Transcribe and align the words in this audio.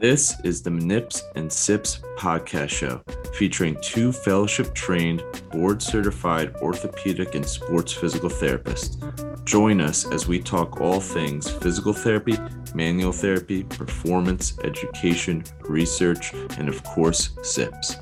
This 0.00 0.40
is 0.44 0.62
the 0.62 0.70
Nips 0.70 1.24
and 1.34 1.52
Sips 1.52 2.00
podcast 2.16 2.70
show 2.70 3.02
featuring 3.34 3.76
two 3.82 4.12
fellowship 4.12 4.72
trained, 4.72 5.22
board 5.50 5.82
certified 5.82 6.56
orthopedic 6.62 7.34
and 7.34 7.44
sports 7.44 7.92
physical 7.92 8.30
therapists. 8.30 8.96
Join 9.44 9.78
us 9.82 10.10
as 10.10 10.26
we 10.26 10.40
talk 10.40 10.80
all 10.80 11.00
things 11.00 11.50
physical 11.50 11.92
therapy, 11.92 12.34
manual 12.74 13.12
therapy, 13.12 13.62
performance, 13.64 14.58
education, 14.64 15.44
research, 15.68 16.32
and 16.56 16.70
of 16.70 16.82
course, 16.82 17.36
SIPs. 17.42 17.96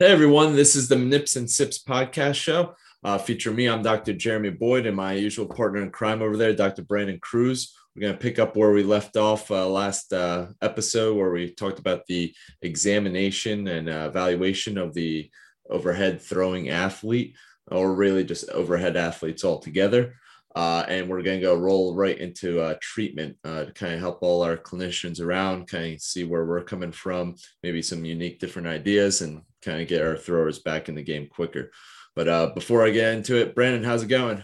Hey 0.00 0.10
everyone, 0.10 0.56
this 0.56 0.74
is 0.74 0.88
the 0.88 0.96
Nips 0.96 1.36
and 1.36 1.48
Sips 1.48 1.80
podcast 1.80 2.34
show. 2.34 2.74
Uh, 3.04 3.18
feature 3.18 3.52
me, 3.52 3.68
I'm 3.68 3.82
Dr. 3.82 4.14
Jeremy 4.14 4.48
Boyd, 4.48 4.86
and 4.86 4.96
my 4.96 5.12
usual 5.12 5.44
partner 5.44 5.82
in 5.82 5.90
crime 5.90 6.22
over 6.22 6.38
there, 6.38 6.54
Dr. 6.54 6.80
Brandon 6.80 7.18
Cruz. 7.20 7.76
We're 7.94 8.00
going 8.00 8.14
to 8.14 8.18
pick 8.18 8.38
up 8.38 8.56
where 8.56 8.72
we 8.72 8.82
left 8.82 9.18
off 9.18 9.50
uh, 9.50 9.68
last 9.68 10.10
uh, 10.14 10.46
episode, 10.62 11.14
where 11.14 11.30
we 11.30 11.52
talked 11.52 11.78
about 11.78 12.06
the 12.06 12.34
examination 12.62 13.68
and 13.68 13.90
uh, 13.90 14.06
evaluation 14.08 14.78
of 14.78 14.94
the 14.94 15.30
overhead 15.68 16.22
throwing 16.22 16.70
athlete, 16.70 17.36
or 17.70 17.94
really 17.94 18.24
just 18.24 18.48
overhead 18.48 18.96
athletes 18.96 19.44
altogether. 19.44 20.14
Uh, 20.56 20.86
and 20.88 21.06
we're 21.06 21.20
going 21.20 21.40
to 21.40 21.46
go 21.46 21.54
roll 21.54 21.94
right 21.94 22.18
into 22.18 22.58
uh, 22.58 22.74
treatment 22.80 23.36
to 23.44 23.70
kind 23.74 23.92
of 23.92 24.00
help 24.00 24.20
all 24.22 24.42
our 24.42 24.56
clinicians 24.56 25.20
around, 25.20 25.68
kind 25.68 25.96
of 25.96 26.00
see 26.00 26.24
where 26.24 26.46
we're 26.46 26.64
coming 26.64 26.92
from, 26.92 27.34
maybe 27.62 27.82
some 27.82 28.06
unique 28.06 28.40
different 28.40 28.66
ideas, 28.66 29.20
and 29.20 29.42
kind 29.60 29.82
of 29.82 29.88
get 29.88 30.00
our 30.00 30.16
throwers 30.16 30.60
back 30.60 30.88
in 30.88 30.94
the 30.94 31.02
game 31.02 31.26
quicker. 31.26 31.70
But 32.16 32.28
uh, 32.28 32.46
before 32.54 32.84
I 32.86 32.90
get 32.90 33.14
into 33.14 33.36
it, 33.36 33.54
Brandon, 33.54 33.84
how's 33.84 34.02
it 34.02 34.08
going? 34.08 34.42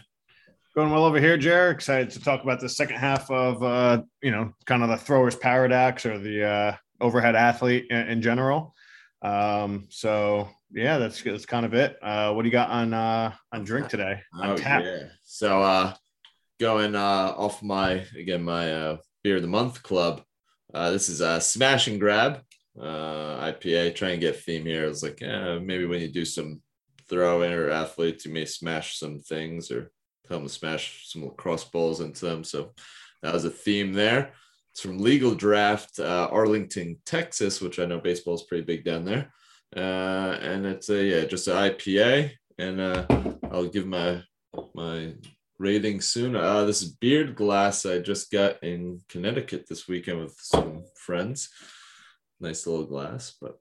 Going 0.74 0.90
well 0.90 1.04
over 1.04 1.20
here, 1.20 1.36
Jared. 1.36 1.74
Excited 1.74 2.10
to 2.10 2.20
talk 2.20 2.42
about 2.42 2.60
the 2.60 2.68
second 2.68 2.96
half 2.96 3.30
of, 3.30 3.62
uh, 3.62 4.02
you 4.22 4.30
know, 4.30 4.52
kind 4.66 4.82
of 4.82 4.88
the 4.88 4.96
throwers 4.96 5.36
paradox 5.36 6.06
or 6.06 6.18
the 6.18 6.44
uh, 6.44 6.76
overhead 7.00 7.36
athlete 7.36 7.86
in, 7.90 8.08
in 8.08 8.22
general. 8.22 8.74
Um, 9.22 9.86
so 9.90 10.48
yeah, 10.72 10.98
that's 10.98 11.22
that's 11.22 11.46
kind 11.46 11.66
of 11.66 11.74
it. 11.74 11.96
Uh, 12.02 12.32
what 12.32 12.42
do 12.42 12.48
you 12.48 12.52
got 12.52 12.70
on 12.70 12.94
uh, 12.94 13.32
on 13.52 13.64
drink 13.64 13.88
today? 13.88 14.20
On 14.34 14.50
oh, 14.50 14.56
tap. 14.56 14.82
yeah. 14.84 15.04
So 15.22 15.62
uh, 15.62 15.94
going 16.58 16.94
uh, 16.94 17.34
off 17.36 17.62
my 17.62 18.04
again 18.16 18.42
my 18.42 18.72
uh, 18.72 18.96
beer 19.22 19.36
of 19.36 19.42
the 19.42 19.48
month 19.48 19.82
club. 19.82 20.22
Uh, 20.72 20.90
this 20.90 21.08
is 21.08 21.20
a 21.20 21.40
smash 21.40 21.88
and 21.88 21.98
grab 21.98 22.42
uh, 22.80 23.52
IPA. 23.52 23.94
Try 23.94 24.10
and 24.10 24.20
get 24.20 24.40
theme 24.40 24.64
here. 24.64 24.84
I 24.84 24.88
was 24.88 25.02
like, 25.02 25.20
yeah, 25.20 25.58
maybe 25.58 25.84
when 25.84 26.00
you 26.00 26.08
do 26.08 26.24
some 26.24 26.62
throwing 27.10 27.52
or 27.52 27.68
athletes, 27.68 28.24
you 28.24 28.32
may 28.32 28.46
smash 28.46 28.98
some 28.98 29.18
things 29.18 29.70
or 29.70 29.90
tell 30.26 30.38
them 30.38 30.48
smash 30.48 31.08
some 31.08 31.28
cross 31.36 31.64
balls 31.64 32.00
into 32.00 32.24
them. 32.24 32.44
So 32.44 32.72
that 33.22 33.34
was 33.34 33.44
a 33.44 33.50
theme 33.50 33.92
there. 33.92 34.32
It's 34.72 34.80
from 34.80 34.98
Legal 34.98 35.34
Draft, 35.34 35.98
uh, 35.98 36.28
Arlington, 36.30 36.96
Texas, 37.04 37.60
which 37.60 37.78
I 37.78 37.84
know 37.84 37.98
baseball 37.98 38.34
is 38.34 38.44
pretty 38.44 38.64
big 38.64 38.84
down 38.84 39.04
there. 39.04 39.32
Uh, 39.76 40.38
and 40.40 40.64
it's 40.64 40.88
a 40.88 41.04
yeah, 41.04 41.24
just 41.24 41.48
an 41.48 41.56
IPA, 41.56 42.30
and 42.58 42.80
uh, 42.80 43.06
I'll 43.50 43.66
give 43.66 43.86
my 43.86 44.22
my 44.74 45.14
rating 45.58 46.00
soon. 46.00 46.34
Uh, 46.34 46.64
this 46.64 46.82
is 46.82 46.92
Beard 46.92 47.36
Glass 47.36 47.86
I 47.86 47.98
just 47.98 48.32
got 48.32 48.62
in 48.62 49.00
Connecticut 49.08 49.66
this 49.68 49.86
weekend 49.86 50.20
with 50.20 50.36
some 50.40 50.84
friends. 50.96 51.50
Nice 52.40 52.66
little 52.66 52.86
glass, 52.86 53.36
but 53.40 53.58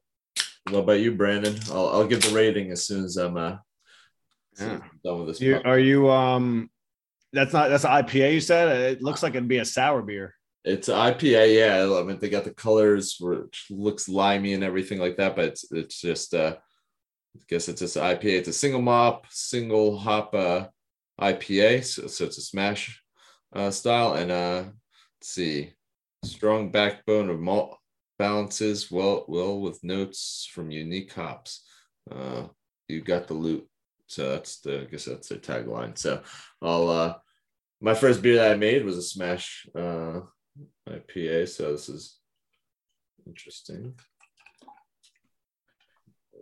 what 0.72 0.80
about 0.80 1.00
you, 1.00 1.14
Brandon? 1.14 1.58
I'll, 1.72 1.90
I'll 1.90 2.08
give 2.08 2.22
the 2.22 2.36
rating 2.36 2.72
as 2.72 2.86
soon 2.86 3.04
as 3.06 3.18
I'm 3.18 3.38
uh, 3.38 3.58
Yeah. 4.60 4.80
done 5.04 5.20
with 5.20 5.28
this. 5.30 5.42
You, 5.42 5.62
are 5.64 5.80
you 5.80 6.10
um? 6.10 6.70
That's 7.32 7.54
not 7.54 7.70
that's 7.70 7.86
IPA. 7.86 8.34
You 8.34 8.42
said 8.42 8.94
it 8.94 9.02
looks 9.02 9.22
like 9.22 9.36
it'd 9.36 9.48
be 9.48 9.58
a 9.60 9.66
sour 9.66 10.02
beer. 10.02 10.34
It's 10.66 10.90
IPA, 10.90 11.56
yeah. 11.56 11.98
I 12.00 12.04
mean, 12.04 12.20
they 12.20 12.30
got 12.30 12.44
the 12.44 12.54
colors 12.54 13.16
which 13.20 13.68
looks 13.70 14.10
limey 14.10 14.54
and 14.54 14.64
everything 14.64 15.00
like 15.00 15.18
that, 15.18 15.36
but 15.36 15.46
it's 15.46 15.72
it's 15.72 16.02
just 16.02 16.34
uh, 16.34 16.56
I 17.36 17.42
guess 17.48 17.70
it's 17.70 17.82
just 17.82 17.98
IPA. 17.98 18.24
It's 18.40 18.48
a 18.50 18.54
single 18.54 18.82
mop, 18.82 19.26
single 19.30 19.98
hop 19.98 20.34
uh, 20.34 20.68
IPA, 21.22 21.86
so, 21.86 22.08
so 22.08 22.26
it's 22.26 22.38
a 22.38 22.42
smash 22.42 23.02
uh, 23.56 23.72
style, 23.72 24.14
and 24.14 24.32
uh, 24.32 24.64
let's 24.66 25.30
see, 25.30 25.74
strong 26.24 26.72
backbone 26.72 27.30
of 27.30 27.40
malt 27.40 27.79
balances 28.20 28.92
well 28.92 29.26
well 29.28 29.60
with 29.60 29.84
notes 29.84 30.48
from 30.54 30.70
unique 30.70 31.12
hops. 31.14 31.66
Uh, 32.12 32.44
you 32.88 33.02
got 33.02 33.28
the 33.28 33.34
loot, 33.34 33.68
so 34.08 34.30
that's 34.30 34.60
the 34.60 34.82
I 34.82 34.84
guess 34.86 35.06
that's 35.06 35.30
their 35.30 35.40
tagline. 35.40 35.98
So 35.98 36.22
I'll 36.62 36.90
uh, 36.90 37.16
my 37.82 37.96
first 37.96 38.22
beer 38.22 38.36
that 38.36 38.52
I 38.52 38.56
made 38.56 38.86
was 38.86 38.98
a 38.98 39.02
smash. 39.02 39.66
Uh, 39.76 40.22
IPA, 40.88 41.48
so 41.48 41.72
this 41.72 41.88
is 41.88 42.20
interesting. 43.26 43.94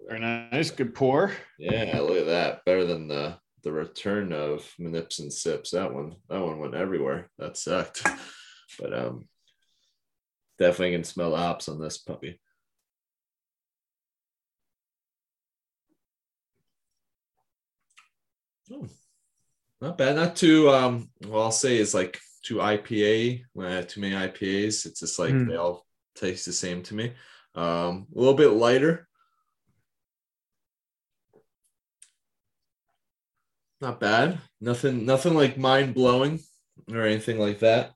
Very 0.08 0.20
nice, 0.20 0.72
good 0.72 0.96
pour. 0.96 1.32
Yeah, 1.60 2.00
look 2.00 2.18
at 2.18 2.26
that. 2.28 2.66
Better 2.66 2.86
than 2.86 3.08
the 3.08 3.38
the 3.64 3.72
return 3.72 4.32
of 4.32 4.62
Manips 4.80 5.20
and 5.20 5.32
Sips. 5.32 5.72
That 5.72 5.94
one, 5.94 6.16
that 6.30 6.42
one 6.42 6.60
went 6.60 6.76
everywhere. 6.76 7.30
That 7.38 7.58
sucked. 7.58 8.08
But 8.80 8.94
um 8.94 9.28
definitely 10.58 10.92
can 10.96 11.04
smell 11.04 11.36
hops 11.36 11.70
on 11.70 11.80
this 11.80 11.98
puppy. 11.98 12.40
Oh, 18.72 18.88
not 19.82 19.98
bad. 19.98 20.16
Not 20.16 20.36
too 20.36 20.70
um 20.70 21.10
well 21.26 21.44
I'll 21.44 21.52
say 21.52 21.78
is 21.78 21.94
like 21.94 22.20
too 22.44 22.56
IPA 22.58 23.44
when 23.54 23.68
I 23.68 23.76
have 23.76 23.88
too 23.88 24.02
many 24.02 24.16
IPAs. 24.16 24.86
It's 24.86 25.00
just 25.00 25.20
like 25.20 25.32
Hmm. 25.32 25.48
they 25.48 25.56
all 25.56 25.86
taste 26.16 26.46
the 26.46 26.54
same 26.54 26.84
to 26.84 26.96
me. 26.96 27.14
Um, 27.56 28.08
a 28.16 28.20
little 28.20 28.34
bit 28.34 28.50
lighter. 28.50 29.08
Not 33.82 34.00
bad. 34.00 34.40
Nothing, 34.60 35.06
nothing 35.06 35.34
like 35.36 35.58
mind 35.58 35.94
blowing 35.94 36.40
or 36.92 37.02
anything 37.04 37.40
like 37.40 37.60
that. 37.60 37.94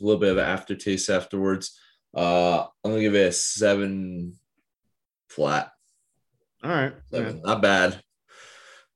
A 0.00 0.04
little 0.04 0.20
bit 0.20 0.30
of 0.32 0.38
an 0.38 0.44
aftertaste 0.44 1.10
afterwards. 1.10 1.78
Uh, 2.14 2.62
I'm 2.84 2.90
gonna 2.92 3.00
give 3.00 3.14
it 3.14 3.28
a 3.28 3.32
seven 3.32 4.34
flat. 5.28 5.70
All 6.62 6.70
right, 6.70 6.92
Seven. 7.10 7.36
Yeah. 7.36 7.42
Not 7.44 7.62
bad. 7.62 8.02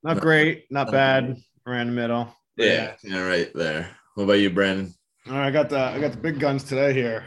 not 0.03 0.19
great, 0.21 0.65
not 0.69 0.91
bad. 0.91 1.37
In 1.65 1.87
the 1.87 1.93
middle. 1.93 2.33
Yeah, 2.57 2.95
yeah, 3.03 3.21
right 3.25 3.49
there. 3.55 3.89
What 4.15 4.25
about 4.25 4.33
you, 4.33 4.49
Brandon? 4.49 4.93
All 5.27 5.33
right, 5.33 5.47
I 5.47 5.51
got 5.51 5.69
the 5.69 5.79
I 5.79 5.99
got 5.99 6.11
the 6.11 6.17
big 6.17 6.39
guns 6.39 6.63
today 6.63 6.93
here. 6.93 7.25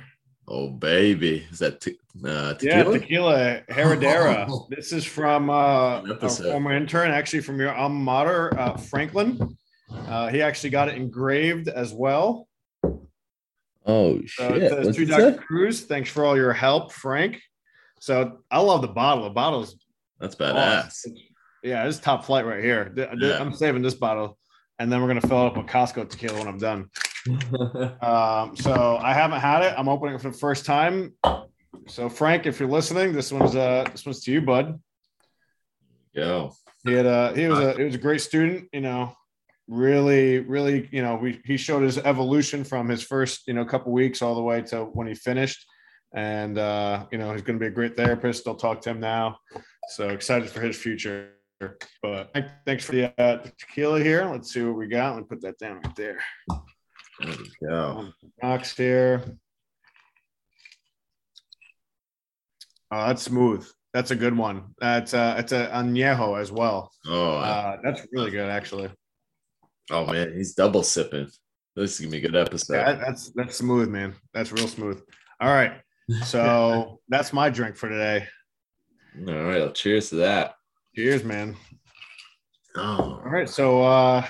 Oh 0.49 0.71
baby, 0.71 1.47
is 1.51 1.59
that 1.59 1.81
te- 1.81 1.99
uh, 2.25 2.55
Yeah, 2.61 2.83
tequila? 2.85 2.99
tequila 2.99 3.63
Herradura. 3.71 4.69
this 4.71 4.93
is 4.93 5.05
from 5.05 5.51
uh, 5.51 6.03
a 6.03 6.29
former 6.29 6.73
intern, 6.75 7.11
actually 7.11 7.41
from 7.43 7.59
your 7.59 7.75
alma 7.75 7.95
mater, 7.99 8.59
uh, 8.59 8.77
Franklin. 8.77 9.57
Uh, 9.91 10.29
he 10.29 10.43
actually 10.43 10.71
got 10.71 10.89
it 10.89 10.95
engraved 10.97 11.69
as 11.69 11.93
well. 11.93 12.47
Oh 13.87 14.21
So 14.27 14.55
it 14.55 14.95
to 14.95 15.07
Dr. 15.07 15.35
Cruz, 15.35 15.85
thanks 15.85 16.11
for 16.11 16.25
all 16.25 16.37
your 16.37 16.53
help, 16.53 16.93
Frank. 16.93 17.41
So 18.01 18.39
I 18.51 18.61
love 18.61 18.83
the 18.83 18.89
bottle. 18.89 19.25
The 19.25 19.31
bottle's 19.31 19.77
That's 20.21 20.35
badass. 20.35 20.87
awesome. 20.87 21.15
Yeah, 21.63 21.87
it's 21.87 21.99
top 21.99 22.25
flight 22.25 22.45
right 22.45 22.63
here. 22.63 22.93
Yeah. 22.97 23.41
I'm 23.41 23.53
saving 23.53 23.83
this 23.83 23.95
bottle, 23.95 24.39
and 24.79 24.93
then 24.93 25.01
we're 25.01 25.09
gonna 25.09 25.21
fill 25.21 25.45
it 25.45 25.47
up 25.47 25.57
with 25.57 25.67
Costco 25.67 26.09
tequila 26.09 26.39
when 26.39 26.49
I'm 26.49 26.59
done. 26.59 26.91
Um, 28.01 28.55
so 28.55 28.99
I 29.03 29.13
haven't 29.13 29.41
had 29.41 29.63
it. 29.65 29.75
I'm 29.77 29.89
opening 29.89 30.15
it 30.15 30.21
for 30.21 30.31
the 30.31 30.39
first 30.39 30.65
time. 30.65 31.13
So 31.89 32.09
Frank, 32.09 32.47
if 32.47 32.61
you're 32.61 32.69
listening, 32.69 33.13
this 33.13 33.33
one's 33.33 33.57
uh 33.57 33.85
this 33.91 34.07
one's 34.07 34.21
to 34.25 34.33
you, 34.33 34.43
bud. 34.43 34.81
Yo, 36.13 36.53
He 36.85 36.93
had 36.93 37.37
he 37.37 37.49
was 37.49 37.59
a 37.59 37.73
he 37.75 37.83
was 37.83 37.97
a 37.97 37.99
great 37.99 38.21
student, 38.21 38.69
you 38.73 38.81
know, 38.81 39.17
really, 39.69 40.41
really, 40.41 40.89
you 40.93 41.03
know, 41.03 41.17
we 41.17 41.41
he 41.45 41.57
showed 41.57 41.83
his 41.83 41.99
evolution 41.99 42.65
from 42.65 42.89
his 42.89 43.03
first, 43.03 43.47
you 43.47 43.55
know, 43.55 43.65
couple 43.65 43.93
weeks 43.93 44.23
all 44.23 44.35
the 44.35 44.43
way 44.43 44.63
to 44.63 44.85
when 44.85 45.07
he 45.07 45.15
finished. 45.15 45.67
And 46.15 46.59
uh, 46.59 47.07
you 47.11 47.19
know, 47.19 47.33
he's 47.33 47.43
gonna 47.43 47.59
be 47.59 47.67
a 47.67 47.71
great 47.71 47.97
therapist. 47.97 48.47
I'll 48.47 48.55
talk 48.55 48.81
to 48.83 48.91
him 48.91 49.01
now. 49.01 49.39
So 49.91 50.09
excited 50.09 50.49
for 50.49 50.61
his 50.61 50.77
future. 50.77 51.33
But 52.03 52.37
thanks 52.67 52.85
for 52.85 52.93
the 52.93 53.21
uh, 53.21 53.39
tequila 53.59 54.01
here. 54.03 54.25
Let's 54.25 54.53
see 54.53 54.63
what 54.63 54.77
we 54.77 54.89
got. 54.89 55.15
Let 55.15 55.23
me 55.23 55.27
put 55.29 55.41
that 55.43 55.59
down 55.59 55.81
right 55.83 55.97
there. 55.97 56.19
there 57.21 57.35
we 57.39 57.69
go. 57.69 58.09
Box 58.41 58.77
here. 58.77 59.23
Oh, 62.91 63.07
that's 63.09 63.23
smooth. 63.23 63.67
That's 63.93 64.11
a 64.11 64.17
good 64.17 64.37
one. 64.37 64.75
That's 64.79 65.15
uh 65.15 65.37
it's 65.39 65.53
a 65.53 65.69
añejo 65.73 66.41
as 66.41 66.53
well. 66.53 66.93
Oh. 67.07 67.37
Uh, 67.39 67.79
that's 67.83 68.07
really 68.13 68.31
good 68.31 68.49
actually. 68.49 68.91
Oh 69.91 70.07
man, 70.07 70.33
he's 70.35 70.55
double 70.55 70.83
sipping. 70.83 71.31
This 71.75 71.95
is 71.95 72.01
gonna 72.01 72.13
be 72.13 72.19
a 72.19 72.21
good 72.29 72.37
episode. 72.37 72.75
Yeah, 72.75 72.93
that's 72.95 73.31
that's 73.31 73.57
smooth, 73.57 73.89
man. 73.89 74.15
That's 74.33 74.53
real 74.53 74.69
smooth. 74.69 75.03
All 75.41 75.53
right. 75.53 75.73
So 76.25 77.01
that's 77.09 77.33
my 77.33 77.51
drink 77.51 77.77
for 77.77 77.89
today. 77.89 78.27
All 79.29 79.35
right, 79.35 79.61
well, 79.61 79.73
cheers 79.73 80.11
to 80.11 80.17
that. 80.17 80.55
Cheers, 80.95 81.25
man. 81.25 81.57
Oh, 82.77 83.21
All 83.25 83.31
right. 83.31 83.49
So 83.49 83.83
uh 83.83 84.27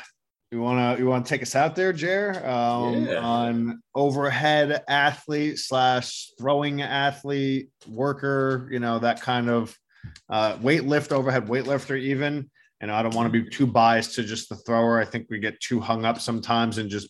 you 0.52 0.60
want 0.60 0.96
to 0.96 1.02
you 1.02 1.08
want 1.08 1.26
to 1.26 1.28
take 1.28 1.42
us 1.42 1.56
out 1.56 1.74
there, 1.74 1.92
Jer, 1.92 2.40
um, 2.46 3.06
yeah. 3.06 3.18
on 3.18 3.82
overhead 3.94 4.84
athlete 4.88 5.58
slash 5.58 6.30
throwing 6.38 6.82
athlete 6.82 7.70
worker, 7.88 8.68
you 8.70 8.78
know 8.78 8.98
that 9.00 9.20
kind 9.20 9.50
of 9.50 9.76
uh, 10.30 10.56
weight 10.60 10.84
lift 10.84 11.12
overhead 11.12 11.46
weightlifter 11.46 12.00
even. 12.00 12.48
And 12.80 12.90
I 12.90 13.02
don't 13.02 13.14
want 13.14 13.32
to 13.32 13.42
be 13.42 13.48
too 13.48 13.66
biased 13.66 14.14
to 14.16 14.22
just 14.22 14.48
the 14.48 14.56
thrower. 14.56 15.00
I 15.00 15.04
think 15.04 15.28
we 15.30 15.38
get 15.38 15.60
too 15.60 15.80
hung 15.80 16.04
up 16.04 16.20
sometimes 16.20 16.78
in 16.78 16.88
just 16.88 17.08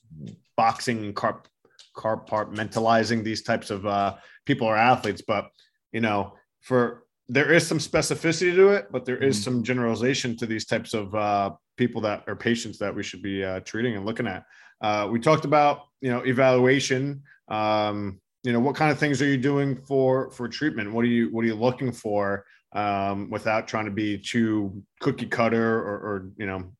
boxing 0.56 1.04
and 1.04 1.14
carp 1.14 1.48
compartmentalizing 1.96 3.24
these 3.24 3.42
types 3.42 3.70
of 3.70 3.86
uh, 3.86 4.14
people 4.44 4.66
or 4.66 4.76
athletes. 4.76 5.22
But 5.26 5.48
you 5.92 6.00
know, 6.00 6.34
for 6.60 7.04
there 7.28 7.52
is 7.52 7.66
some 7.66 7.78
specificity 7.78 8.54
to 8.54 8.68
it, 8.68 8.88
but 8.92 9.04
there 9.04 9.16
is 9.16 9.36
mm-hmm. 9.36 9.44
some 9.44 9.62
generalization 9.64 10.36
to 10.36 10.46
these 10.46 10.66
types 10.66 10.94
of 10.94 11.14
uh, 11.14 11.50
people 11.76 12.00
that 12.02 12.22
are 12.28 12.36
patients 12.36 12.78
that 12.78 12.94
we 12.94 13.02
should 13.02 13.22
be 13.22 13.42
uh, 13.42 13.60
treating 13.60 13.96
and 13.96 14.06
looking 14.06 14.26
at. 14.26 14.44
Uh, 14.80 15.08
we 15.10 15.18
talked 15.18 15.44
about 15.44 15.82
you 16.00 16.10
know 16.10 16.20
evaluation. 16.20 17.22
Um, 17.48 18.20
you 18.42 18.52
know, 18.52 18.60
what 18.60 18.76
kind 18.76 18.92
of 18.92 18.98
things 18.98 19.20
are 19.20 19.26
you 19.26 19.38
doing 19.38 19.74
for 19.74 20.30
for 20.30 20.48
treatment? 20.48 20.92
What 20.92 21.04
are 21.04 21.08
you 21.08 21.28
what 21.32 21.44
are 21.44 21.48
you 21.48 21.56
looking 21.56 21.90
for 21.90 22.44
um, 22.72 23.30
without 23.30 23.68
trying 23.68 23.86
to 23.86 23.90
be 23.90 24.18
too 24.18 24.82
cookie 25.00 25.26
cutter 25.26 25.78
or, 25.78 25.96
or 25.96 26.30
you 26.36 26.46
know 26.46 26.72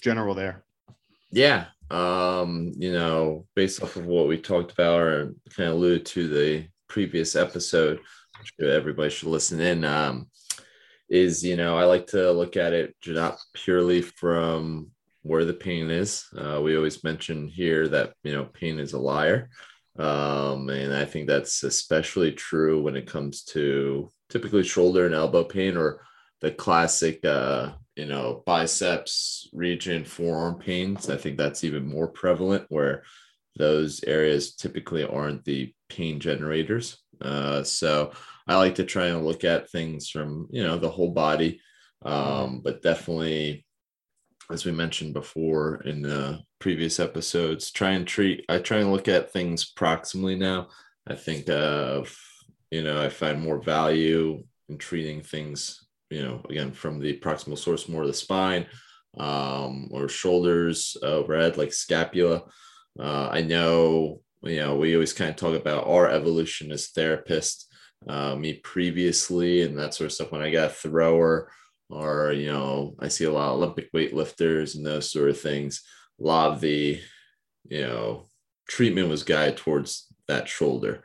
general 0.00 0.34
there? 0.34 0.64
Yeah, 1.30 1.66
um, 1.90 2.72
you 2.76 2.92
know, 2.92 3.46
based 3.54 3.82
off 3.82 3.96
of 3.96 4.06
what 4.06 4.28
we 4.28 4.38
talked 4.38 4.72
about 4.72 5.00
or 5.00 5.34
kind 5.54 5.68
of 5.70 5.76
alluded 5.76 6.06
to 6.06 6.28
the 6.28 6.66
previous 6.88 7.36
episode, 7.36 8.00
everybody 8.60 9.10
should 9.10 9.28
listen 9.28 9.60
in. 9.60 9.84
Um, 9.84 10.28
is 11.08 11.44
you 11.44 11.56
know 11.56 11.76
I 11.76 11.84
like 11.84 12.06
to 12.08 12.32
look 12.32 12.56
at 12.56 12.72
it 12.72 12.94
not 13.06 13.38
purely 13.52 14.00
from 14.00 14.90
where 15.22 15.44
the 15.44 15.54
pain 15.54 15.90
is. 15.90 16.26
Uh, 16.36 16.60
we 16.62 16.76
always 16.76 17.04
mention 17.04 17.46
here 17.46 17.86
that 17.88 18.14
you 18.24 18.32
know 18.32 18.44
pain 18.44 18.78
is 18.78 18.94
a 18.94 18.98
liar, 18.98 19.50
um, 19.98 20.70
and 20.70 20.94
I 20.94 21.04
think 21.04 21.28
that's 21.28 21.62
especially 21.62 22.32
true 22.32 22.82
when 22.82 22.96
it 22.96 23.06
comes 23.06 23.44
to 23.44 24.10
typically 24.32 24.62
shoulder 24.62 25.04
and 25.04 25.14
elbow 25.14 25.44
pain 25.44 25.76
or 25.76 26.00
the 26.40 26.50
classic 26.50 27.22
uh, 27.24 27.72
you 27.96 28.06
know 28.06 28.42
biceps 28.46 29.48
region 29.52 30.04
forearm 30.04 30.58
pains. 30.58 31.10
I 31.10 31.16
think 31.18 31.36
that's 31.36 31.64
even 31.64 31.86
more 31.86 32.08
prevalent 32.08 32.64
where 32.70 33.02
those 33.56 34.02
areas 34.04 34.54
typically 34.54 35.04
aren't 35.04 35.44
the 35.44 35.74
pain 35.90 36.18
generators. 36.18 36.98
Uh, 37.20 37.62
so 37.62 38.12
I 38.48 38.56
like 38.56 38.76
to 38.76 38.84
try 38.84 39.06
and 39.06 39.24
look 39.24 39.44
at 39.44 39.70
things 39.70 40.08
from 40.08 40.48
you 40.50 40.62
know 40.62 40.78
the 40.78 40.90
whole 40.90 41.10
body, 41.10 41.60
um, 42.02 42.62
but 42.64 42.82
definitely, 42.82 43.66
as 44.50 44.64
we 44.64 44.72
mentioned 44.72 45.12
before 45.12 45.82
in 45.82 46.00
the 46.00 46.40
previous 46.58 46.98
episodes, 46.98 47.70
try 47.70 47.90
and 47.90 48.06
treat. 48.06 48.46
I 48.48 48.58
try 48.58 48.78
and 48.78 48.90
look 48.90 49.08
at 49.08 49.30
things 49.30 49.70
proximally 49.70 50.38
now. 50.38 50.68
I 51.06 51.16
think 51.16 51.50
of 51.50 52.16
you 52.72 52.82
know 52.82 53.00
I 53.00 53.10
find 53.10 53.38
more 53.40 53.62
value 53.62 54.42
in 54.68 54.78
treating 54.78 55.20
things 55.20 55.84
you 56.10 56.22
know 56.22 56.40
again 56.48 56.72
from 56.72 56.98
the 56.98 57.18
proximal 57.20 57.58
source 57.58 57.88
more 57.88 58.02
of 58.02 58.08
the 58.08 58.14
spine 58.14 58.66
um, 59.18 59.88
or 59.92 60.08
shoulders 60.08 60.96
overhead 61.02 61.58
like 61.58 61.72
scapula. 61.72 62.44
Uh, 62.98 63.28
I 63.30 63.42
know 63.42 64.22
you 64.42 64.56
know 64.56 64.76
we 64.76 64.94
always 64.94 65.12
kind 65.12 65.30
of 65.30 65.36
talk 65.36 65.54
about 65.54 65.86
our 65.86 66.08
evolution 66.08 66.72
as 66.72 66.88
therapists 66.88 67.64
uh, 68.08 68.34
me 68.34 68.54
previously 68.54 69.62
and 69.62 69.78
that 69.78 69.94
sort 69.94 70.06
of 70.06 70.12
stuff 70.12 70.32
when 70.32 70.42
I 70.42 70.50
got 70.50 70.70
a 70.70 70.74
thrower 70.74 71.52
or 71.90 72.32
you 72.32 72.50
know 72.50 72.94
I 72.98 73.08
see 73.08 73.24
a 73.24 73.30
lot 73.30 73.50
of 73.50 73.56
Olympic 73.56 73.92
weightlifters 73.92 74.74
and 74.74 74.84
those 74.84 75.12
sort 75.12 75.28
of 75.28 75.38
things. 75.38 75.82
A 76.18 76.24
lot 76.24 76.52
of 76.52 76.60
the 76.62 76.98
you 77.68 77.82
know 77.82 78.28
treatment 78.66 79.10
was 79.10 79.24
guided 79.24 79.58
towards 79.58 80.06
that 80.26 80.48
shoulder. 80.48 81.02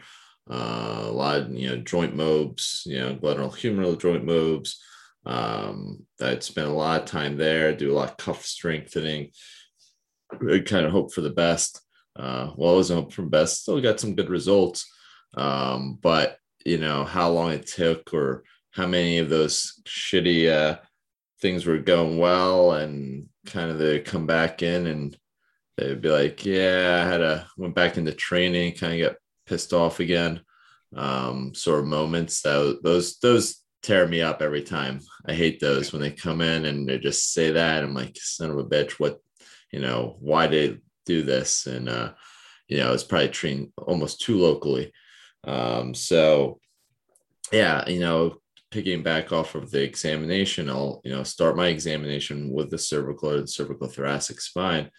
Uh, 0.50 1.04
a 1.04 1.12
lot 1.12 1.40
of 1.40 1.52
you 1.52 1.70
know 1.70 1.78
joint 1.78 2.16
mobs, 2.16 2.84
you 2.86 3.00
know 3.00 3.16
glenohumeral 3.16 4.00
joint 4.00 4.26
mobs. 4.26 4.82
Um, 5.26 6.06
I'd 6.22 6.44
spent 6.44 6.70
a 6.70 6.74
lot 6.74 7.02
of 7.02 7.06
time 7.06 7.38
there, 7.38 7.76
do 7.76 7.92
a 7.92 7.96
lot 7.96 8.12
of 8.12 8.18
cuff 8.18 8.46
strengthening. 8.46 9.32
Really 10.40 10.62
kind 10.62 10.86
of 10.86 10.92
hope 10.92 11.14
for 11.14 11.22
the 11.22 11.30
best. 11.30 11.82
Uh, 12.16 12.52
well, 12.56 12.74
I 12.74 12.76
wasn't 12.76 13.02
hope 13.02 13.14
for 13.14 13.22
the 13.24 13.30
best. 13.30 13.62
Still 13.62 13.82
got 13.82 14.00
some 14.00 14.16
good 14.16 14.30
results. 14.30 14.86
Um, 15.36 16.00
but 16.02 16.38
you 16.66 16.78
know 16.78 17.04
how 17.04 17.30
long 17.30 17.52
it 17.52 17.68
took 17.68 18.14
or 18.14 18.44
how 18.72 18.86
many 18.86 19.20
of 19.20 19.30
those 19.30 19.82
shitty 19.86 20.52
uh, 20.52 20.78
things 21.42 21.66
were 21.66 21.78
going 21.78 22.18
well 22.18 22.74
and 22.74 23.28
kind 23.46 23.72
of 23.72 23.80
they 23.80 24.00
come 24.00 24.26
back 24.26 24.62
in 24.62 24.88
and 24.88 25.18
they'd 25.78 26.02
be 26.02 26.10
like 26.10 26.46
yeah 26.46 27.04
i 27.04 27.10
had 27.10 27.22
a 27.22 27.48
went 27.56 27.76
back 27.76 27.98
into 27.98 28.12
training 28.12 28.74
kind 28.74 29.00
of 29.02 29.12
got 29.12 29.18
pissed 29.48 29.74
off 29.74 30.00
again 30.00 30.42
um, 30.96 31.54
sort 31.54 31.80
of 31.80 31.86
moments 31.86 32.42
that 32.42 32.80
those 32.84 33.20
those 33.20 33.64
tear 33.84 34.08
me 34.08 34.22
up 34.22 34.42
every 34.42 34.64
time. 34.64 35.00
I 35.26 35.34
hate 35.34 35.60
those 35.60 35.92
when 35.92 36.02
they 36.02 36.12
come 36.12 36.42
in 36.42 36.66
and 36.66 36.88
they 36.88 36.98
just 37.00 37.34
say 37.34 37.52
that. 37.52 37.84
I'm 37.84 37.94
like 37.94 38.18
son 38.18 38.50
of 38.50 38.58
a 38.58 38.64
bitch 38.64 38.92
what 38.94 39.20
you 39.72 39.80
know 39.80 40.18
why 40.20 40.48
did 40.48 40.76
they 40.76 40.82
do 41.06 41.24
this? 41.24 41.68
And 41.68 41.90
uh 41.90 42.14
you 42.68 42.78
know 42.78 42.94
it's 42.94 43.04
probably 43.04 43.30
trained 43.30 43.72
almost 43.78 44.22
too 44.22 44.38
locally. 44.38 44.92
Um, 45.44 45.94
so 45.94 46.60
yeah, 47.52 47.88
you 47.88 48.00
know, 48.00 48.42
picking 48.72 49.04
back 49.04 49.32
off 49.32 49.56
of 49.56 49.72
the 49.72 49.82
examination, 49.82 50.70
I'll, 50.70 51.02
you 51.04 51.12
know, 51.12 51.24
start 51.24 51.56
my 51.56 51.68
examination 51.68 52.52
with 52.52 52.70
the 52.70 52.78
cervical 52.78 53.30
or 53.30 53.42
the 53.42 53.48
cervical 53.48 53.88
thoracic 53.88 54.42
spine. 54.42 54.92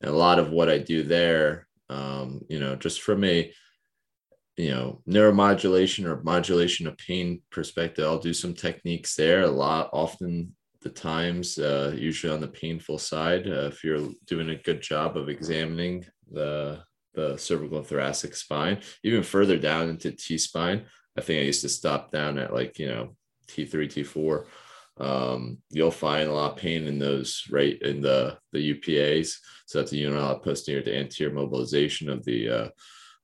And 0.00 0.10
a 0.10 0.16
lot 0.16 0.38
of 0.38 0.50
what 0.50 0.68
I 0.68 0.78
do 0.78 1.02
there, 1.02 1.66
um, 1.88 2.42
you 2.48 2.60
know, 2.60 2.76
just 2.76 3.02
from 3.02 3.24
a, 3.24 3.52
you 4.56 4.70
know, 4.70 5.02
neuromodulation 5.08 6.06
or 6.06 6.22
modulation 6.22 6.86
of 6.86 6.96
pain 6.98 7.42
perspective, 7.50 8.04
I'll 8.04 8.18
do 8.18 8.32
some 8.32 8.54
techniques 8.54 9.14
there 9.14 9.42
a 9.42 9.50
lot, 9.50 9.90
often 9.92 10.54
the 10.82 10.88
times, 10.90 11.58
uh, 11.58 11.94
usually 11.96 12.32
on 12.32 12.40
the 12.40 12.48
painful 12.48 12.98
side. 12.98 13.46
Uh, 13.46 13.66
if 13.66 13.84
you're 13.84 14.08
doing 14.26 14.50
a 14.50 14.62
good 14.62 14.80
job 14.80 15.16
of 15.16 15.28
examining 15.28 16.04
the 16.30 16.82
the 17.14 17.36
cervical 17.38 17.78
and 17.78 17.86
thoracic 17.86 18.36
spine, 18.36 18.78
even 19.02 19.22
further 19.22 19.58
down 19.58 19.88
into 19.88 20.12
T 20.12 20.38
spine. 20.38 20.84
I 21.16 21.22
think 21.22 21.40
I 21.40 21.44
used 21.44 21.62
to 21.62 21.68
stop 21.68 22.12
down 22.12 22.38
at 22.38 22.52
like, 22.52 22.78
you 22.78 22.88
know, 22.88 23.16
T3, 23.48 23.88
T4. 23.88 24.44
Um, 24.98 25.58
you'll 25.70 25.90
find 25.90 26.28
a 26.28 26.32
lot 26.32 26.52
of 26.52 26.58
pain 26.58 26.86
in 26.86 26.98
those 26.98 27.44
right 27.50 27.80
in 27.82 28.00
the 28.00 28.38
the 28.52 28.74
UPAs. 28.74 29.34
So 29.66 29.78
that's 29.78 29.92
a 29.92 29.96
unilateral 29.96 30.40
posterior 30.40 30.82
to 30.82 30.96
anterior 30.96 31.34
mobilization 31.34 32.08
of 32.08 32.24
the 32.24 32.48
uh, 32.48 32.68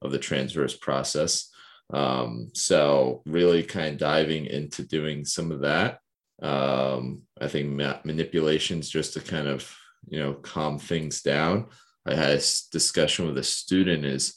of 0.02 0.12
the 0.12 0.18
transverse 0.18 0.76
process. 0.76 1.48
Um, 1.92 2.50
so 2.54 3.22
really 3.26 3.62
kind 3.62 3.94
of 3.94 3.98
diving 3.98 4.46
into 4.46 4.82
doing 4.82 5.24
some 5.24 5.52
of 5.52 5.60
that. 5.60 5.98
Um, 6.42 7.22
I 7.40 7.48
think 7.48 7.70
ma- 7.70 8.00
manipulations 8.04 8.88
just 8.88 9.14
to 9.14 9.20
kind 9.20 9.46
of 9.46 9.74
you 10.08 10.18
know 10.18 10.34
calm 10.34 10.78
things 10.78 11.22
down 11.22 11.66
I 12.06 12.14
had 12.14 12.30
a 12.30 12.42
discussion 12.70 13.26
with 13.26 13.38
a 13.38 13.42
student 13.42 14.04
is 14.04 14.34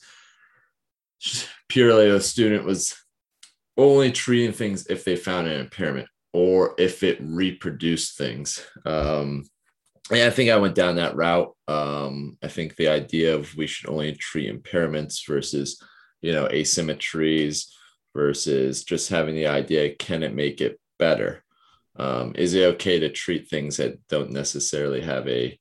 purely 1.67 2.09
a 2.09 2.19
student 2.19 2.63
was 2.63 2.95
only 3.77 4.11
treating 4.11 4.51
things 4.51 4.87
if 4.87 5.03
they 5.03 5.15
found 5.15 5.47
an 5.47 5.59
impairment 5.59 6.07
or 6.33 6.75
if 6.77 7.01
it 7.01 7.17
reproduced 7.21 8.17
things. 8.17 8.63
Um, 8.85 9.45
and 10.11 10.21
I 10.21 10.29
think 10.29 10.49
I 10.49 10.57
went 10.57 10.75
down 10.75 10.95
that 10.95 11.15
route. 11.15 11.53
Um, 11.67 12.37
I 12.43 12.47
think 12.47 12.75
the 12.75 12.89
idea 12.89 13.35
of 13.35 13.55
we 13.55 13.67
should 13.67 13.89
only 13.89 14.13
treat 14.13 14.51
impairments 14.51 15.25
versus, 15.27 15.81
you 16.21 16.31
know, 16.31 16.47
asymmetries 16.47 17.65
versus 18.15 18.83
just 18.83 19.09
having 19.09 19.35
the 19.35 19.47
idea, 19.47 19.95
can 19.95 20.23
it 20.23 20.33
make 20.33 20.61
it 20.61 20.79
better? 20.99 21.43
Um, 21.97 22.33
is 22.35 22.53
it 22.53 22.65
okay 22.75 22.99
to 22.99 23.09
treat 23.09 23.49
things 23.49 23.77
that 23.77 24.05
don't 24.07 24.31
necessarily 24.31 25.01
have 25.01 25.27
a 25.27 25.57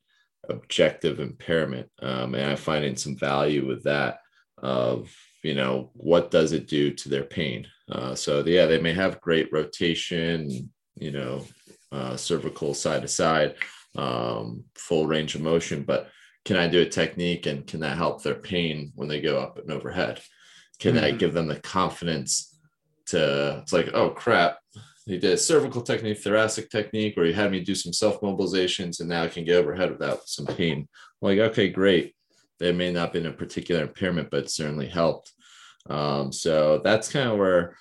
objective 0.48 1.20
impairment. 1.20 1.90
Um, 2.00 2.34
and 2.34 2.50
I 2.50 2.56
find 2.56 2.84
in 2.84 2.96
some 2.96 3.16
value 3.16 3.66
with 3.66 3.84
that 3.84 4.18
of, 4.58 5.14
you 5.42 5.54
know, 5.54 5.90
what 5.94 6.30
does 6.30 6.52
it 6.52 6.66
do 6.66 6.92
to 6.92 7.08
their 7.08 7.24
pain? 7.24 7.66
Uh, 7.90 8.14
so 8.14 8.44
yeah, 8.44 8.66
they 8.66 8.80
may 8.80 8.92
have 8.92 9.20
great 9.20 9.52
rotation, 9.52 10.70
you 10.96 11.10
know, 11.10 11.44
uh, 11.92 12.16
cervical 12.16 12.74
side 12.74 13.02
to 13.02 13.08
side, 13.08 13.56
um, 13.96 14.64
full 14.74 15.06
range 15.06 15.34
of 15.34 15.40
motion, 15.40 15.82
but 15.82 16.08
can 16.44 16.56
I 16.56 16.68
do 16.68 16.82
a 16.82 16.86
technique 16.86 17.46
and 17.46 17.66
can 17.66 17.80
that 17.80 17.96
help 17.96 18.22
their 18.22 18.34
pain 18.34 18.92
when 18.94 19.08
they 19.08 19.20
go 19.20 19.38
up 19.40 19.58
and 19.58 19.70
overhead? 19.70 20.20
Can 20.78 20.96
mm-hmm. 20.96 21.04
I 21.04 21.10
give 21.12 21.32
them 21.32 21.46
the 21.46 21.60
confidence 21.60 22.58
to, 23.06 23.60
it's 23.62 23.72
like, 23.72 23.90
oh 23.94 24.10
crap, 24.10 24.58
he 25.06 25.18
did 25.18 25.32
a 25.32 25.38
cervical 25.38 25.82
technique, 25.82 26.18
thoracic 26.18 26.70
technique, 26.70 27.16
where 27.16 27.26
he 27.26 27.32
had 27.32 27.50
me 27.50 27.60
do 27.60 27.74
some 27.74 27.92
self 27.92 28.20
mobilizations, 28.20 29.00
and 29.00 29.08
now 29.08 29.24
I 29.24 29.28
can 29.28 29.44
get 29.44 29.56
overhead 29.56 29.90
without 29.90 30.26
some 30.28 30.46
pain. 30.46 30.78
I'm 30.78 30.86
like, 31.20 31.38
okay, 31.38 31.68
great. 31.68 32.14
There 32.58 32.72
may 32.72 32.90
not 32.90 33.12
been 33.12 33.26
a 33.26 33.32
particular 33.32 33.82
impairment, 33.82 34.30
but 34.30 34.50
certainly 34.50 34.88
helped. 34.88 35.32
Um, 35.90 36.32
so 36.32 36.80
that's 36.82 37.12
kind 37.12 37.28
of 37.28 37.36
where 37.36 37.76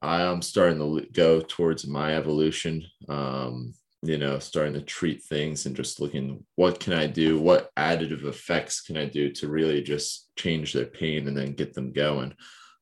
I 0.00 0.22
am 0.22 0.40
starting 0.40 0.78
to 0.78 1.06
go 1.12 1.40
towards 1.40 1.86
my 1.86 2.16
evolution. 2.16 2.84
Um, 3.08 3.74
you 4.02 4.18
know, 4.18 4.38
starting 4.40 4.74
to 4.74 4.82
treat 4.82 5.22
things 5.22 5.66
and 5.66 5.76
just 5.76 6.00
looking 6.00 6.44
what 6.56 6.80
can 6.80 6.92
I 6.92 7.06
do? 7.06 7.38
What 7.38 7.70
additive 7.76 8.24
effects 8.24 8.80
can 8.80 8.96
I 8.96 9.06
do 9.06 9.30
to 9.32 9.48
really 9.48 9.82
just 9.82 10.28
change 10.36 10.72
their 10.72 10.86
pain 10.86 11.28
and 11.28 11.36
then 11.36 11.54
get 11.54 11.72
them 11.72 11.92
going? 11.92 12.34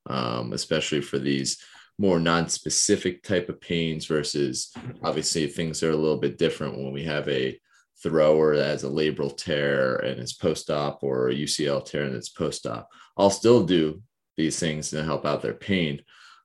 Um, 0.07 0.55
especially 0.55 1.03
for 1.03 1.19
these 1.19 1.59
more 1.99 2.19
non-specific 2.19 3.23
type 3.23 3.51
of 3.51 3.61
pains 3.61 4.07
versus 4.07 4.73
obviously 5.03 5.47
things 5.47 5.83
are 5.83 5.91
a 5.91 5.97
little 5.97 6.17
bit 6.17 6.39
different 6.39 6.79
when 6.79 6.93
we 6.93 7.05
have 7.05 7.29
a 7.29 7.61
thrower 8.03 8.57
that 8.57 8.69
has 8.69 8.85
a 8.85 8.89
labral 8.89 9.37
tear 9.37 9.97
and 9.97 10.19
it's 10.19 10.33
post-op 10.33 11.03
or 11.03 11.29
a 11.29 11.35
UCL 11.35 11.85
tear 11.85 12.05
and 12.05 12.17
it's 12.17 12.31
post-op. 12.31 12.89
I'll 13.19 13.29
still 13.29 13.65
do 13.65 14.03
these 14.39 14.59
things 14.59 14.89
to 14.91 15.05
help 15.05 15.27
out 15.27 15.43
their 15.43 15.53
pain. 15.53 16.01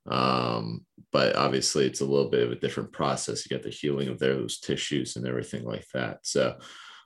Um, 0.07 0.85
but 1.11 1.35
obviously 1.35 1.85
it's 1.85 2.01
a 2.01 2.05
little 2.05 2.29
bit 2.29 2.43
of 2.43 2.51
a 2.51 2.59
different 2.59 2.91
process. 2.91 3.45
You 3.45 3.55
get 3.55 3.63
the 3.63 3.69
healing 3.69 4.09
of 4.09 4.19
those 4.19 4.59
tissues 4.59 5.15
and 5.15 5.25
everything 5.25 5.63
like 5.63 5.85
that. 5.93 6.19
So, 6.23 6.57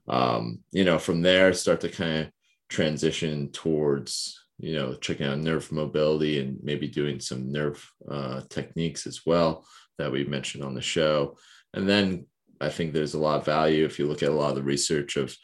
um, 0.07 0.59
you 0.71 0.83
know, 0.83 0.97
from 0.99 1.21
there, 1.21 1.53
start 1.53 1.81
to 1.81 1.89
kind 1.89 2.25
of 2.25 2.31
transition 2.69 3.51
towards, 3.51 4.43
you 4.57 4.75
know, 4.75 4.95
checking 4.95 5.27
out 5.27 5.37
nerve 5.37 5.71
mobility 5.71 6.39
and 6.39 6.57
maybe 6.63 6.87
doing 6.87 7.19
some 7.19 7.51
nerve 7.51 7.87
uh, 8.09 8.41
techniques 8.49 9.07
as 9.07 9.25
well 9.25 9.65
that 9.97 10.11
we 10.11 10.23
mentioned 10.23 10.63
on 10.63 10.73
the 10.73 10.81
show. 10.81 11.37
And 11.73 11.87
then 11.87 12.25
I 12.59 12.69
think 12.69 12.93
there's 12.93 13.13
a 13.13 13.19
lot 13.19 13.39
of 13.39 13.45
value 13.45 13.85
if 13.85 13.99
you 13.99 14.07
look 14.07 14.23
at 14.23 14.29
a 14.29 14.33
lot 14.33 14.49
of 14.49 14.55
the 14.55 14.63
research 14.63 15.15
of, 15.15 15.35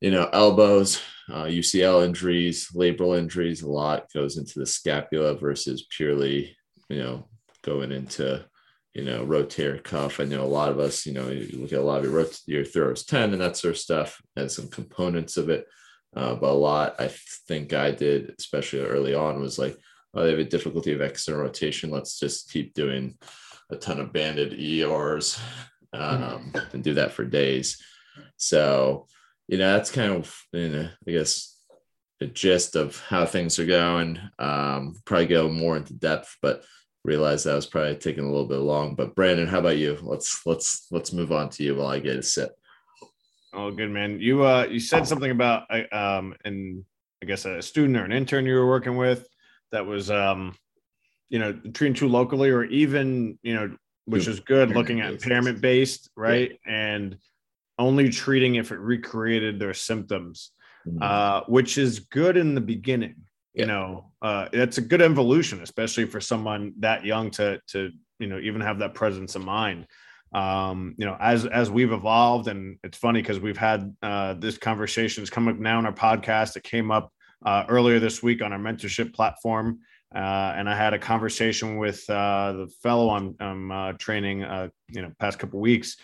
you 0.00 0.10
know, 0.10 0.28
elbows, 0.32 1.00
uh, 1.30 1.44
UCL 1.44 2.04
injuries, 2.04 2.68
labral 2.74 3.18
injuries. 3.18 3.62
A 3.62 3.68
lot 3.68 4.12
goes 4.12 4.38
into 4.38 4.58
the 4.58 4.66
scapula 4.66 5.34
versus 5.34 5.86
purely, 5.90 6.56
you 6.88 6.98
know, 6.98 7.28
going 7.62 7.92
into 7.92 8.44
you 8.94 9.04
know 9.04 9.24
rotator 9.24 9.82
cuff. 9.82 10.20
I 10.20 10.24
know 10.24 10.42
a 10.42 10.44
lot 10.44 10.70
of 10.70 10.78
us, 10.78 11.06
you 11.06 11.12
know, 11.12 11.28
you 11.28 11.58
look 11.58 11.72
at 11.72 11.78
a 11.78 11.82
lot 11.82 11.98
of 11.98 12.04
your 12.04 12.12
rot- 12.12 12.40
your 12.46 12.64
Thrower's 12.64 13.04
Ten 13.04 13.32
and 13.32 13.40
that 13.40 13.56
sort 13.56 13.74
of 13.74 13.80
stuff 13.80 14.20
and 14.36 14.50
some 14.50 14.68
components 14.68 15.36
of 15.36 15.48
it. 15.48 15.66
Uh, 16.16 16.34
but 16.34 16.50
a 16.50 16.52
lot 16.52 16.96
I 16.98 17.10
think 17.46 17.72
I 17.72 17.92
did, 17.92 18.34
especially 18.38 18.80
early 18.80 19.14
on, 19.14 19.40
was 19.40 19.58
like, 19.58 19.76
oh, 20.14 20.24
they 20.24 20.30
have 20.30 20.40
a 20.40 20.44
difficulty 20.44 20.92
of 20.92 21.00
external 21.00 21.42
rotation. 21.42 21.90
Let's 21.90 22.18
just 22.18 22.50
keep 22.50 22.74
doing 22.74 23.16
a 23.70 23.76
ton 23.76 24.00
of 24.00 24.12
banded 24.12 24.58
ERs 24.58 25.38
um, 25.92 26.52
and 26.72 26.82
do 26.82 26.94
that 26.94 27.12
for 27.12 27.24
days. 27.24 27.80
So, 28.36 29.06
you 29.50 29.58
know, 29.58 29.72
that's 29.72 29.90
kind 29.90 30.12
of, 30.12 30.32
you 30.52 30.68
know, 30.68 30.88
I 31.08 31.10
guess 31.10 31.56
the 32.20 32.26
gist 32.26 32.76
of 32.76 33.00
how 33.00 33.26
things 33.26 33.58
are 33.58 33.66
going. 33.66 34.20
Um, 34.38 34.94
probably 35.04 35.26
go 35.26 35.48
more 35.48 35.76
into 35.76 35.92
depth, 35.92 36.36
but 36.40 36.62
realized 37.04 37.46
that 37.46 37.56
was 37.56 37.66
probably 37.66 37.96
taking 37.96 38.22
a 38.22 38.30
little 38.30 38.46
bit 38.46 38.58
long. 38.58 38.94
But 38.94 39.16
Brandon, 39.16 39.48
how 39.48 39.58
about 39.58 39.76
you? 39.76 39.98
Let's 40.02 40.46
let's 40.46 40.86
let's 40.92 41.12
move 41.12 41.32
on 41.32 41.48
to 41.50 41.64
you 41.64 41.74
while 41.74 41.88
I 41.88 41.98
get 41.98 42.18
a 42.18 42.22
sit. 42.22 42.52
Oh, 43.52 43.72
good 43.72 43.90
man. 43.90 44.20
You 44.20 44.46
uh 44.46 44.68
you 44.70 44.78
said 44.78 45.08
something 45.08 45.32
about 45.32 45.64
uh, 45.68 45.96
um 45.96 46.36
and 46.44 46.84
I 47.20 47.26
guess 47.26 47.44
a 47.44 47.60
student 47.60 47.96
or 47.96 48.04
an 48.04 48.12
intern 48.12 48.46
you 48.46 48.54
were 48.54 48.68
working 48.68 48.96
with 48.96 49.26
that 49.72 49.84
was 49.84 50.12
um 50.12 50.54
you 51.28 51.40
know 51.40 51.58
treating 51.74 51.94
too 51.94 52.08
locally 52.08 52.50
or 52.50 52.62
even 52.62 53.36
you 53.42 53.54
know 53.54 53.76
which 54.04 54.28
is 54.28 54.38
good 54.38 54.70
looking 54.70 55.00
at 55.00 55.10
impairment 55.10 55.60
based 55.60 56.08
right 56.16 56.52
yeah. 56.64 56.72
and 56.72 57.16
only 57.80 58.08
treating 58.08 58.54
if 58.54 58.70
it 58.70 58.78
recreated 58.78 59.58
their 59.58 59.74
symptoms 59.74 60.52
mm-hmm. 60.86 60.98
uh 61.02 61.40
which 61.48 61.78
is 61.78 61.98
good 61.98 62.36
in 62.36 62.54
the 62.54 62.60
beginning 62.60 63.16
you 63.54 63.66
know 63.66 64.12
uh, 64.22 64.46
it's 64.52 64.78
a 64.78 64.82
good 64.82 65.02
evolution 65.02 65.60
especially 65.62 66.04
for 66.04 66.20
someone 66.20 66.72
that 66.78 67.04
young 67.04 67.30
to 67.30 67.60
to 67.66 67.90
you 68.20 68.28
know 68.28 68.38
even 68.38 68.60
have 68.60 68.78
that 68.78 68.94
presence 68.94 69.34
of 69.34 69.42
mind. 69.42 69.86
Um, 70.32 70.94
you 70.96 71.06
know 71.06 71.16
as 71.18 71.44
as 71.44 71.72
we've 71.72 71.90
evolved 71.90 72.46
and 72.46 72.78
it's 72.84 72.96
funny 72.96 73.20
because 73.20 73.40
we've 73.40 73.56
had 73.56 73.96
uh, 74.00 74.34
this 74.34 74.58
conversation 74.58 75.24
is 75.24 75.30
coming 75.30 75.56
up 75.56 75.60
now 75.60 75.80
in 75.80 75.86
our 75.86 75.92
podcast 75.92 76.56
it 76.56 76.62
came 76.62 76.92
up 76.92 77.10
uh, 77.44 77.64
earlier 77.68 77.98
this 77.98 78.22
week 78.22 78.40
on 78.40 78.52
our 78.52 78.58
mentorship 78.58 79.12
platform. 79.12 79.80
Uh, 80.14 80.54
and 80.56 80.68
I 80.68 80.76
had 80.76 80.92
a 80.92 80.98
conversation 80.98 81.78
with 81.78 82.08
uh, 82.10 82.52
the 82.52 82.66
fellow 82.82 83.10
I'm, 83.10 83.34
I'm 83.40 83.70
uh, 83.70 83.92
training, 83.94 84.42
uh, 84.42 84.68
you 84.88 85.02
know, 85.02 85.12
past 85.18 85.38
couple 85.38 85.60
weeks, 85.60 85.96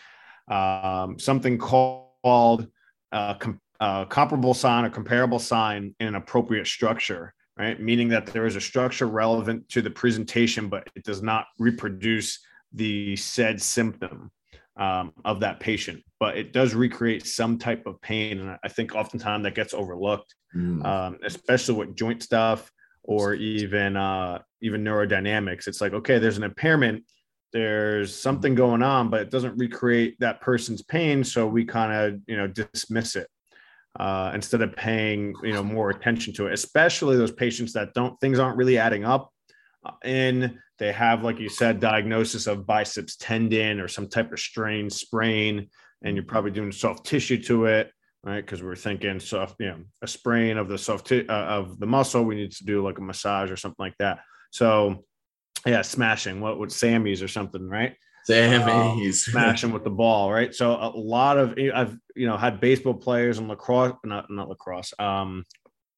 um, 0.48 1.18
something 1.18 1.58
called 1.58 2.68
uh, 3.12 3.34
com- 3.34 3.60
uh, 3.80 4.04
comparable 4.06 4.54
sign 4.54 4.84
or 4.84 4.90
comparable 4.90 5.38
sign 5.38 5.94
in 6.00 6.08
an 6.08 6.14
appropriate 6.14 6.66
structure 6.66 7.34
right? 7.56 7.80
Meaning 7.80 8.08
that 8.08 8.26
there 8.26 8.46
is 8.46 8.56
a 8.56 8.60
structure 8.60 9.06
relevant 9.06 9.68
to 9.70 9.82
the 9.82 9.90
presentation, 9.90 10.68
but 10.68 10.88
it 10.94 11.04
does 11.04 11.22
not 11.22 11.46
reproduce 11.58 12.38
the 12.72 13.16
said 13.16 13.60
symptom 13.60 14.30
um, 14.76 15.12
of 15.24 15.40
that 15.40 15.58
patient, 15.58 16.02
but 16.20 16.36
it 16.36 16.52
does 16.52 16.74
recreate 16.74 17.26
some 17.26 17.58
type 17.58 17.86
of 17.86 18.00
pain. 18.02 18.40
And 18.40 18.58
I 18.62 18.68
think 18.68 18.94
oftentimes 18.94 19.44
that 19.44 19.54
gets 19.54 19.72
overlooked, 19.72 20.34
mm. 20.54 20.84
um, 20.84 21.18
especially 21.24 21.76
with 21.76 21.96
joint 21.96 22.22
stuff 22.22 22.70
or 23.02 23.34
even 23.34 23.96
uh, 23.96 24.40
even 24.60 24.84
neurodynamics. 24.84 25.66
It's 25.66 25.80
like, 25.80 25.94
okay, 25.94 26.18
there's 26.18 26.36
an 26.36 26.42
impairment, 26.42 27.04
there's 27.56 28.14
something 28.14 28.54
going 28.54 28.82
on, 28.82 29.08
but 29.08 29.22
it 29.22 29.30
doesn't 29.30 29.56
recreate 29.56 30.20
that 30.20 30.42
person's 30.42 30.82
pain. 30.82 31.24
So 31.24 31.46
we 31.46 31.64
kind 31.64 31.92
of, 31.92 32.20
you 32.26 32.36
know, 32.36 32.46
dismiss 32.46 33.16
it 33.16 33.28
uh, 33.98 34.30
instead 34.34 34.62
of 34.62 34.76
paying 34.76 35.34
you 35.42 35.52
know 35.52 35.62
more 35.62 35.90
attention 35.90 36.32
to 36.34 36.46
it 36.46 36.52
especially 36.52 37.16
those 37.16 37.32
patients 37.32 37.72
that 37.72 37.94
don't 37.94 38.18
things 38.20 38.38
aren't 38.38 38.56
really 38.56 38.78
adding 38.78 39.04
up 39.04 39.30
uh, 39.84 39.92
and 40.04 40.58
they 40.78 40.92
have 40.92 41.22
like 41.22 41.38
you 41.38 41.48
said 41.48 41.80
diagnosis 41.80 42.46
of 42.46 42.66
biceps 42.66 43.16
tendon 43.16 43.80
or 43.80 43.88
some 43.88 44.08
type 44.08 44.32
of 44.32 44.38
strain 44.38 44.90
sprain 44.90 45.68
and 46.02 46.14
you're 46.14 46.24
probably 46.24 46.50
doing 46.50 46.72
soft 46.72 47.06
tissue 47.06 47.42
to 47.42 47.64
it 47.64 47.90
right 48.22 48.44
because 48.44 48.62
we're 48.62 48.76
thinking 48.76 49.18
soft 49.18 49.56
you 49.60 49.66
know 49.66 49.78
a 50.02 50.06
sprain 50.06 50.58
of 50.58 50.68
the 50.68 50.76
soft 50.76 51.06
t- 51.06 51.26
uh, 51.28 51.44
of 51.44 51.78
the 51.78 51.86
muscle 51.86 52.22
we 52.22 52.34
need 52.34 52.52
to 52.52 52.64
do 52.64 52.84
like 52.84 52.98
a 52.98 53.02
massage 53.02 53.50
or 53.50 53.56
something 53.56 53.82
like 53.82 53.96
that 53.98 54.18
so 54.50 55.04
yeah 55.66 55.82
smashing 55.82 56.40
what 56.40 56.58
would 56.58 56.72
sammy's 56.72 57.22
or 57.22 57.28
something 57.28 57.68
right 57.68 57.96
Damn, 58.26 58.68
um, 58.68 58.98
he's 58.98 59.24
smashing 59.24 59.70
with 59.70 59.84
the 59.84 59.90
ball, 59.90 60.32
right? 60.32 60.52
So 60.52 60.72
a 60.72 60.90
lot 60.96 61.38
of 61.38 61.56
I've 61.72 61.96
you 62.16 62.26
know 62.26 62.36
had 62.36 62.60
baseball 62.60 62.94
players 62.94 63.38
and 63.38 63.46
lacrosse, 63.46 63.94
not 64.04 64.28
not 64.30 64.48
lacrosse, 64.48 64.92
um, 64.98 65.44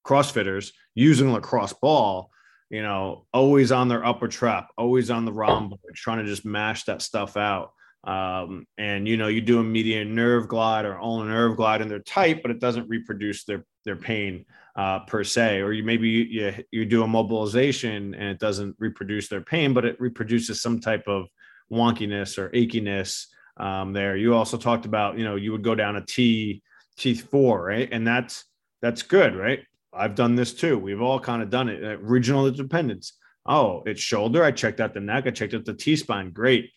CrossFitters 0.07 0.73
using 0.95 1.33
lacrosse 1.33 1.73
ball, 1.73 2.31
you 2.71 2.83
know, 2.83 3.27
always 3.33 3.73
on 3.73 3.89
their 3.89 4.05
upper 4.05 4.29
trap, 4.29 4.69
always 4.77 5.11
on 5.11 5.25
the 5.25 5.33
rhomboid, 5.33 5.95
trying 5.95 6.19
to 6.19 6.31
just 6.31 6.45
mash 6.45 6.85
that 6.85 7.01
stuff 7.01 7.37
out. 7.37 7.73
Um, 8.05 8.67
and 8.77 9.09
you 9.09 9.17
know, 9.17 9.29
you 9.29 9.41
do 9.41 9.61
a 9.61 9.65
median 9.65 10.15
nerve 10.15 10.49
glide 10.49 10.85
or 10.85 10.99
ulnar 10.99 11.31
nerve 11.31 11.57
glide, 11.57 11.81
and 11.81 11.91
they're 11.91 11.99
tight, 12.01 12.43
but 12.43 12.51
it 12.51 12.61
doesn't 12.61 12.89
reproduce 12.89 13.45
their 13.45 13.65
their 13.85 13.97
pain 13.97 14.45
uh, 14.79 15.01
per 15.11 15.25
se. 15.25 15.61
Or 15.61 15.73
you 15.73 15.83
maybe 15.83 16.09
you, 16.09 16.55
you 16.71 16.87
do 16.87 17.03
a 17.03 17.09
mobilization 17.09 18.15
and 18.15 18.29
it 18.35 18.39
doesn't 18.39 18.77
reproduce 18.79 19.29
their 19.29 19.43
pain, 19.43 19.75
but 19.75 19.85
it 19.85 20.01
reproduces 20.01 20.63
some 20.63 20.79
type 20.79 21.07
of 21.09 21.27
wonkiness 21.71 22.39
or 22.39 22.49
achiness 22.51 23.27
um, 23.59 23.93
there. 23.93 24.17
You 24.17 24.35
also 24.35 24.57
talked 24.57 24.87
about, 24.87 25.19
you 25.19 25.25
know, 25.25 25.37
you 25.37 25.51
would 25.53 25.65
go 25.65 25.75
down 25.75 25.97
a 25.97 26.05
T 26.05 26.63
T 26.97 27.15
four, 27.15 27.65
right? 27.65 27.89
And 27.93 28.07
that's 28.07 28.45
that's 28.81 29.03
good, 29.03 29.35
right? 29.35 29.61
I've 29.93 30.15
done 30.15 30.37
this 30.37 30.55
too. 30.55 30.79
We've 30.79 31.03
all 31.03 31.21
kind 31.21 31.43
of 31.43 31.51
done 31.51 31.69
it. 31.69 31.83
Uh, 31.83 31.99
regional 31.99 32.47
independence. 32.47 33.15
Oh, 33.47 33.83
it's 33.87 34.01
shoulder. 34.01 34.45
I 34.45 34.53
checked 34.53 34.81
out 34.81 34.95
the 34.95 35.01
neck. 35.01 35.27
I 35.27 35.31
checked 35.31 35.55
out 35.55 35.65
the 35.65 35.75
T 35.75 35.97
spine. 35.97 36.31
Great. 36.31 36.71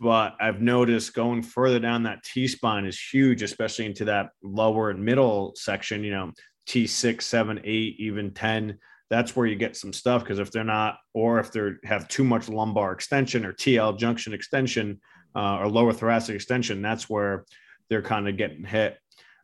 But 0.00 0.34
I've 0.40 0.60
noticed 0.60 1.14
going 1.14 1.42
further 1.42 1.78
down 1.78 2.02
that 2.02 2.24
T 2.24 2.48
spine 2.48 2.86
is 2.86 2.98
huge, 3.12 3.42
especially 3.42 3.86
into 3.86 4.06
that 4.06 4.30
lower 4.42 4.90
and 4.90 5.04
middle 5.04 5.52
section, 5.54 6.02
you 6.02 6.10
know, 6.10 6.32
T 6.66 6.86
six, 6.86 7.26
seven, 7.26 7.60
eight, 7.64 7.96
even 7.98 8.32
10 8.32 8.78
that's 9.12 9.36
where 9.36 9.46
you 9.46 9.56
get 9.56 9.76
some 9.76 9.92
stuff 9.92 10.24
because 10.24 10.38
if 10.38 10.50
they're 10.50 10.64
not, 10.64 10.96
or 11.12 11.38
if 11.38 11.52
they 11.52 11.72
have 11.84 12.08
too 12.08 12.24
much 12.24 12.48
lumbar 12.48 12.92
extension 12.92 13.44
or 13.44 13.52
TL 13.52 13.98
junction 13.98 14.32
extension 14.32 15.02
uh, 15.36 15.58
or 15.58 15.68
lower 15.68 15.92
thoracic 15.92 16.34
extension, 16.34 16.80
that's 16.80 17.10
where 17.10 17.44
they're 17.90 18.00
kind 18.00 18.26
of 18.26 18.38
getting 18.38 18.64
hit. 18.64 18.96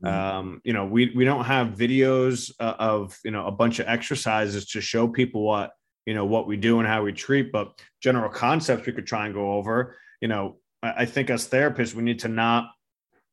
Mm-hmm. 0.03 0.07
Um, 0.07 0.61
you 0.65 0.73
know, 0.73 0.87
we 0.87 1.13
we 1.15 1.27
don't 1.27 1.45
have 1.45 1.77
videos 1.77 2.51
uh, 2.59 2.77
of 2.79 3.19
you 3.27 3.31
know 3.31 3.47
a 3.47 3.53
bunch 3.53 3.79
of 3.79 3.87
exercises 3.89 4.65
to 4.71 4.81
show 4.81 5.07
people 5.07 5.43
what 5.43 5.73
you 6.07 6.15
know 6.15 6.25
what 6.25 6.47
we 6.47 6.57
do 6.57 6.79
and 6.79 6.89
how 6.89 7.03
we 7.03 7.13
treat, 7.13 7.53
but 7.53 7.79
general 8.03 8.31
concepts 8.31 8.87
we 8.87 8.95
could 8.95 9.07
try 9.07 9.27
and 9.27 9.35
go 9.35 9.53
over. 9.53 9.97
You 10.23 10.29
know, 10.29 10.57
I, 10.83 11.03
I 11.03 11.05
think 11.05 11.29
as 11.29 11.47
therapists 11.47 11.93
we 11.93 12.03
need 12.03 12.21
to 12.21 12.29
not 12.29 12.71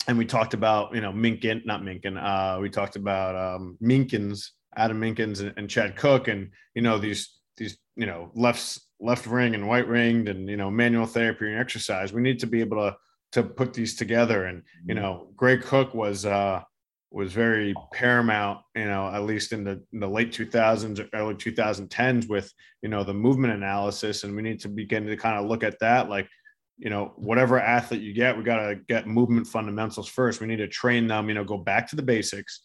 and 0.07 0.17
we 0.17 0.25
talked 0.25 0.53
about 0.53 0.93
you 0.93 1.01
know 1.01 1.12
Minkin, 1.12 1.65
not 1.65 1.81
Minkin. 1.81 2.21
Uh, 2.21 2.59
we 2.59 2.69
talked 2.69 2.95
about 2.95 3.35
um, 3.35 3.77
Meakins 3.81 4.50
Adam 4.77 5.00
Meakins 5.00 5.39
and, 5.41 5.53
and 5.57 5.69
Chad 5.69 5.95
Cook, 5.95 6.27
and 6.27 6.51
you 6.74 6.81
know 6.81 6.97
these 6.97 7.39
these 7.57 7.77
you 7.95 8.05
know 8.05 8.31
left 8.35 8.79
left 9.00 9.25
ring 9.25 9.55
and 9.55 9.67
white 9.67 9.88
ringed, 9.88 10.29
and 10.29 10.50
you 10.50 10.57
know 10.57 10.69
manual 10.69 11.05
therapy 11.05 11.50
and 11.50 11.59
exercise. 11.59 12.13
We 12.13 12.21
need 12.21 12.39
to 12.39 12.47
be 12.47 12.59
able 12.59 12.77
to 12.77 12.97
to 13.33 13.43
put 13.43 13.74
these 13.74 13.95
together. 13.95 14.45
And 14.45 14.63
you 14.85 14.95
mm-hmm. 14.95 15.03
know, 15.03 15.27
Gray 15.35 15.57
Cook 15.57 15.93
was 15.93 16.25
uh, 16.25 16.62
was 17.12 17.33
very 17.33 17.74
paramount. 17.93 18.59
You 18.75 18.85
know, 18.85 19.07
at 19.07 19.24
least 19.24 19.53
in 19.53 19.63
the 19.63 19.81
in 19.93 20.00
the 20.00 20.09
late 20.09 20.31
2000s, 20.31 21.07
early 21.13 21.35
2010s, 21.35 22.27
with 22.27 22.51
you 22.81 22.89
know 22.89 23.03
the 23.03 23.13
movement 23.13 23.53
analysis, 23.53 24.24
and 24.24 24.35
we 24.35 24.41
need 24.41 24.59
to 24.62 24.69
begin 24.69 25.05
to 25.05 25.17
kind 25.17 25.38
of 25.38 25.50
look 25.50 25.63
at 25.63 25.79
that 25.79 26.09
like 26.09 26.27
you 26.77 26.89
know, 26.89 27.13
whatever 27.15 27.60
athlete 27.60 28.01
you 28.01 28.13
get, 28.13 28.38
we 28.38 28.44
got 28.44 28.67
to 28.67 28.75
get 28.75 29.08
movement 29.08 29.48
fundamentals 29.48 30.08
first. 30.08 30.41
We 30.41 30.48
need 30.48 30.58
to 30.58 30.67
train 30.67 31.08
them, 31.08 31.29
you 31.29 31.36
know, 31.36 31.44
go 31.44 31.58
back 31.58 31.89
to 31.89 31.96
the 31.96 32.01
basics, 32.01 32.62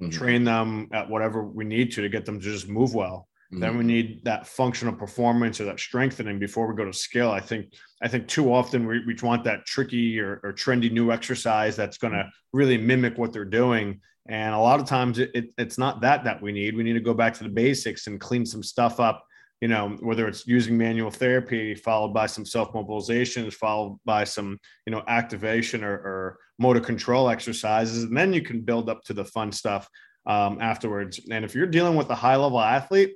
mm-hmm. 0.00 0.10
train 0.10 0.44
them 0.44 0.88
at 0.92 1.08
whatever 1.08 1.42
we 1.42 1.64
need 1.64 1.92
to 1.92 2.02
to 2.02 2.08
get 2.08 2.24
them 2.24 2.40
to 2.40 2.44
just 2.44 2.68
move 2.68 2.94
well. 2.94 3.28
Mm-hmm. 3.52 3.60
Then 3.60 3.78
we 3.78 3.84
need 3.84 4.24
that 4.24 4.46
functional 4.46 4.94
performance 4.94 5.60
or 5.60 5.64
that 5.64 5.80
strengthening 5.80 6.38
before 6.38 6.68
we 6.68 6.76
go 6.76 6.84
to 6.84 6.92
skill. 6.92 7.30
I 7.30 7.40
think 7.40 7.74
I 8.00 8.08
think 8.08 8.28
too 8.28 8.52
often 8.52 8.86
we, 8.86 9.04
we 9.04 9.14
want 9.22 9.44
that 9.44 9.66
tricky 9.66 10.20
or, 10.20 10.40
or 10.44 10.52
trendy 10.52 10.90
new 10.90 11.10
exercise 11.10 11.76
that's 11.76 11.98
going 11.98 12.12
to 12.12 12.30
really 12.52 12.78
mimic 12.78 13.18
what 13.18 13.32
they're 13.32 13.44
doing. 13.44 14.00
And 14.28 14.54
a 14.54 14.58
lot 14.58 14.78
of 14.78 14.86
times 14.86 15.18
it, 15.18 15.32
it, 15.34 15.52
it's 15.58 15.78
not 15.78 16.00
that 16.02 16.24
that 16.24 16.40
we 16.40 16.52
need. 16.52 16.76
We 16.76 16.84
need 16.84 16.92
to 16.92 17.00
go 17.00 17.14
back 17.14 17.34
to 17.34 17.42
the 17.42 17.50
basics 17.50 18.06
and 18.06 18.20
clean 18.20 18.46
some 18.46 18.62
stuff 18.62 19.00
up. 19.00 19.26
You 19.60 19.68
know, 19.68 19.96
whether 20.00 20.26
it's 20.26 20.46
using 20.46 20.78
manual 20.78 21.10
therapy 21.10 21.74
followed 21.74 22.14
by 22.14 22.26
some 22.26 22.46
self 22.46 22.72
mobilizations, 22.72 23.52
followed 23.52 23.98
by 24.04 24.24
some 24.24 24.58
you 24.86 24.90
know 24.90 25.02
activation 25.06 25.84
or, 25.84 25.92
or 25.92 26.38
motor 26.58 26.80
control 26.80 27.28
exercises, 27.28 28.04
and 28.04 28.16
then 28.16 28.32
you 28.32 28.42
can 28.42 28.62
build 28.62 28.88
up 28.88 29.02
to 29.04 29.12
the 29.12 29.24
fun 29.24 29.52
stuff 29.52 29.86
um, 30.26 30.58
afterwards. 30.60 31.20
And 31.30 31.44
if 31.44 31.54
you're 31.54 31.66
dealing 31.66 31.96
with 31.96 32.08
a 32.10 32.14
high 32.14 32.36
level 32.36 32.60
athlete, 32.60 33.14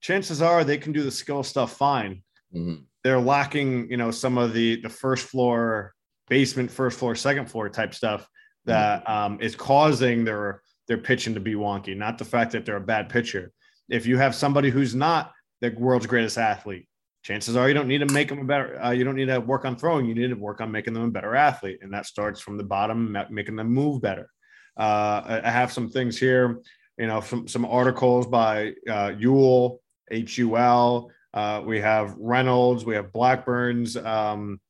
chances 0.00 0.42
are 0.42 0.64
they 0.64 0.78
can 0.78 0.92
do 0.92 1.02
the 1.02 1.10
skill 1.10 1.42
stuff 1.42 1.76
fine. 1.76 2.22
Mm-hmm. 2.54 2.82
They're 3.02 3.20
lacking, 3.20 3.90
you 3.90 3.96
know, 3.96 4.10
some 4.10 4.38
of 4.38 4.52
the 4.52 4.80
the 4.82 4.88
first 4.88 5.26
floor, 5.26 5.94
basement, 6.28 6.70
first 6.70 6.98
floor, 6.98 7.14
second 7.14 7.46
floor 7.50 7.68
type 7.68 7.94
stuff 7.94 8.28
that 8.66 9.04
mm-hmm. 9.04 9.12
um, 9.12 9.40
is 9.40 9.56
causing 9.56 10.24
their 10.24 10.62
their 10.88 10.98
pitching 10.98 11.34
to 11.34 11.40
be 11.40 11.54
wonky. 11.54 11.96
Not 11.96 12.18
the 12.18 12.24
fact 12.24 12.52
that 12.52 12.64
they're 12.64 12.76
a 12.76 12.80
bad 12.80 13.08
pitcher. 13.08 13.52
If 13.88 14.06
you 14.06 14.16
have 14.18 14.34
somebody 14.34 14.70
who's 14.70 14.94
not 14.94 15.32
the 15.60 15.70
world's 15.70 16.06
greatest 16.06 16.38
athlete, 16.38 16.86
chances 17.22 17.56
are 17.56 17.68
you 17.68 17.74
don't 17.74 17.88
need 17.88 18.06
to 18.06 18.12
make 18.12 18.28
them 18.28 18.40
a 18.40 18.44
better. 18.44 18.82
Uh, 18.82 18.90
you 18.90 19.04
don't 19.04 19.16
need 19.16 19.26
to 19.26 19.40
work 19.40 19.64
on 19.64 19.76
throwing. 19.76 20.06
You 20.06 20.14
need 20.14 20.28
to 20.28 20.34
work 20.34 20.60
on 20.60 20.70
making 20.70 20.94
them 20.94 21.04
a 21.04 21.10
better 21.10 21.34
athlete, 21.34 21.78
and 21.82 21.92
that 21.92 22.06
starts 22.06 22.40
from 22.40 22.56
the 22.56 22.64
bottom, 22.64 23.16
making 23.30 23.56
them 23.56 23.68
move 23.68 24.02
better. 24.02 24.28
Uh, 24.76 25.40
I 25.44 25.50
have 25.50 25.72
some 25.72 25.88
things 25.88 26.18
here, 26.18 26.60
you 26.98 27.06
know, 27.06 27.20
some 27.20 27.48
some 27.48 27.64
articles 27.64 28.26
by 28.26 28.72
uh, 28.90 29.12
Ewell 29.18 29.80
HUL. 30.12 31.10
Uh, 31.32 31.62
we 31.64 31.80
have 31.80 32.14
Reynolds. 32.18 32.84
We 32.84 32.94
have 32.94 33.12
Blackburn's. 33.12 33.96
Um, 33.96 34.60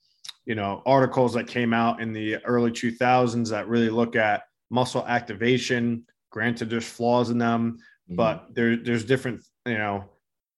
you 0.47 0.55
know, 0.55 0.83
articles 0.85 1.33
that 1.35 1.47
came 1.47 1.73
out 1.73 2.01
in 2.01 2.13
the 2.13 2.37
early 2.45 2.71
2000s 2.71 3.49
that 3.51 3.67
really 3.67 3.89
look 3.89 4.15
at 4.15 4.43
muscle 4.71 5.05
activation. 5.07 6.05
Granted, 6.31 6.69
there's 6.69 6.87
flaws 6.87 7.31
in 7.31 7.39
them, 7.39 7.79
mm-hmm. 7.79 8.17
but 8.17 8.55
there, 8.55 8.77
there's 8.77 9.05
different. 9.05 9.43
You 9.67 9.79
know, 9.79 10.05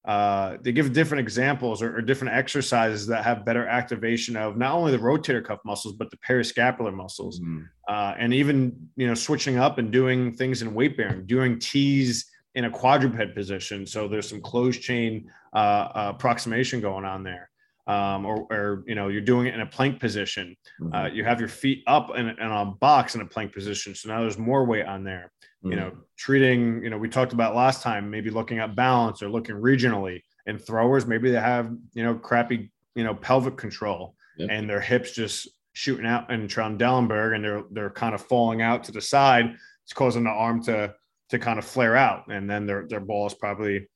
uh, 0.07 0.57
they 0.63 0.71
give 0.71 0.93
different 0.93 1.21
examples 1.21 1.83
or, 1.83 1.97
or, 1.97 2.01
different 2.01 2.33
exercises 2.33 3.09
that 3.09 3.25
have 3.25 3.45
better 3.45 3.67
activation 3.67 4.37
of 4.37 4.57
not 4.57 4.73
only 4.73 4.93
the 4.93 4.99
rotator 4.99 5.45
cuff 5.45 5.59
muscles 5.65 5.97
but 5.97 6.09
the 6.13 6.17
periscapular 6.19 6.95
muscles, 6.95 7.41
mm-hmm. 7.41 7.63
uh, 7.89 8.15
and 8.17 8.33
even 8.33 8.89
you 8.95 9.09
know 9.09 9.15
switching 9.15 9.59
up 9.59 9.79
and 9.79 9.91
doing 9.91 10.33
things 10.33 10.63
in 10.63 10.73
weight 10.75 10.97
bearing, 10.97 11.27
doing 11.27 11.59
T's 11.59 12.31
in 12.55 12.65
a 12.65 12.71
quadruped 12.71 13.35
position. 13.35 13.87
So 13.87 14.09
there's 14.09 14.29
some 14.29 14.41
closed 14.41 14.81
chain 14.81 15.31
uh, 15.53 15.57
uh, 15.57 16.13
approximation 16.15 16.81
going 16.81 17.05
on 17.05 17.23
there. 17.23 17.51
Um, 17.89 18.27
or, 18.27 18.47
or, 18.51 18.83
you 18.87 18.97
know, 18.97 19.07
you're 19.09 19.21
doing 19.21 19.47
it 19.47 19.55
in 19.55 19.61
a 19.61 19.67
plank 19.67 20.01
position. 20.01 20.57
Mm-hmm. 20.81 20.93
Uh, 20.93 21.07
you 21.07 21.23
have 21.23 21.39
your 21.39 21.49
feet 21.49 21.85
up 21.87 22.11
in, 22.17 22.31
in, 22.31 22.39
a 22.41 22.65
box 22.65 23.15
in 23.15 23.21
a 23.21 23.27
plank 23.27 23.53
position. 23.53 23.95
So 23.95 24.09
now 24.09 24.23
there's 24.23 24.39
more 24.39 24.65
weight 24.65 24.87
on 24.87 25.05
there. 25.05 25.31
Mm-hmm. 25.65 25.71
You 25.71 25.77
know, 25.77 25.93
treating, 26.17 26.83
you 26.83 26.91
know, 26.91 26.99
we 26.99 27.09
talked 27.09 27.33
about 27.33 27.55
last 27.55 27.83
time, 27.83 28.11
maybe 28.11 28.31
looking 28.31 28.59
at 28.59 28.77
balance 28.77 29.23
or 29.23 29.29
looking 29.29 29.57
regionally. 29.57 30.23
And 30.47 30.61
throwers, 30.61 31.07
maybe 31.07 31.31
they 31.31 31.41
have, 31.41 31.73
you 31.95 32.05
know, 32.05 32.15
crappy, 32.15 32.71
you 32.95 33.05
know, 33.05 33.15
pelvic 33.15 33.57
control 33.57 34.15
yep. 34.39 34.49
and 34.53 34.69
their 34.71 34.81
hips 34.81 35.13
just 35.13 35.49
shooting 35.73 36.07
out 36.07 36.31
in 36.31 36.47
Trendelenburg 36.49 37.35
and 37.35 37.45
they're 37.45 37.65
they're 37.71 37.91
kind 37.91 38.15
of 38.15 38.23
falling 38.23 38.63
out 38.63 38.85
to 38.85 38.93
the 38.93 39.01
side. 39.01 39.57
It's 39.85 39.93
causing 39.93 40.25
the 40.25 40.31
arm 40.31 40.63
to 40.65 40.95
to 41.31 41.39
kind 41.39 41.59
of 41.59 41.65
flare 41.65 41.97
out, 41.97 42.29
and 42.29 42.49
then 42.49 42.67
their 42.67 42.87
their 42.89 43.01
ball 43.01 43.27
is 43.27 43.35
probably 43.35 43.89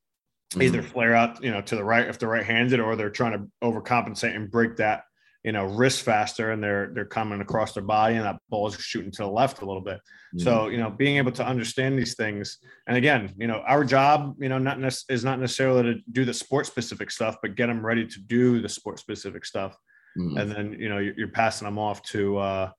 either 0.60 0.82
flare 0.82 1.14
out, 1.14 1.42
you 1.42 1.50
know, 1.52 1.60
to 1.62 1.76
the 1.76 1.84
right 1.84 2.08
if 2.08 2.18
they're 2.18 2.28
right-handed, 2.28 2.80
or 2.80 2.96
they're 2.96 3.10
trying 3.10 3.32
to 3.32 3.48
overcompensate 3.62 4.34
and 4.34 4.50
break 4.50 4.76
that, 4.76 5.04
you 5.44 5.52
know, 5.52 5.64
wrist 5.64 6.02
faster, 6.02 6.50
and 6.52 6.62
they're 6.62 6.90
they're 6.94 7.04
coming 7.04 7.40
across 7.40 7.72
their 7.72 7.82
body, 7.82 8.16
and 8.16 8.24
that 8.24 8.40
ball 8.48 8.68
is 8.68 8.74
shooting 8.74 9.10
to 9.12 9.22
the 9.22 9.28
left 9.28 9.62
a 9.62 9.66
little 9.66 9.82
bit. 9.82 9.98
Mm-hmm. 9.98 10.40
So 10.40 10.68
you 10.68 10.78
know, 10.78 10.90
being 10.90 11.16
able 11.16 11.32
to 11.32 11.46
understand 11.46 11.98
these 11.98 12.14
things, 12.14 12.58
and 12.86 12.96
again, 12.96 13.34
you 13.38 13.46
know, 13.46 13.62
our 13.66 13.84
job, 13.84 14.36
you 14.38 14.48
know, 14.48 14.58
not 14.58 14.78
is 15.08 15.24
not 15.24 15.40
necessarily 15.40 15.82
to 15.94 16.00
do 16.12 16.24
the 16.24 16.34
sport 16.34 16.66
specific 16.66 17.10
stuff, 17.10 17.36
but 17.42 17.54
get 17.54 17.66
them 17.66 17.84
ready 17.84 18.06
to 18.06 18.20
do 18.20 18.60
the 18.60 18.68
sport 18.68 18.98
specific 18.98 19.44
stuff, 19.44 19.76
mm-hmm. 20.18 20.36
and 20.36 20.50
then 20.50 20.76
you 20.78 20.88
know, 20.88 20.98
you're, 20.98 21.14
you're 21.16 21.28
passing 21.28 21.66
them 21.66 21.78
off 21.78 22.02
to. 22.02 22.38
uh 22.38 22.70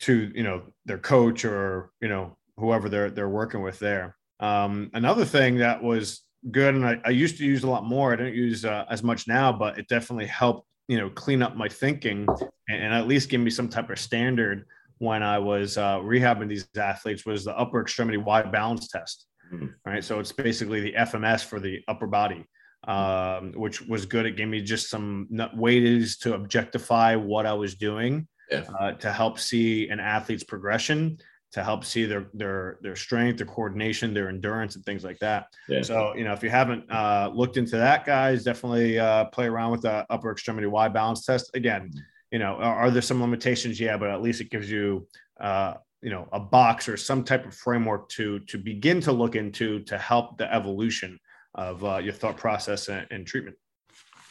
to 0.00 0.32
you 0.34 0.42
know 0.42 0.62
their 0.86 0.98
coach 0.98 1.44
or 1.44 1.90
you 2.00 2.08
know 2.08 2.36
whoever 2.56 2.88
they're 2.88 3.10
they're 3.10 3.28
working 3.28 3.62
with 3.62 3.78
there. 3.78 4.16
Um, 4.40 4.90
another 4.94 5.24
thing 5.24 5.58
that 5.58 5.82
was 5.82 6.22
good, 6.50 6.74
and 6.74 6.86
I, 6.86 7.00
I, 7.04 7.10
used 7.10 7.36
to 7.38 7.44
use 7.44 7.62
a 7.62 7.70
lot 7.70 7.84
more. 7.84 8.12
I 8.12 8.16
don't 8.16 8.34
use 8.34 8.64
uh, 8.64 8.86
as 8.90 9.02
much 9.02 9.28
now, 9.28 9.52
but 9.52 9.78
it 9.78 9.88
definitely 9.88 10.26
helped 10.26 10.66
you 10.90 10.98
know 10.98 11.08
clean 11.08 11.40
up 11.40 11.56
my 11.56 11.68
thinking 11.68 12.26
and, 12.68 12.92
at 12.92 13.06
least 13.06 13.28
give 13.28 13.40
me 13.40 13.50
some 13.50 13.68
type 13.68 13.90
of 13.90 13.98
standard 13.98 14.66
when 14.98 15.22
I 15.22 15.38
was 15.38 15.78
uh, 15.78 15.98
rehabbing 15.98 16.48
these 16.48 16.66
athletes. 16.76 17.24
Was 17.24 17.44
the 17.44 17.56
upper 17.56 17.80
extremity 17.80 18.18
Y 18.18 18.42
balance 18.42 18.88
test. 18.88 19.26
Mm-hmm. 19.52 19.66
Right, 19.86 20.02
so 20.02 20.18
it's 20.18 20.32
basically 20.32 20.80
the 20.80 20.92
FMS 20.92 21.44
for 21.44 21.60
the 21.60 21.80
upper 21.88 22.06
body. 22.06 22.44
Um, 22.88 23.52
which 23.52 23.82
was 23.82 24.06
good. 24.06 24.24
It 24.24 24.38
gave 24.38 24.48
me 24.48 24.62
just 24.62 24.88
some 24.88 25.28
ways 25.54 26.16
to 26.18 26.32
objectify 26.32 27.14
what 27.14 27.44
I 27.44 27.52
was 27.52 27.74
doing 27.74 28.26
yeah. 28.50 28.64
uh, 28.80 28.92
to 28.92 29.12
help 29.12 29.38
see 29.38 29.90
an 29.90 30.00
athlete's 30.00 30.44
progression 30.44 31.18
to 31.52 31.64
help 31.64 31.84
see 31.84 32.04
their 32.04 32.28
their 32.32 32.78
their 32.80 32.96
strength, 32.96 33.38
their 33.38 33.46
coordination, 33.46 34.14
their 34.14 34.28
endurance, 34.28 34.76
and 34.76 34.84
things 34.84 35.04
like 35.04 35.18
that. 35.18 35.46
Yeah. 35.68 35.82
So 35.82 36.14
you 36.14 36.24
know, 36.24 36.32
if 36.32 36.42
you 36.42 36.50
haven't 36.50 36.90
uh, 36.90 37.30
looked 37.34 37.56
into 37.56 37.76
that, 37.76 38.04
guys, 38.06 38.44
definitely 38.44 38.98
uh, 38.98 39.26
play 39.26 39.46
around 39.46 39.72
with 39.72 39.82
the 39.82 40.06
upper 40.10 40.30
extremity 40.30 40.66
Y 40.66 40.88
balance 40.88 41.24
test. 41.24 41.50
Again, 41.54 41.88
mm-hmm. 41.88 41.98
you 42.30 42.38
know, 42.38 42.54
are, 42.56 42.76
are, 42.76 42.90
there 42.90 43.02
some 43.02 43.20
limitations? 43.20 43.80
Yeah, 43.80 43.96
but 43.96 44.10
at 44.10 44.22
least 44.22 44.40
it 44.40 44.50
gives 44.50 44.70
you 44.70 45.08
uh, 45.40 45.74
you 46.02 46.10
know 46.10 46.28
a 46.32 46.38
box 46.38 46.88
or 46.88 46.96
some 46.96 47.24
type 47.24 47.44
of 47.44 47.54
framework 47.54 48.08
to 48.10 48.38
to 48.40 48.56
begin 48.56 49.00
to 49.02 49.12
look 49.12 49.34
into 49.34 49.80
to 49.80 49.98
help 49.98 50.38
the 50.38 50.52
evolution 50.54 51.18
of 51.56 51.84
uh, 51.84 51.98
your 51.98 52.12
thought 52.12 52.36
process 52.36 52.88
and, 52.88 53.06
and 53.10 53.26
treatment. 53.26 53.56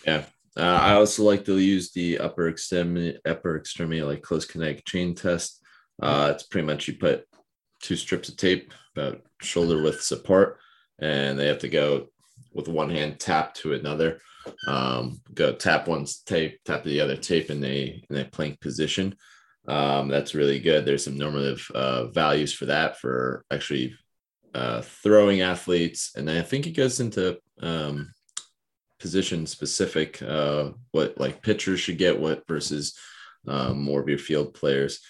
Yeah. 0.05 0.23
Uh, 0.57 0.61
I 0.61 0.93
also 0.93 1.23
like 1.23 1.45
to 1.45 1.57
use 1.59 1.91
the 1.91 2.17
upper 2.17 2.49
extremity, 2.49 3.17
upper 3.25 3.57
extremity, 3.57 4.01
like 4.01 4.21
close 4.21 4.45
kinetic 4.45 4.83
chain 4.85 5.13
test 5.13 5.59
uh, 6.01 6.31
it's 6.33 6.43
pretty 6.43 6.65
much 6.65 6.87
you 6.87 6.95
put 6.95 7.25
two 7.81 7.95
strips 7.95 8.29
of 8.29 8.37
tape 8.37 8.73
about 8.95 9.21
shoulder 9.41 9.81
widths 9.81 10.11
apart, 10.11 10.59
and 10.99 11.37
they 11.37 11.47
have 11.47 11.59
to 11.59 11.69
go 11.69 12.07
with 12.53 12.67
one 12.67 12.89
hand 12.89 13.19
tap 13.19 13.53
to 13.55 13.73
another. 13.73 14.19
Um, 14.67 15.21
go 15.33 15.53
tap 15.53 15.87
one's 15.87 16.21
tape, 16.21 16.59
tap 16.65 16.83
the 16.83 17.01
other 17.01 17.17
tape 17.17 17.49
in 17.49 17.63
a 17.63 18.03
in 18.09 18.17
a 18.17 18.25
plank 18.25 18.59
position. 18.61 19.15
Um, 19.67 20.07
that's 20.07 20.33
really 20.33 20.59
good. 20.59 20.85
There's 20.85 21.03
some 21.03 21.17
normative 21.17 21.69
uh, 21.75 22.05
values 22.07 22.53
for 22.53 22.65
that 22.65 22.97
for 22.97 23.45
actually 23.51 23.95
uh, 24.53 24.81
throwing 24.81 25.41
athletes, 25.41 26.13
and 26.15 26.29
I 26.29 26.41
think 26.41 26.65
it 26.65 26.71
goes 26.71 26.99
into 26.99 27.37
um, 27.61 28.11
position 28.99 29.45
specific. 29.45 30.21
Uh, 30.21 30.71
what 30.91 31.19
like 31.19 31.43
pitchers 31.43 31.79
should 31.79 31.97
get 31.97 32.19
what 32.19 32.47
versus 32.47 32.97
um, 33.47 33.81
more 33.81 34.01
of 34.01 34.09
your 34.09 34.17
field 34.17 34.53
players. 34.53 35.01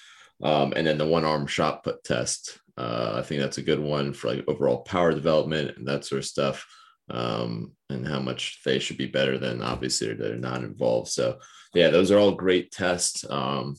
Um, 0.44 0.74
and 0.76 0.88
then 0.88 0.98
the 0.98 1.06
one 1.06 1.26
arm 1.26 1.48
shot 1.48 1.84
put 1.84 2.04
test. 2.04 2.60
Uh, 2.78 3.16
I 3.16 3.22
think 3.22 3.42
that's 3.42 3.58
a 3.58 3.64
good 3.64 3.80
one 3.80 4.14
for 4.14 4.30
like 4.30 4.46
overall 4.48 4.84
power 4.84 5.12
development 5.12 5.78
and 5.78 5.88
that 5.88 6.06
sort 6.06 6.20
of 6.20 6.26
stuff. 6.26 6.66
Um, 7.10 7.72
and 7.90 8.08
how 8.08 8.20
much 8.20 8.62
they 8.64 8.78
should 8.78 8.98
be 8.98 9.08
better 9.08 9.38
than 9.38 9.64
obviously 9.64 10.14
they're 10.14 10.36
not 10.36 10.64
involved. 10.64 11.10
So 11.10 11.40
yeah, 11.74 11.90
those 11.90 12.12
are 12.12 12.20
all 12.20 12.34
great 12.34 12.72
tests. 12.72 13.26
Um, 13.30 13.76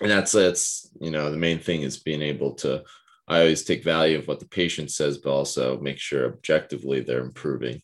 and 0.00 0.10
that's 0.10 0.32
that's 0.32 0.90
you 1.00 1.10
know 1.10 1.30
the 1.30 1.36
main 1.36 1.58
thing 1.58 1.82
is 1.82 1.98
being 1.98 2.22
able 2.22 2.54
to. 2.54 2.82
I 3.28 3.40
always 3.40 3.64
take 3.64 3.82
value 3.82 4.18
of 4.18 4.28
what 4.28 4.38
the 4.38 4.48
patient 4.48 4.92
says, 4.92 5.18
but 5.18 5.32
also 5.32 5.80
make 5.80 5.98
sure 5.98 6.26
objectively 6.26 7.00
they're 7.00 7.24
improving. 7.24 7.82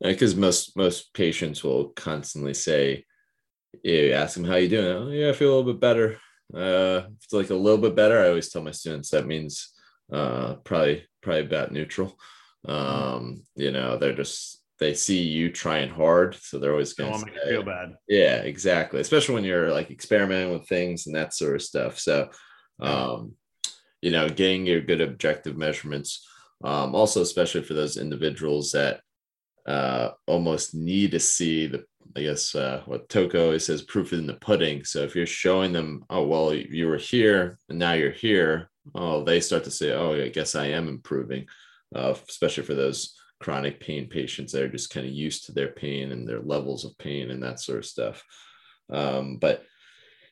Because 0.00 0.34
most 0.34 0.76
most 0.76 1.14
patients 1.14 1.62
will 1.62 1.90
constantly 1.90 2.54
say, 2.54 3.04
"You 3.82 4.12
ask 4.12 4.34
them 4.34 4.44
how 4.44 4.56
you 4.56 4.68
doing? 4.68 4.96
Oh, 4.96 5.10
yeah, 5.10 5.30
I 5.30 5.32
feel 5.32 5.48
a 5.48 5.54
little 5.56 5.72
bit 5.72 5.80
better." 5.80 6.18
Uh, 6.54 7.06
if 7.06 7.24
it's 7.24 7.32
like 7.32 7.50
a 7.50 7.54
little 7.54 7.78
bit 7.78 7.96
better, 7.96 8.22
I 8.22 8.28
always 8.28 8.50
tell 8.50 8.62
my 8.62 8.70
students 8.70 9.10
that 9.10 9.26
means 9.26 9.72
uh, 10.12 10.54
probably 10.64 11.04
probably 11.22 11.42
about 11.42 11.72
neutral. 11.72 12.18
Um, 12.66 13.42
you 13.56 13.70
know, 13.70 13.96
they're 13.96 14.14
just 14.14 14.62
they 14.78 14.94
see 14.94 15.22
you 15.22 15.50
trying 15.50 15.88
hard, 15.88 16.34
so 16.34 16.58
they're 16.58 16.72
always 16.72 16.92
going 16.92 17.12
to 17.12 17.48
feel 17.48 17.62
bad. 17.62 17.94
Yeah, 18.08 18.38
exactly. 18.38 19.00
Especially 19.00 19.34
when 19.34 19.44
you're 19.44 19.70
like 19.70 19.90
experimenting 19.90 20.52
with 20.52 20.68
things 20.68 21.06
and 21.06 21.14
that 21.14 21.32
sort 21.32 21.54
of 21.54 21.62
stuff. 21.62 21.98
So, 21.98 22.30
um, 22.80 23.34
you 24.00 24.10
know, 24.10 24.28
getting 24.28 24.66
your 24.66 24.80
good 24.80 25.00
objective 25.00 25.56
measurements. 25.56 26.26
Um, 26.64 26.94
also, 26.94 27.22
especially 27.22 27.62
for 27.62 27.74
those 27.74 27.96
individuals 27.96 28.72
that 28.72 29.00
uh, 29.66 30.10
almost 30.26 30.74
need 30.74 31.12
to 31.12 31.20
see 31.20 31.68
the 31.68 31.84
I 32.16 32.22
guess 32.22 32.54
uh, 32.54 32.82
what 32.86 33.08
Toko 33.08 33.46
always 33.46 33.66
says, 33.66 33.82
proof 33.82 34.12
in 34.12 34.26
the 34.26 34.34
pudding. 34.34 34.84
So 34.84 35.00
if 35.00 35.14
you're 35.14 35.26
showing 35.26 35.72
them, 35.72 36.04
oh 36.10 36.26
well, 36.26 36.54
you 36.54 36.86
were 36.86 36.98
here 36.98 37.58
and 37.68 37.78
now 37.78 37.92
you're 37.92 38.10
here, 38.10 38.70
oh, 38.94 39.24
they 39.24 39.40
start 39.40 39.64
to 39.64 39.70
say, 39.70 39.92
oh, 39.92 40.12
I 40.12 40.28
guess 40.28 40.54
I 40.54 40.66
am 40.66 40.88
improving, 40.88 41.46
uh, 41.94 42.14
especially 42.28 42.64
for 42.64 42.74
those 42.74 43.14
chronic 43.40 43.80
pain 43.80 44.08
patients 44.08 44.52
that 44.52 44.62
are 44.62 44.68
just 44.68 44.90
kind 44.90 45.06
of 45.06 45.12
used 45.12 45.46
to 45.46 45.52
their 45.52 45.68
pain 45.68 46.12
and 46.12 46.28
their 46.28 46.40
levels 46.40 46.84
of 46.84 46.96
pain 46.98 47.30
and 47.30 47.42
that 47.42 47.60
sort 47.60 47.78
of 47.78 47.86
stuff. 47.86 48.22
Um, 48.90 49.38
but 49.38 49.64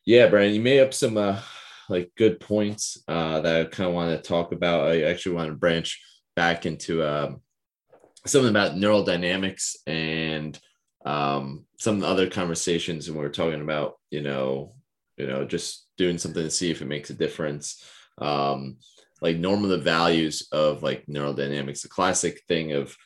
yeah, 0.05 0.29
Brian, 0.29 0.55
you 0.55 0.61
made 0.61 0.81
up 0.81 0.95
some 0.95 1.17
uh, 1.17 1.41
like 1.89 2.13
good 2.17 2.41
points 2.41 3.03
uh, 3.09 3.41
that 3.41 3.61
I 3.61 3.65
kind 3.65 3.89
of 3.89 3.95
want 3.95 4.11
to 4.11 4.29
talk 4.29 4.53
about. 4.53 4.89
I 4.89 5.03
actually 5.03 5.37
want 5.37 5.49
to 5.49 5.57
branch 5.57 6.01
back 6.37 6.67
into 6.67 7.03
um, 7.03 7.43
something 8.27 8.51
about 8.51 8.77
neural 8.77 9.05
dynamics 9.05 9.77
and 9.87 10.59
um, 11.05 11.65
some 11.79 12.03
other 12.03 12.29
conversations, 12.29 13.09
and 13.09 13.17
we 13.17 13.25
are 13.25 13.31
talking 13.31 13.63
about 13.63 13.99
you 14.11 14.23
know, 14.23 14.73
you 15.17 15.27
know, 15.27 15.45
just 15.45 15.87
doing 15.97 16.19
something 16.19 16.43
to 16.43 16.51
see 16.51 16.71
if 16.71 16.83
it 16.83 16.87
makes 16.87 17.11
a 17.11 17.15
difference. 17.15 17.85
Um, 18.19 18.77
like 19.23 19.37
normative 19.37 19.83
values 19.83 20.49
of 20.51 20.83
like 20.83 21.09
neural 21.09 21.35
dynamics, 21.35 21.83
the 21.83 21.89
classic 21.89 22.43
thing 22.49 22.73
of 22.73 22.97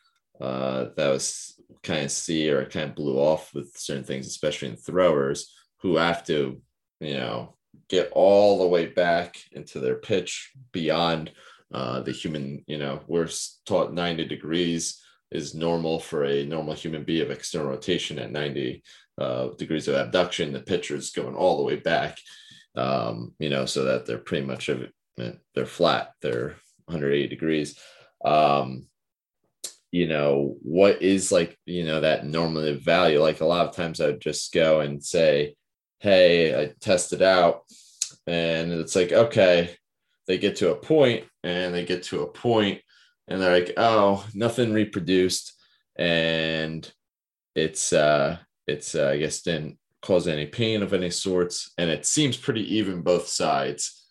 uh, 0.40 0.86
that 0.96 1.10
was 1.10 1.60
kind 1.82 2.04
of 2.04 2.10
see 2.10 2.50
or 2.50 2.64
kind 2.66 2.90
of 2.90 2.96
blew 2.96 3.18
off 3.18 3.52
with 3.54 3.76
certain 3.76 4.04
things, 4.04 4.26
especially 4.26 4.68
in 4.68 4.76
throwers 4.76 5.52
who 5.80 5.96
have 5.96 6.24
to, 6.24 6.60
you 7.00 7.14
know, 7.14 7.56
get 7.88 8.10
all 8.12 8.58
the 8.58 8.68
way 8.68 8.86
back 8.86 9.36
into 9.52 9.80
their 9.80 9.96
pitch 9.96 10.52
beyond 10.72 11.30
uh, 11.72 12.00
the 12.00 12.12
human, 12.12 12.64
you 12.66 12.78
know, 12.78 13.02
we're 13.06 13.28
taught 13.66 13.92
90 13.92 14.26
degrees 14.26 15.02
is 15.34 15.54
normal 15.54 15.98
for 15.98 16.24
a 16.24 16.46
normal 16.46 16.74
human 16.74 17.02
being 17.02 17.22
of 17.22 17.30
external 17.30 17.68
rotation 17.68 18.18
at 18.18 18.30
90 18.30 18.82
uh, 19.18 19.48
degrees 19.58 19.88
of 19.88 19.96
abduction. 19.96 20.52
The 20.52 20.60
pitcher 20.60 20.94
is 20.94 21.10
going 21.10 21.34
all 21.34 21.58
the 21.58 21.64
way 21.64 21.76
back, 21.76 22.18
um, 22.76 23.34
you 23.40 23.50
know, 23.50 23.66
so 23.66 23.84
that 23.84 24.06
they're 24.06 24.18
pretty 24.18 24.46
much 24.46 24.70
they're 25.16 25.66
flat. 25.66 26.12
They're 26.22 26.54
180 26.86 27.26
degrees. 27.28 27.78
Um, 28.24 28.86
you 29.90 30.08
know, 30.08 30.56
what 30.62 31.02
is 31.02 31.30
like, 31.30 31.58
you 31.66 31.84
know, 31.84 32.00
that 32.00 32.26
normative 32.26 32.82
value? 32.82 33.20
Like 33.20 33.40
a 33.40 33.46
lot 33.46 33.68
of 33.68 33.76
times 33.76 34.00
I 34.00 34.06
would 34.06 34.20
just 34.20 34.52
go 34.52 34.80
and 34.80 35.04
say, 35.04 35.56
Hey, 35.98 36.60
I 36.60 36.72
tested 36.80 37.22
out. 37.22 37.62
And 38.26 38.72
it's 38.72 38.96
like, 38.96 39.12
okay, 39.12 39.76
they 40.26 40.38
get 40.38 40.56
to 40.56 40.72
a 40.72 40.76
point 40.76 41.24
and 41.42 41.74
they 41.74 41.84
get 41.84 42.04
to 42.04 42.22
a 42.22 42.26
point 42.26 42.80
and 43.28 43.40
they're 43.40 43.58
like, 43.58 43.72
oh, 43.76 44.26
nothing 44.34 44.72
reproduced. 44.72 45.52
And 45.96 46.90
it's, 47.54 47.92
uh, 47.92 48.38
it's, 48.66 48.94
uh, 48.94 49.08
I 49.08 49.18
guess, 49.18 49.42
didn't 49.42 49.78
cause 50.02 50.28
any 50.28 50.46
pain 50.46 50.82
of 50.82 50.92
any 50.92 51.10
sorts. 51.10 51.72
And 51.78 51.90
it 51.90 52.06
seems 52.06 52.36
pretty 52.36 52.76
even 52.76 53.02
both 53.02 53.26
sides. 53.26 54.02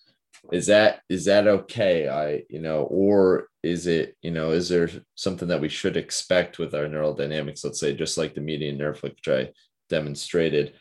Is 0.52 0.68
that 0.68 1.02
is 1.08 1.26
that 1.26 1.48
okay? 1.48 2.10
I 2.10 2.44
you 2.50 2.60
know 2.60 2.84
or 2.84 3.48
is 3.62 3.88
it 3.88 4.18
you 4.22 4.32
know 4.32 4.52
is 4.52 4.68
there 4.68 4.90
something 5.16 5.48
that 5.48 5.62
we 5.62 5.70
should 5.70 5.96
expect 5.96 6.60
with 6.60 6.76
our 6.76 6.90
neural 6.90 7.14
dynamics? 7.14 7.64
Let's 7.64 7.80
say 7.80 7.94
just 7.94 8.18
like 8.18 8.34
the 8.36 8.42
median 8.42 8.78
nerve 8.78 9.02
which 9.02 9.26
i 9.30 9.52
demonstrated 9.90 10.74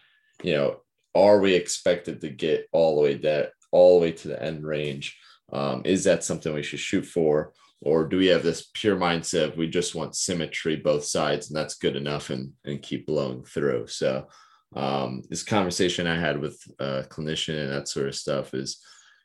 you 0.42 0.54
know 0.54 0.80
are 1.14 1.38
we 1.38 1.54
expected 1.54 2.20
to 2.22 2.30
get 2.30 2.66
all 2.72 2.96
the 2.96 3.02
way 3.02 3.14
that 3.14 3.50
all 3.70 4.00
the 4.00 4.02
way 4.02 4.12
to 4.12 4.28
the 4.28 4.42
end 4.42 4.64
range? 4.64 5.16
Um, 5.52 5.82
is 5.84 6.04
that 6.04 6.24
something 6.24 6.52
we 6.52 6.62
should 6.62 6.80
shoot 6.80 7.06
for 7.06 7.52
or 7.82 8.06
do 8.06 8.16
we 8.16 8.26
have 8.26 8.42
this 8.42 8.70
pure 8.74 8.96
mindset 8.96 9.48
of 9.48 9.56
we 9.56 9.68
just 9.68 9.94
want 9.94 10.16
symmetry 10.16 10.76
both 10.76 11.04
sides 11.04 11.48
and 11.48 11.56
that's 11.56 11.74
good 11.74 11.96
enough 11.96 12.30
and 12.30 12.52
and 12.64 12.82
keep 12.82 13.06
blowing 13.06 13.42
through 13.44 13.86
so 13.86 14.26
um, 14.74 15.22
this 15.28 15.42
conversation 15.42 16.06
i 16.06 16.18
had 16.18 16.40
with 16.40 16.58
a 16.78 17.04
clinician 17.08 17.60
and 17.60 17.72
that 17.72 17.88
sort 17.88 18.08
of 18.08 18.14
stuff 18.14 18.54
is 18.54 18.82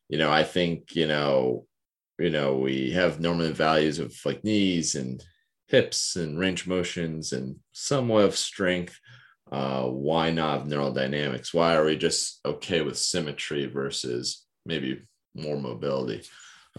you 0.09 0.17
know, 0.17 0.31
I 0.31 0.43
think, 0.43 0.95
you 0.95 1.07
know, 1.07 1.65
you 2.17 2.29
know, 2.29 2.57
we 2.57 2.91
have 2.91 3.19
normative 3.19 3.57
values 3.57 3.99
of 3.99 4.15
like 4.25 4.43
knees 4.43 4.95
and 4.95 5.23
hips 5.67 6.15
and 6.15 6.39
range 6.39 6.65
motions 6.65 7.33
and 7.33 7.57
somewhat 7.73 8.25
of 8.25 8.37
strength. 8.37 8.99
Uh, 9.51 9.83
why 9.83 10.31
not 10.31 10.67
neural 10.67 10.91
dynamics? 10.91 11.53
Why 11.53 11.75
are 11.75 11.85
we 11.85 11.95
just 11.95 12.39
okay 12.45 12.81
with 12.81 12.97
symmetry 12.97 13.65
versus 13.65 14.45
maybe 14.65 15.03
more 15.35 15.57
mobility? 15.57 16.23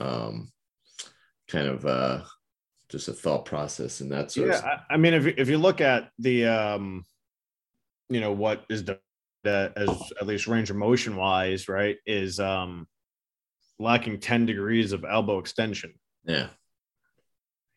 Um, 0.01 0.51
kind 1.49 1.69
of 1.69 1.87
uh, 1.87 2.23
just 2.89 3.09
a 3.09 3.13
thought 3.13 3.45
process 3.45 4.01
and 4.01 4.13
that 4.13 4.31
sort 4.31 4.49
yeah, 4.49 4.55
of 4.55 4.59
stuff. 4.61 4.81
I, 4.91 4.95
I 4.95 4.97
mean, 4.97 5.15
if, 5.15 5.27
if 5.27 5.49
you 5.49 5.59
look 5.59 5.81
at 5.81 6.11
the, 6.19 6.47
um, 6.47 7.05
you 8.09 8.21
know, 8.21 8.33
what 8.33 8.65
is 8.71 8.85
the, 8.85 8.99
as 9.45 9.89
at 10.21 10.27
least 10.27 10.47
range 10.47 10.71
of 10.71 10.77
motion 10.77 11.17
wise, 11.17 11.69
right, 11.69 11.97
is 12.07 12.39
um, 12.39 12.87
lacking 13.79 14.21
10 14.21 14.47
degrees 14.47 14.93
of 14.93 15.05
elbow 15.05 15.39
extension. 15.39 15.95
Yeah. 16.25 16.49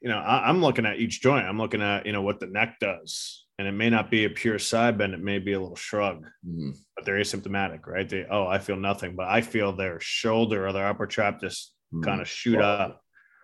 You 0.01 0.09
know, 0.09 0.17
I, 0.17 0.49
am 0.49 0.61
looking 0.61 0.85
at 0.85 0.99
each 0.99 1.21
joint. 1.21 1.45
I'm 1.45 1.59
looking 1.59 1.81
at, 1.81 2.05
you 2.05 2.11
know, 2.11 2.23
what 2.23 2.39
the 2.39 2.47
neck 2.47 2.77
does. 2.79 3.45
And 3.59 3.67
it 3.67 3.73
may 3.73 3.91
not 3.91 4.09
be 4.09 4.25
a 4.25 4.29
pure 4.29 4.57
side 4.57 4.97
bend, 4.97 5.13
it 5.13 5.21
may 5.21 5.37
be 5.37 5.53
a 5.53 5.59
little 5.59 5.75
shrug, 5.75 6.25
mm-hmm. 6.45 6.71
but 6.95 7.05
they're 7.05 7.19
asymptomatic, 7.19 7.85
right? 7.85 8.09
They, 8.09 8.25
oh, 8.29 8.47
I 8.47 8.57
feel 8.57 8.77
nothing, 8.77 9.15
but 9.15 9.27
I 9.27 9.41
feel 9.41 9.71
their 9.71 9.99
shoulder 9.99 10.67
or 10.67 10.73
their 10.73 10.87
upper 10.87 11.05
trap 11.05 11.39
just 11.39 11.71
mm-hmm. 11.93 12.03
kind 12.03 12.21
of 12.21 12.27
shoot 12.27 12.57
wow. 12.57 12.63
up. 12.63 13.01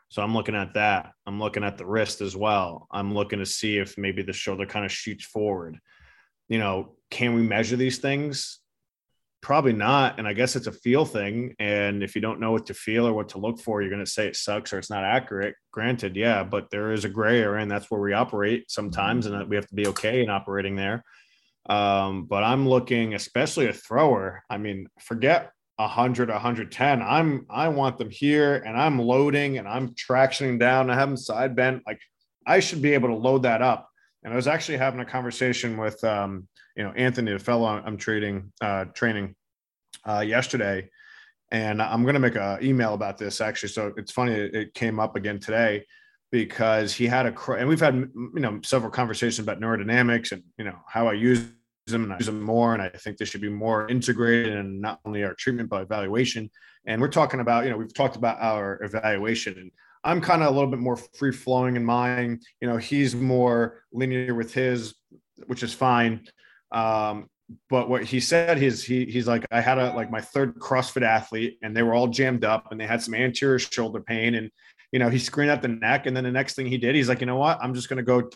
So 0.10 0.22
I'm 0.22 0.34
looking 0.34 0.56
at 0.56 0.74
that. 0.76 1.12
I'm 1.26 1.40
looking 1.40 1.64
at 1.64 1.78
the 1.78 1.86
wrist 1.86 2.22
as 2.22 2.36
well. 2.36 2.88
I'm 2.92 3.14
looking 3.14 3.40
to 3.40 3.46
see 3.46 3.78
if 3.78 3.98
maybe 3.98 4.22
the 4.22 4.34
shoulder 4.34 4.66
kind 4.66 4.86
of 4.86 4.92
shoots 4.92 5.26
forward. 5.26 5.80
You 6.48 6.60
know, 6.60 6.96
can 7.12 7.34
we 7.34 7.42
measure 7.42 7.76
these 7.76 7.98
things? 7.98 8.60
Probably 9.42 9.74
not. 9.74 10.18
And 10.18 10.28
I 10.28 10.34
guess 10.34 10.56
it's 10.56 10.68
a 10.68 10.72
feel 10.72 11.06
thing. 11.06 11.56
And 11.60 12.04
if 12.04 12.16
you 12.16 12.22
don't 12.22 12.40
know 12.40 12.54
what 12.54 12.68
to 12.68 12.74
feel 12.74 13.06
or 13.06 13.14
what 13.14 13.30
to 13.30 13.38
look 13.38 13.60
for, 13.60 13.82
you're 13.82 13.92
going 13.92 14.04
to 14.04 14.10
say 14.10 14.28
it 14.28 14.36
sucks 14.36 14.72
or 14.72 14.80
it's 14.80 14.90
not 14.90 15.04
accurate. 15.04 15.56
Granted, 15.72 16.16
yeah, 16.16 16.44
but 16.44 16.70
there 16.72 16.94
is 16.94 17.06
a 17.06 17.10
gray 17.10 17.42
area 17.42 17.62
and 17.62 17.70
that's 17.70 17.92
where 17.92 18.02
we 18.02 18.14
operate 18.14 18.72
sometimes. 18.72 19.26
And 19.26 19.50
we 19.50 19.58
have 19.58 19.68
to 19.68 19.76
be 19.76 19.88
okay 19.88 20.24
in 20.24 20.30
operating 20.30 20.76
there. 20.76 21.04
Um, 21.70 22.26
but 22.26 22.44
I'm 22.44 22.68
looking, 22.68 23.14
especially 23.14 23.68
a 23.68 23.74
thrower. 23.74 24.42
I 24.50 24.58
mean, 24.58 24.88
forget 25.02 25.52
100, 25.78 26.30
110. 26.30 27.02
I'm, 27.02 27.46
I 27.50 27.68
want 27.68 27.98
them 27.98 28.10
here 28.10 28.56
and 28.66 28.78
I'm 28.78 29.00
loading 29.00 29.58
and 29.58 29.68
I'm 29.68 29.90
tractioning 29.96 30.60
down. 30.60 30.90
I 30.90 30.96
have 30.96 31.10
them 31.10 31.18
side 31.18 31.56
bent. 31.56 31.84
Like 31.86 32.00
I 32.46 32.60
should 32.60 32.82
be 32.82 32.94
able 32.94 33.10
to 33.10 33.16
load 33.16 33.44
that 33.44 33.62
up. 33.62 33.90
And 34.24 34.34
I 34.34 34.36
was 34.36 34.48
actually 34.48 34.78
having 34.78 35.00
a 35.00 35.06
conversation 35.06 35.78
with, 35.78 36.04
um, 36.04 36.48
you 36.78 36.84
know 36.84 36.92
Anthony, 36.92 37.34
the 37.34 37.40
fellow 37.40 37.66
I'm 37.66 37.98
trading 37.98 38.54
uh, 38.62 38.86
training 38.86 39.36
uh, 40.08 40.20
yesterday, 40.20 40.90
and 41.52 41.82
I'm 41.82 42.04
going 42.04 42.14
to 42.14 42.20
make 42.20 42.36
an 42.36 42.60
email 42.64 42.94
about 42.94 43.18
this 43.18 43.42
actually. 43.42 43.70
So 43.70 43.94
it's 43.98 44.12
funny 44.12 44.34
it 44.34 44.74
came 44.76 45.00
up 45.00 45.16
again 45.16 45.40
today 45.40 45.86
because 46.32 46.94
he 46.94 47.08
had 47.08 47.26
a 47.26 47.52
and 47.54 47.68
we've 47.68 47.80
had 47.80 47.96
you 47.96 48.32
know 48.36 48.60
several 48.64 48.92
conversations 48.92 49.40
about 49.40 49.60
neurodynamics 49.60 50.32
and 50.32 50.44
you 50.58 50.66
know 50.66 50.78
how 50.88 51.08
I 51.08 51.14
use 51.14 51.48
them 51.92 52.04
and 52.04 52.14
I 52.14 52.18
use 52.18 52.26
them 52.28 52.42
more 52.42 52.74
and 52.74 52.82
I 52.82 52.90
think 52.90 53.18
they 53.18 53.26
should 53.26 53.42
be 53.42 53.50
more 53.50 53.88
integrated 53.90 54.54
in 54.54 54.82
not 54.82 55.00
only 55.06 55.24
our 55.24 55.34
treatment 55.34 55.70
but 55.70 55.82
evaluation. 55.82 56.50
And 56.86 57.02
we're 57.02 57.08
talking 57.10 57.40
about 57.40 57.66
you 57.66 57.72
know 57.72 57.78
we've 57.78 57.94
talked 57.94 58.16
about 58.16 58.38
our 58.40 58.82
evaluation 58.84 59.58
and 59.58 59.72
I'm 60.04 60.22
kind 60.22 60.42
of 60.42 60.50
a 60.50 60.52
little 60.52 60.70
bit 60.70 60.80
more 60.80 60.96
free 60.96 61.34
flowing 61.34 61.76
in 61.76 61.84
mine. 61.84 62.40
You 62.62 62.70
know, 62.70 62.78
he's 62.78 63.14
more 63.14 63.84
linear 63.92 64.34
with 64.34 64.54
his, 64.54 64.96
which 65.48 65.64
is 65.64 65.74
fine. 65.74 66.26
Um, 66.72 67.30
but 67.70 67.90
what 67.90 68.04
he 68.04 68.20
said 68.20 68.62
is 68.62 68.84
he 68.84 69.06
he's 69.06 69.28
like 69.28 69.46
I 69.52 69.62
had 69.62 69.78
a 69.78 69.94
like 69.94 70.12
my 70.12 70.22
third 70.22 70.60
CrossFit 70.60 71.02
athlete 71.02 71.58
and 71.62 71.76
they 71.76 71.84
were 71.84 71.94
all 71.94 72.08
jammed 72.08 72.44
up 72.44 72.72
and 72.72 72.80
they 72.80 72.86
had 72.86 73.02
some 73.02 73.14
anterior 73.16 73.60
shoulder 73.60 74.02
pain 74.02 74.36
and 74.36 74.52
you 74.92 75.00
know 75.00 75.10
he 75.10 75.18
screened 75.18 75.52
out 75.52 75.62
the 75.62 75.70
neck 75.70 76.06
and 76.06 76.16
then 76.16 76.26
the 76.26 76.32
next 76.32 76.56
thing 76.56 76.66
he 76.66 76.78
did 76.78 76.94
he's 76.94 77.08
like 77.08 77.22
you 77.22 77.26
know 77.26 77.38
what 77.38 77.58
I'm 77.62 77.74
just 77.74 77.88
to 77.88 78.04
go 78.04 78.30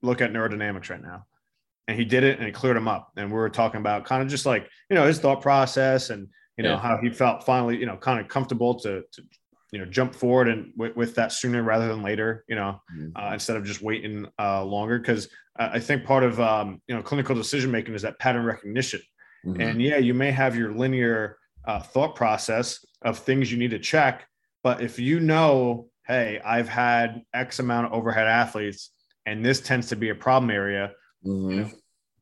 look 0.00 0.20
at 0.20 0.32
neurodynamics 0.32 0.90
right 0.90 1.02
now 1.02 1.26
and 1.88 1.98
he 1.98 2.04
did 2.04 2.24
it 2.24 2.38
and 2.38 2.46
it 2.46 2.52
cleared 2.52 2.76
him 2.76 2.88
up 2.88 3.10
and 3.16 3.28
we 3.28 3.34
were 3.34 3.50
talking 3.50 3.80
about 3.80 4.04
kind 4.04 4.22
of 4.22 4.28
just 4.28 4.46
like 4.46 4.68
you 4.88 4.96
know 4.96 5.06
his 5.06 5.18
thought 5.18 5.40
process 5.40 6.10
and 6.10 6.28
you 6.56 6.64
know 6.64 6.72
yeah. 6.72 6.78
how 6.78 6.98
he 6.98 7.10
felt 7.10 7.44
finally 7.44 7.76
you 7.76 7.86
know 7.86 7.96
kind 7.96 8.20
of 8.20 8.28
comfortable 8.28 8.74
to, 8.74 9.02
to 9.12 9.22
you 9.72 9.78
know 9.78 9.86
jump 9.86 10.14
forward 10.14 10.48
and 10.48 10.72
with, 10.76 10.94
with 10.96 11.14
that 11.14 11.32
sooner 11.32 11.62
rather 11.62 11.88
than 11.88 12.02
later 12.02 12.44
you 12.48 12.54
know 12.54 12.80
mm-hmm. 12.94 13.08
uh, 13.16 13.32
instead 13.32 13.56
of 13.56 13.64
just 13.64 13.82
waiting 13.82 14.26
uh, 14.38 14.64
longer 14.64 14.98
because 14.98 15.28
i 15.56 15.78
think 15.78 16.04
part 16.04 16.22
of 16.22 16.40
um, 16.40 16.80
you 16.86 16.94
know 16.94 17.02
clinical 17.02 17.34
decision 17.34 17.70
making 17.70 17.94
is 17.94 18.02
that 18.02 18.18
pattern 18.18 18.44
recognition 18.44 19.00
mm-hmm. 19.44 19.60
and 19.60 19.82
yeah 19.82 19.98
you 19.98 20.14
may 20.14 20.30
have 20.30 20.56
your 20.56 20.72
linear 20.72 21.38
uh, 21.66 21.80
thought 21.80 22.14
process 22.14 22.84
of 23.02 23.18
things 23.18 23.50
you 23.50 23.58
need 23.58 23.70
to 23.70 23.78
check 23.78 24.26
but 24.62 24.80
if 24.80 24.98
you 24.98 25.20
know 25.20 25.88
hey 26.06 26.40
i've 26.44 26.68
had 26.68 27.22
x 27.34 27.58
amount 27.58 27.86
of 27.86 27.92
overhead 27.92 28.26
athletes 28.26 28.90
and 29.26 29.44
this 29.44 29.60
tends 29.60 29.88
to 29.88 29.96
be 29.96 30.10
a 30.10 30.14
problem 30.14 30.50
area 30.50 30.92
mm-hmm. 31.24 31.68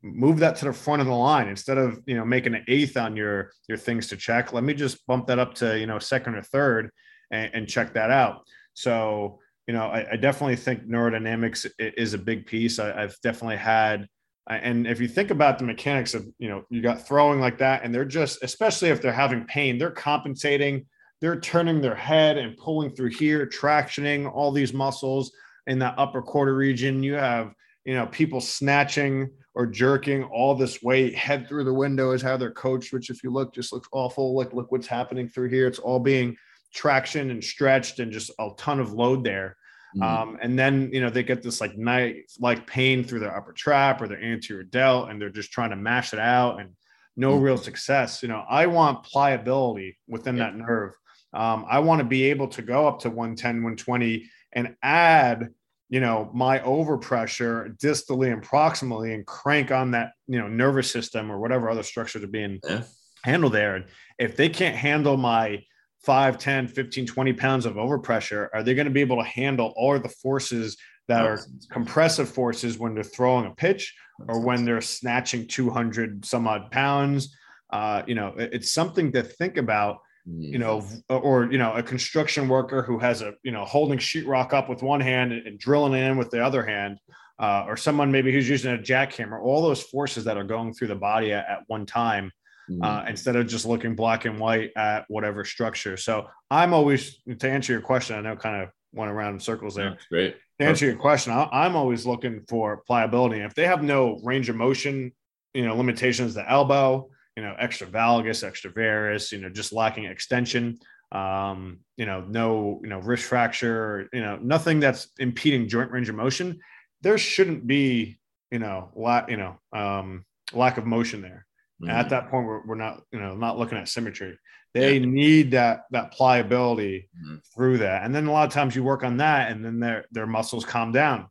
move 0.03 0.39
that 0.39 0.57
to 0.57 0.65
the 0.67 0.73
front 0.73 1.01
of 1.01 1.07
the 1.07 1.15
line 1.15 1.49
instead 1.49 1.79
of 1.79 2.01
you 2.07 2.15
know 2.17 2.25
making 2.25 2.55
an 2.55 2.65
eighth 2.69 2.97
on 2.97 3.17
your 3.17 3.53
your 3.69 3.79
things 3.79 4.09
to 4.09 4.17
check 4.17 4.53
let 4.53 4.65
me 4.65 4.75
just 4.75 5.07
bump 5.07 5.27
that 5.27 5.39
up 5.39 5.55
to 5.55 5.79
you 5.79 5.87
know 5.87 5.99
second 5.99 6.35
or 6.35 6.43
third 6.43 6.91
and, 7.31 7.51
and 7.55 7.69
check 7.69 7.95
that 7.95 8.11
out. 8.11 8.43
So, 8.75 9.41
you 9.67 9.75
know, 9.75 9.87
I, 9.87 10.13
I, 10.13 10.17
definitely 10.17 10.57
think 10.57 10.87
neurodynamics 10.87 11.71
is 11.79 12.15
a 12.15 12.19
big 12.19 12.47
piece. 12.47 12.79
I, 12.79 13.01
have 13.01 13.17
definitely 13.23 13.57
had 13.57 14.07
And 14.49 14.87
if 14.87 15.01
you 15.01 15.09
think 15.09 15.31
about 15.31 15.59
the 15.59 15.65
mechanics 15.65 16.15
of, 16.15 16.27
you 16.39 16.49
know, 16.49 16.65
you 16.71 16.81
got 16.81 17.07
throwing 17.07 17.41
like 17.41 17.59
that, 17.59 17.85
and 17.85 17.95
they're 17.95 18.05
just, 18.05 18.43
especially 18.43 18.89
if 18.89 19.01
they're 19.01 19.13
having 19.13 19.45
pain, 19.45 19.79
they're 19.79 19.91
compensating, 19.91 20.87
they're 21.21 21.41
turning 21.41 21.81
their 21.81 21.95
head 21.95 22.37
and 22.37 22.57
pulling 22.57 22.91
through 22.91 23.11
here, 23.11 23.47
tractioning 23.47 24.31
all 24.33 24.51
these 24.51 24.73
muscles 24.73 25.33
in 25.67 25.79
that 25.81 25.95
upper 25.99 26.23
quarter 26.23 26.57
region. 26.57 27.03
You 27.03 27.15
have, 27.15 27.53
you 27.85 27.95
know, 27.95 28.07
people 28.07 28.41
snatching 28.41 29.31
or 29.55 29.67
jerking 29.67 30.25
all 30.25 30.55
this 30.55 30.83
weight, 30.83 31.15
head 31.15 31.49
through 31.49 31.65
the 31.65 31.75
window 31.75 32.13
is 32.13 32.23
how 32.23 32.37
they're 32.37 32.53
coached, 32.53 32.93
which 32.93 33.11
if 33.11 33.23
you 33.25 33.31
look, 33.31 33.55
just 33.55 33.73
looks 33.73 33.89
awful. 33.93 34.35
Like, 34.35 34.53
look 34.53 34.71
what's 34.71 34.87
happening 34.87 35.29
through 35.29 35.49
here. 35.49 35.67
It's 35.67 35.79
all 35.79 35.99
being 35.99 36.37
traction 36.73 37.31
and 37.31 37.43
stretched 37.43 37.99
and 37.99 38.13
just 38.13 38.31
a 38.39 38.51
ton 38.57 38.81
of 38.81 38.93
load 38.93 39.25
there. 39.25 39.57
Mm-hmm. 39.97 40.03
Um, 40.03 40.39
and 40.41 40.59
then 40.59 40.91
you 40.93 41.01
know 41.01 41.11
they 41.11 41.25
get 41.25 41.43
this 41.43 41.61
like 41.61 41.77
knife 41.77 42.15
like 42.39 42.65
pain 42.67 43.03
through 43.03 43.21
their 43.21 43.37
upper 43.37 43.53
trap 43.53 44.01
or 44.01 44.07
their 44.07 44.23
anterior 44.23 44.63
delt, 44.63 45.11
and 45.11 45.21
they're 45.21 45.31
just 45.31 45.51
trying 45.51 45.71
to 45.71 45.77
mash 45.77 46.13
it 46.13 46.21
out 46.21 46.61
and 46.61 46.71
no 47.17 47.35
mm-hmm. 47.35 47.45
real 47.45 47.59
success. 47.59 48.23
You 48.23 48.29
know, 48.29 48.45
I 48.49 48.67
want 48.67 49.03
pliability 49.03 49.99
within 50.07 50.37
yeah. 50.37 50.45
that 50.45 50.57
nerve. 50.57 50.93
Um, 51.33 51.65
I 51.69 51.81
want 51.81 52.01
to 52.01 52.05
be 52.05 52.25
able 52.25 52.49
to 52.49 52.63
go 52.63 52.87
up 52.87 53.01
to 53.01 53.09
110, 53.09 53.57
120 53.57 54.29
and 54.53 54.75
add, 54.83 55.51
you 55.91 55.99
know, 55.99 56.31
my 56.33 56.61
overpressure 56.61 57.77
distally 57.79 58.33
and 58.33 58.43
proximally 58.43 59.13
and 59.13 59.27
crank 59.27 59.73
on 59.73 59.91
that, 59.91 60.13
you 60.29 60.39
know, 60.39 60.47
nervous 60.47 60.89
system 60.91 61.31
or 61.31 61.41
whatever 61.41 61.69
other 61.69 61.83
structures 61.83 62.23
are 62.23 62.29
being 62.29 62.61
yeah. 62.67 62.83
handled 63.25 63.53
there. 63.53 63.75
And 63.75 63.85
if 64.17 64.37
they 64.37 64.49
can't 64.49 64.77
handle 64.77 65.17
my 65.17 65.65
5, 66.05 66.39
10, 66.39 66.69
15, 66.69 67.07
20 67.07 67.33
pounds 67.33 67.67
of 67.67 67.75
overpressure, 67.75 68.49
are 68.55 68.63
they 68.63 68.75
going 68.75 68.87
to 68.87 68.93
be 68.93 69.01
able 69.01 69.17
to 69.17 69.29
handle 69.29 69.75
all 69.77 69.99
the 69.99 70.09
forces 70.09 70.77
that 71.09 71.27
are 71.27 71.41
compressive 71.73 72.29
forces 72.29 72.79
when 72.79 72.95
they're 72.95 73.03
throwing 73.03 73.47
a 73.47 73.55
pitch 73.57 73.93
or 74.29 74.39
when 74.39 74.65
they're 74.65 74.81
snatching 74.81 75.49
200 75.49 76.25
some 76.25 76.47
odd 76.47 76.71
pounds? 76.71 77.37
Uh, 77.71 78.03
you 78.07 78.15
know, 78.15 78.33
it's 78.37 78.73
something 78.73 79.11
to 79.11 79.25
think 79.25 79.57
about, 79.57 79.99
you 80.27 80.59
know, 80.59 80.85
or, 81.09 81.51
you 81.51 81.59
know, 81.59 81.73
a 81.75 81.83
construction 81.83 82.49
worker 82.49 82.83
who 82.83 82.99
has 82.99 83.23
a, 83.23 83.35
you 83.43 83.53
know, 83.53 83.65
holding 83.65 83.99
sheetrock 83.99 84.53
up 84.53 84.69
with 84.69 84.83
one 84.83 85.01
hand 85.01 85.33
and, 85.33 85.47
and 85.47 85.59
drilling 85.59 85.95
in 85.95 86.17
with 86.17 86.31
the 86.31 86.45
other 86.45 86.65
hand. 86.65 86.99
Uh, 87.39 87.65
or 87.67 87.75
someone 87.75 88.13
maybe 88.13 88.31
who's 88.31 88.47
using 88.47 88.75
a 88.75 88.77
jackhammer, 88.77 89.41
all 89.41 89.63
those 89.63 89.83
forces 89.83 90.25
that 90.25 90.37
are 90.37 90.45
going 90.45 90.75
through 90.75 90.89
the 90.89 90.95
body 90.95 91.33
at, 91.33 91.49
at 91.49 91.61
one 91.69 91.87
time 91.87 92.31
mm-hmm. 92.71 92.83
uh, 92.83 93.03
instead 93.09 93.35
of 93.35 93.47
just 93.47 93.65
looking 93.65 93.95
black 93.97 94.27
and 94.27 94.39
white 94.39 94.73
at 94.77 95.07
whatever 95.09 95.43
structure. 95.43 95.97
So 95.97 96.27
I'm 96.51 96.75
always 96.75 97.19
to 97.39 97.49
answer 97.49 97.73
your 97.73 97.81
question. 97.81 98.15
I 98.15 98.21
know 98.21 98.37
kind 98.37 98.63
of 98.63 98.69
went 98.93 99.11
around 99.11 99.33
in 99.33 99.41
circles 99.41 99.75
there. 99.75 99.89
That's 99.89 100.07
great. 100.07 100.37
To 100.59 100.67
answer 100.67 100.85
your 100.85 100.97
question, 100.97 101.33
I'm 101.33 101.77
always 101.77 102.05
looking 102.05 102.45
for 102.47 102.83
pliability. 102.87 103.41
If 103.41 103.55
they 103.55 103.65
have 103.65 103.83
no 103.83 104.21
range 104.23 104.51
of 104.51 104.57
motion, 104.57 105.11
you 105.55 105.65
know, 105.65 105.75
limitations, 105.75 106.35
the 106.35 106.47
elbow, 106.47 107.09
you 107.41 107.47
know, 107.47 107.57
extra 107.59 107.87
valgus, 107.87 108.45
extra 108.47 108.71
varus, 108.71 109.33
you 109.33 109.39
know, 109.39 109.49
just 109.49 109.73
lacking 109.73 110.05
extension, 110.05 110.79
um, 111.11 111.79
you 111.97 112.05
know, 112.05 112.21
no, 112.21 112.79
you 112.83 112.91
know, 112.91 112.99
wrist 112.99 113.25
fracture, 113.25 114.11
you 114.13 114.21
know, 114.21 114.37
nothing 114.43 114.79
that's 114.79 115.09
impeding 115.19 115.67
joint 115.67 115.91
range 115.91 116.11
of 116.11 116.17
motion. 116.17 116.61
There 117.01 117.17
shouldn't 117.17 117.67
be, 117.67 118.19
you 118.51 118.59
know, 118.59 118.91
lack, 118.95 119.31
you 119.31 119.39
know, 119.39 119.59
um, 119.73 120.27
lack 120.53 120.77
of 120.77 120.85
motion 120.85 121.23
there. 121.23 121.47
Mm-hmm. 121.83 121.91
At 121.91 122.11
that 122.11 122.29
point, 122.29 122.47
we're, 122.47 122.67
we're 122.67 122.75
not, 122.75 123.01
you 123.11 123.19
know, 123.19 123.35
not 123.35 123.59
looking 123.59 123.79
at 123.79 123.89
symmetry. 123.89 124.39
They 124.75 124.99
yeah. 124.99 125.07
need 125.07 125.51
that 125.53 125.85
that 125.93 126.13
pliability 126.13 127.09
mm-hmm. 127.17 127.37
through 127.55 127.79
that, 127.79 128.05
and 128.05 128.15
then 128.15 128.27
a 128.27 128.33
lot 128.33 128.47
of 128.47 128.53
times 128.53 128.77
you 128.77 128.85
work 128.85 129.03
on 129.03 129.17
that, 129.17 129.51
and 129.51 129.65
then 129.65 129.81
their 129.81 130.05
their 130.13 130.27
muscles 130.27 130.67
calm 130.67 130.93
down, 130.93 131.27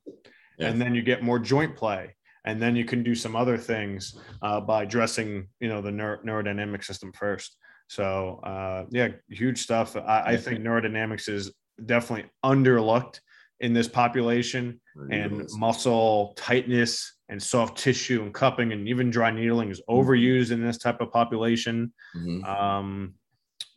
yeah. 0.57 0.69
and 0.69 0.81
then 0.81 0.95
you 0.95 1.03
get 1.03 1.21
more 1.21 1.37
joint 1.37 1.75
play, 1.75 2.15
and 2.45 2.61
then 2.61 2.75
you 2.75 2.85
can 2.85 3.03
do 3.03 3.15
some 3.15 3.35
other 3.35 3.57
things 3.57 4.17
uh, 4.41 4.59
by 4.61 4.83
addressing, 4.83 5.47
you 5.59 5.69
know, 5.69 5.81
the 5.81 5.91
neuro- 5.91 6.19
neurodynamic 6.25 6.83
system 6.83 7.11
first. 7.13 7.57
So 7.87 8.39
uh, 8.43 8.85
yeah, 8.91 9.09
huge 9.29 9.61
stuff. 9.61 9.95
I, 9.95 10.23
I 10.27 10.37
think 10.37 10.59
neurodynamics 10.59 11.27
is 11.27 11.51
definitely 11.85 12.29
underlooked 12.45 13.19
in 13.59 13.73
this 13.73 13.87
population 13.87 14.79
and 15.11 15.47
muscle 15.57 16.33
tightness 16.37 17.17
and 17.29 17.41
soft 17.41 17.77
tissue 17.77 18.21
and 18.21 18.33
cupping 18.33 18.71
and 18.71 18.87
even 18.87 19.09
dry 19.09 19.31
needling 19.31 19.69
is 19.69 19.81
mm-hmm. 19.81 20.09
overused 20.09 20.51
in 20.51 20.65
this 20.65 20.77
type 20.77 21.01
of 21.01 21.11
population. 21.11 21.91
Mm-hmm. 22.15 22.43
Um, 22.45 23.13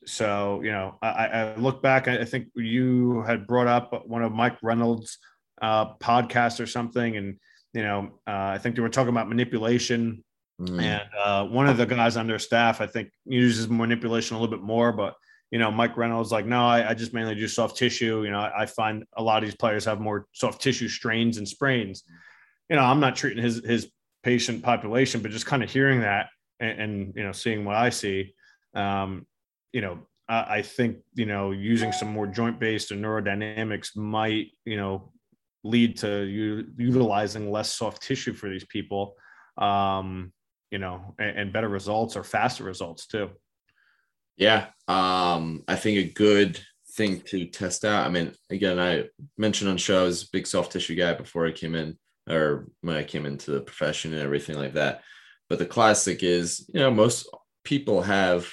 so, 0.04 0.60
you 0.62 0.72
know, 0.72 0.98
I, 1.02 1.26
I, 1.26 1.56
look 1.56 1.82
back, 1.82 2.08
I 2.08 2.24
think 2.24 2.48
you 2.54 3.22
had 3.22 3.46
brought 3.46 3.66
up 3.66 4.06
one 4.06 4.22
of 4.22 4.32
Mike 4.32 4.56
Reynolds' 4.62 5.18
uh, 5.60 5.94
podcasts 5.94 6.60
or 6.60 6.66
something. 6.66 7.16
And, 7.16 7.38
you 7.72 7.82
know, 7.82 8.10
uh, 8.26 8.54
I 8.54 8.58
think 8.58 8.76
they 8.76 8.82
were 8.82 8.88
talking 8.88 9.10
about 9.10 9.28
manipulation. 9.28 10.22
Mm-hmm. 10.60 10.80
And 10.80 11.08
uh, 11.24 11.44
one 11.46 11.68
of 11.68 11.76
the 11.76 11.86
guys 11.86 12.16
on 12.16 12.26
their 12.26 12.38
staff, 12.38 12.80
I 12.80 12.86
think, 12.86 13.10
uses 13.24 13.68
manipulation 13.68 14.36
a 14.36 14.40
little 14.40 14.54
bit 14.54 14.64
more, 14.64 14.92
but 14.92 15.14
you 15.52 15.58
know, 15.58 15.70
Mike 15.70 15.98
Reynolds 15.98 16.32
like, 16.32 16.46
no, 16.46 16.66
I, 16.66 16.90
I, 16.90 16.94
just 16.94 17.12
mainly 17.12 17.34
do 17.34 17.46
soft 17.46 17.76
tissue. 17.76 18.24
You 18.24 18.30
know, 18.30 18.38
I, 18.38 18.62
I, 18.62 18.66
find 18.66 19.04
a 19.18 19.22
lot 19.22 19.42
of 19.42 19.46
these 19.46 19.54
players 19.54 19.84
have 19.84 20.00
more 20.00 20.26
soft 20.32 20.62
tissue 20.62 20.88
strains 20.88 21.36
and 21.36 21.46
sprains. 21.46 22.04
You 22.70 22.76
know, 22.76 22.82
I'm 22.82 23.00
not 23.00 23.16
treating 23.16 23.42
his 23.42 23.62
his 23.62 23.92
patient 24.22 24.62
population, 24.62 25.20
but 25.20 25.30
just 25.30 25.44
kind 25.44 25.62
of 25.62 25.70
hearing 25.70 26.00
that 26.00 26.28
and, 26.58 26.80
and 26.80 27.12
you 27.16 27.22
know, 27.22 27.32
seeing 27.32 27.66
what 27.66 27.76
I 27.76 27.90
see, 27.90 28.34
um, 28.74 29.26
you 29.74 29.82
know, 29.82 29.98
I, 30.26 30.56
I 30.56 30.62
think 30.62 30.98
you 31.14 31.26
know, 31.26 31.50
using 31.50 31.92
some 31.92 32.08
more 32.08 32.26
joint 32.26 32.58
based 32.58 32.90
and 32.90 33.04
neurodynamics 33.04 33.94
might 33.94 34.46
you 34.64 34.78
know 34.78 35.12
lead 35.64 35.96
to 35.98 36.22
u- 36.24 36.66
utilizing 36.76 37.50
less 37.50 37.72
soft 37.72 38.02
tissue 38.02 38.32
for 38.32 38.48
these 38.48 38.64
people, 38.64 39.14
um, 39.58 40.32
you 40.70 40.78
know, 40.78 41.14
and, 41.18 41.38
and 41.38 41.52
better 41.52 41.68
results 41.68 42.16
or 42.16 42.24
faster 42.24 42.64
results 42.64 43.06
too. 43.06 43.30
Yeah, 44.36 44.66
um, 44.88 45.62
I 45.68 45.76
think 45.76 45.98
a 45.98 46.12
good 46.12 46.60
thing 46.94 47.20
to 47.26 47.46
test 47.46 47.84
out. 47.84 48.06
I 48.06 48.10
mean, 48.10 48.32
again, 48.50 48.78
I 48.78 49.08
mentioned 49.38 49.70
on 49.70 49.76
show 49.76 50.02
I 50.02 50.04
was 50.04 50.22
a 50.22 50.30
big 50.32 50.46
soft 50.46 50.72
tissue 50.72 50.94
guy 50.94 51.14
before 51.14 51.46
I 51.46 51.52
came 51.52 51.74
in, 51.74 51.98
or 52.28 52.68
when 52.80 52.96
I 52.96 53.04
came 53.04 53.26
into 53.26 53.50
the 53.50 53.60
profession 53.60 54.12
and 54.12 54.22
everything 54.22 54.56
like 54.56 54.74
that. 54.74 55.02
But 55.48 55.58
the 55.58 55.66
classic 55.66 56.22
is, 56.22 56.68
you 56.72 56.80
know, 56.80 56.90
most 56.90 57.28
people 57.64 58.02
have 58.02 58.50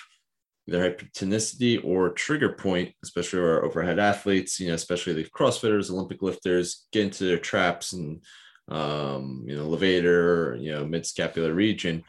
their 0.70 0.92
hypertonicity 0.92 1.84
or 1.84 2.12
trigger 2.12 2.54
point, 2.54 2.94
especially 3.04 3.40
our 3.40 3.64
overhead 3.64 4.00
athletes, 4.00 4.60
you 4.60 4.68
know, 4.68 4.74
especially 4.74 5.14
the 5.14 5.26
CrossFitters, 5.26 5.90
Olympic 5.90 6.22
lifters, 6.22 6.88
get 6.92 7.04
into 7.04 7.26
their 7.26 7.40
traps 7.40 7.94
and, 7.94 8.24
um, 8.68 9.44
you 9.48 9.56
know, 9.56 9.68
levator, 9.68 10.62
you 10.62 10.72
know, 10.72 10.86
mid 10.86 11.06
scapular 11.06 11.54
region. 11.54 12.04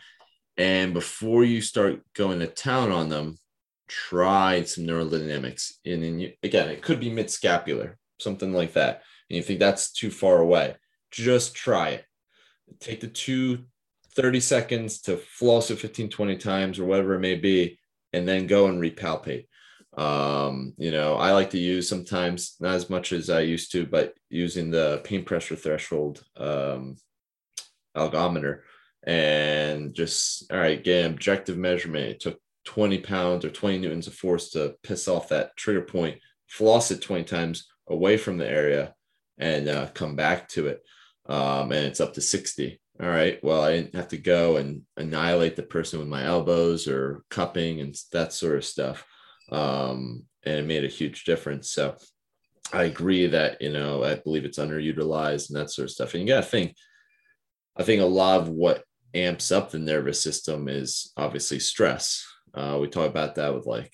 And 0.56 0.92
before 0.92 1.44
you 1.44 1.62
start 1.62 2.02
going 2.14 2.40
to 2.40 2.46
town 2.46 2.92
on 2.92 3.08
them, 3.08 3.38
try 3.88 4.62
some 4.62 4.84
neurodynamics. 4.84 5.72
And, 5.84 6.04
and 6.04 6.32
again, 6.42 6.68
it 6.68 6.82
could 6.82 7.00
be 7.00 7.10
mid 7.10 7.30
scapular, 7.30 7.98
something 8.18 8.52
like 8.52 8.74
that. 8.74 9.02
And 9.28 9.36
you 9.36 9.42
think 9.42 9.58
that's 9.58 9.92
too 9.92 10.10
far 10.10 10.38
away, 10.38 10.76
just 11.10 11.54
try 11.54 11.90
it. 11.90 12.04
Take 12.78 13.00
the 13.00 13.08
two 13.08 13.64
30 14.14 14.40
seconds 14.40 15.00
to 15.02 15.16
floss 15.16 15.70
it 15.70 15.78
15, 15.78 16.08
20 16.08 16.36
times 16.36 16.78
or 16.78 16.84
whatever 16.84 17.14
it 17.14 17.20
may 17.20 17.36
be, 17.36 17.79
and 18.12 18.26
then 18.26 18.46
go 18.46 18.66
and 18.66 18.80
repalpate. 18.80 19.46
Um, 19.96 20.74
you 20.78 20.90
know, 20.90 21.16
I 21.16 21.32
like 21.32 21.50
to 21.50 21.58
use 21.58 21.88
sometimes, 21.88 22.56
not 22.60 22.74
as 22.74 22.88
much 22.90 23.12
as 23.12 23.28
I 23.28 23.40
used 23.40 23.72
to, 23.72 23.86
but 23.86 24.14
using 24.28 24.70
the 24.70 25.00
pain 25.04 25.24
pressure 25.24 25.56
threshold 25.56 26.22
um, 26.36 26.96
algometer 27.96 28.60
and 29.04 29.94
just, 29.94 30.50
all 30.52 30.58
right, 30.58 30.82
get 30.82 31.04
an 31.04 31.12
objective 31.12 31.56
measurement. 31.56 32.10
It 32.10 32.20
took 32.20 32.40
20 32.66 32.98
pounds 32.98 33.44
or 33.44 33.50
20 33.50 33.78
newtons 33.78 34.06
of 34.06 34.14
force 34.14 34.50
to 34.50 34.76
piss 34.82 35.08
off 35.08 35.30
that 35.30 35.56
trigger 35.56 35.82
point, 35.82 36.18
floss 36.48 36.90
it 36.90 37.02
20 37.02 37.24
times 37.24 37.68
away 37.88 38.16
from 38.16 38.38
the 38.38 38.48
area 38.48 38.94
and 39.38 39.68
uh, 39.68 39.86
come 39.94 40.14
back 40.14 40.48
to 40.50 40.68
it. 40.68 40.82
Um, 41.26 41.72
and 41.72 41.86
it's 41.86 42.00
up 42.00 42.14
to 42.14 42.20
60. 42.20 42.80
All 43.02 43.08
right. 43.08 43.42
Well, 43.42 43.62
I 43.62 43.72
didn't 43.72 43.94
have 43.94 44.08
to 44.08 44.18
go 44.18 44.56
and 44.56 44.82
annihilate 44.96 45.56
the 45.56 45.62
person 45.62 45.98
with 45.98 46.08
my 46.08 46.24
elbows 46.24 46.86
or 46.86 47.24
cupping 47.30 47.80
and 47.80 47.96
that 48.12 48.32
sort 48.32 48.56
of 48.56 48.64
stuff. 48.64 49.04
Um, 49.50 50.24
and 50.44 50.58
it 50.58 50.66
made 50.66 50.84
a 50.84 50.88
huge 50.88 51.24
difference. 51.24 51.70
So 51.70 51.96
I 52.72 52.84
agree 52.84 53.26
that, 53.28 53.62
you 53.62 53.72
know, 53.72 54.04
I 54.04 54.16
believe 54.16 54.44
it's 54.44 54.58
underutilized 54.58 55.48
and 55.48 55.58
that 55.58 55.70
sort 55.70 55.86
of 55.86 55.92
stuff. 55.92 56.14
And 56.14 56.22
you 56.22 56.28
got 56.28 56.42
to 56.44 56.50
think, 56.50 56.76
I 57.76 57.82
think 57.82 58.02
a 58.02 58.06
lot 58.06 58.40
of 58.40 58.48
what 58.48 58.84
amps 59.14 59.50
up 59.50 59.70
the 59.70 59.78
nervous 59.78 60.22
system 60.22 60.68
is 60.68 61.12
obviously 61.16 61.58
stress 61.58 62.26
uh, 62.54 62.78
we 62.80 62.88
talk 62.88 63.08
about 63.08 63.36
that 63.36 63.54
with 63.54 63.66
like 63.66 63.92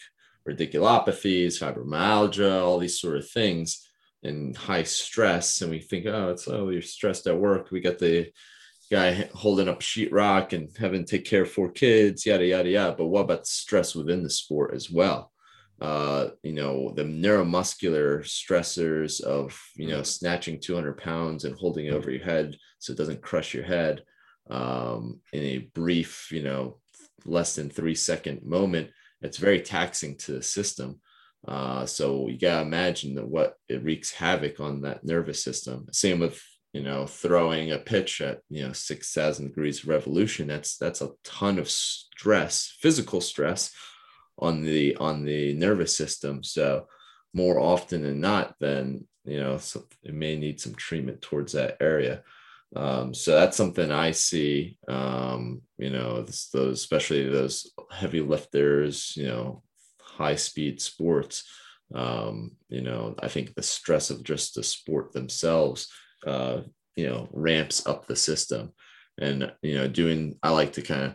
radiculopathies, 0.48 1.60
fibromyalgia, 1.60 2.62
all 2.62 2.78
these 2.78 3.00
sort 3.00 3.16
of 3.16 3.28
things, 3.28 3.88
and 4.22 4.56
high 4.56 4.82
stress. 4.82 5.60
And 5.60 5.70
we 5.70 5.80
think, 5.80 6.06
oh, 6.06 6.30
it's 6.30 6.48
oh, 6.48 6.68
you're 6.70 6.82
stressed 6.82 7.26
at 7.26 7.38
work. 7.38 7.70
We 7.70 7.80
got 7.80 7.98
the 7.98 8.30
guy 8.90 9.28
holding 9.34 9.68
up 9.68 9.80
sheetrock 9.80 10.52
and 10.52 10.68
having 10.78 11.04
to 11.04 11.10
take 11.10 11.24
care 11.26 11.42
of 11.42 11.50
four 11.50 11.70
kids, 11.70 12.24
yada 12.26 12.44
yada 12.44 12.68
yada. 12.68 12.94
But 12.96 13.06
what 13.06 13.22
about 13.22 13.46
stress 13.46 13.94
within 13.94 14.22
the 14.22 14.30
sport 14.30 14.74
as 14.74 14.90
well? 14.90 15.32
Uh, 15.80 16.28
you 16.42 16.52
know, 16.52 16.92
the 16.96 17.02
neuromuscular 17.04 18.20
stressors 18.22 19.20
of 19.20 19.60
you 19.76 19.88
know 19.88 20.02
snatching 20.02 20.60
200 20.60 20.96
pounds 20.98 21.44
and 21.44 21.56
holding 21.58 21.86
it 21.86 21.92
over 21.92 22.10
your 22.10 22.24
head 22.24 22.56
so 22.78 22.92
it 22.92 22.98
doesn't 22.98 23.22
crush 23.22 23.54
your 23.54 23.64
head. 23.64 24.02
um, 24.50 25.20
in 25.32 25.42
a 25.42 25.58
brief, 25.74 26.28
you 26.30 26.42
know, 26.42 26.78
less 27.24 27.54
than 27.56 27.68
three 27.70 27.94
second 27.94 28.42
moment, 28.44 28.90
it's 29.22 29.38
very 29.38 29.60
taxing 29.60 30.16
to 30.18 30.32
the 30.32 30.42
system. 30.42 31.00
Uh, 31.46 31.86
so 31.86 32.28
you 32.28 32.38
gotta 32.38 32.62
imagine 32.62 33.14
that 33.14 33.26
what 33.28 33.54
it 33.68 33.82
wreaks 33.82 34.12
havoc 34.12 34.60
on 34.60 34.82
that 34.82 35.04
nervous 35.04 35.42
system. 35.42 35.86
Same 35.92 36.20
with 36.20 36.40
you 36.76 36.82
know 36.82 37.06
throwing 37.06 37.72
a 37.72 37.78
pitch 37.78 38.20
at 38.20 38.40
you 38.50 38.62
know 38.66 38.72
six 38.74 39.14
thousand 39.14 39.46
degrees 39.46 39.82
of 39.82 39.88
revolution. 39.88 40.48
That's 40.48 40.76
that's 40.76 41.00
a 41.00 41.12
ton 41.24 41.58
of 41.58 41.70
stress, 41.70 42.76
physical 42.80 43.22
stress 43.22 43.72
on 44.38 44.62
the 44.62 44.94
on 44.96 45.24
the 45.24 45.54
nervous 45.54 45.96
system. 45.96 46.44
So 46.44 46.86
more 47.32 47.58
often 47.58 48.02
than 48.02 48.20
not, 48.20 48.54
then 48.60 49.06
you 49.24 49.40
know 49.40 49.56
so 49.56 49.84
it 50.02 50.12
may 50.12 50.36
need 50.36 50.60
some 50.60 50.74
treatment 50.74 51.22
towards 51.22 51.54
that 51.54 51.78
area. 51.80 52.22
Um, 52.74 53.14
so 53.14 53.32
that's 53.32 53.56
something 53.56 53.90
I 53.90 54.10
see. 54.10 54.76
Um, 54.86 55.62
you 55.78 55.88
know, 55.88 56.20
this, 56.22 56.48
those 56.48 56.74
especially 56.74 57.26
those 57.26 57.72
heavy 57.90 58.20
lifters, 58.20 59.16
you 59.16 59.28
know, 59.28 59.62
high 59.98 60.36
speed 60.36 60.82
sports. 60.82 61.44
Um, 61.94 62.52
you 62.68 62.82
know, 62.82 63.14
I 63.18 63.28
think 63.28 63.54
the 63.54 63.62
stress 63.62 64.10
of 64.10 64.24
just 64.24 64.56
the 64.56 64.62
sport 64.62 65.14
themselves, 65.14 65.88
uh, 66.26 66.62
you 66.96 67.06
know, 67.06 67.28
ramps 67.32 67.86
up 67.86 68.06
the 68.06 68.16
system. 68.16 68.72
And 69.18 69.52
you 69.62 69.74
know, 69.74 69.88
doing 69.88 70.38
I 70.42 70.50
like 70.50 70.74
to 70.74 70.82
kind 70.82 71.04
of 71.04 71.14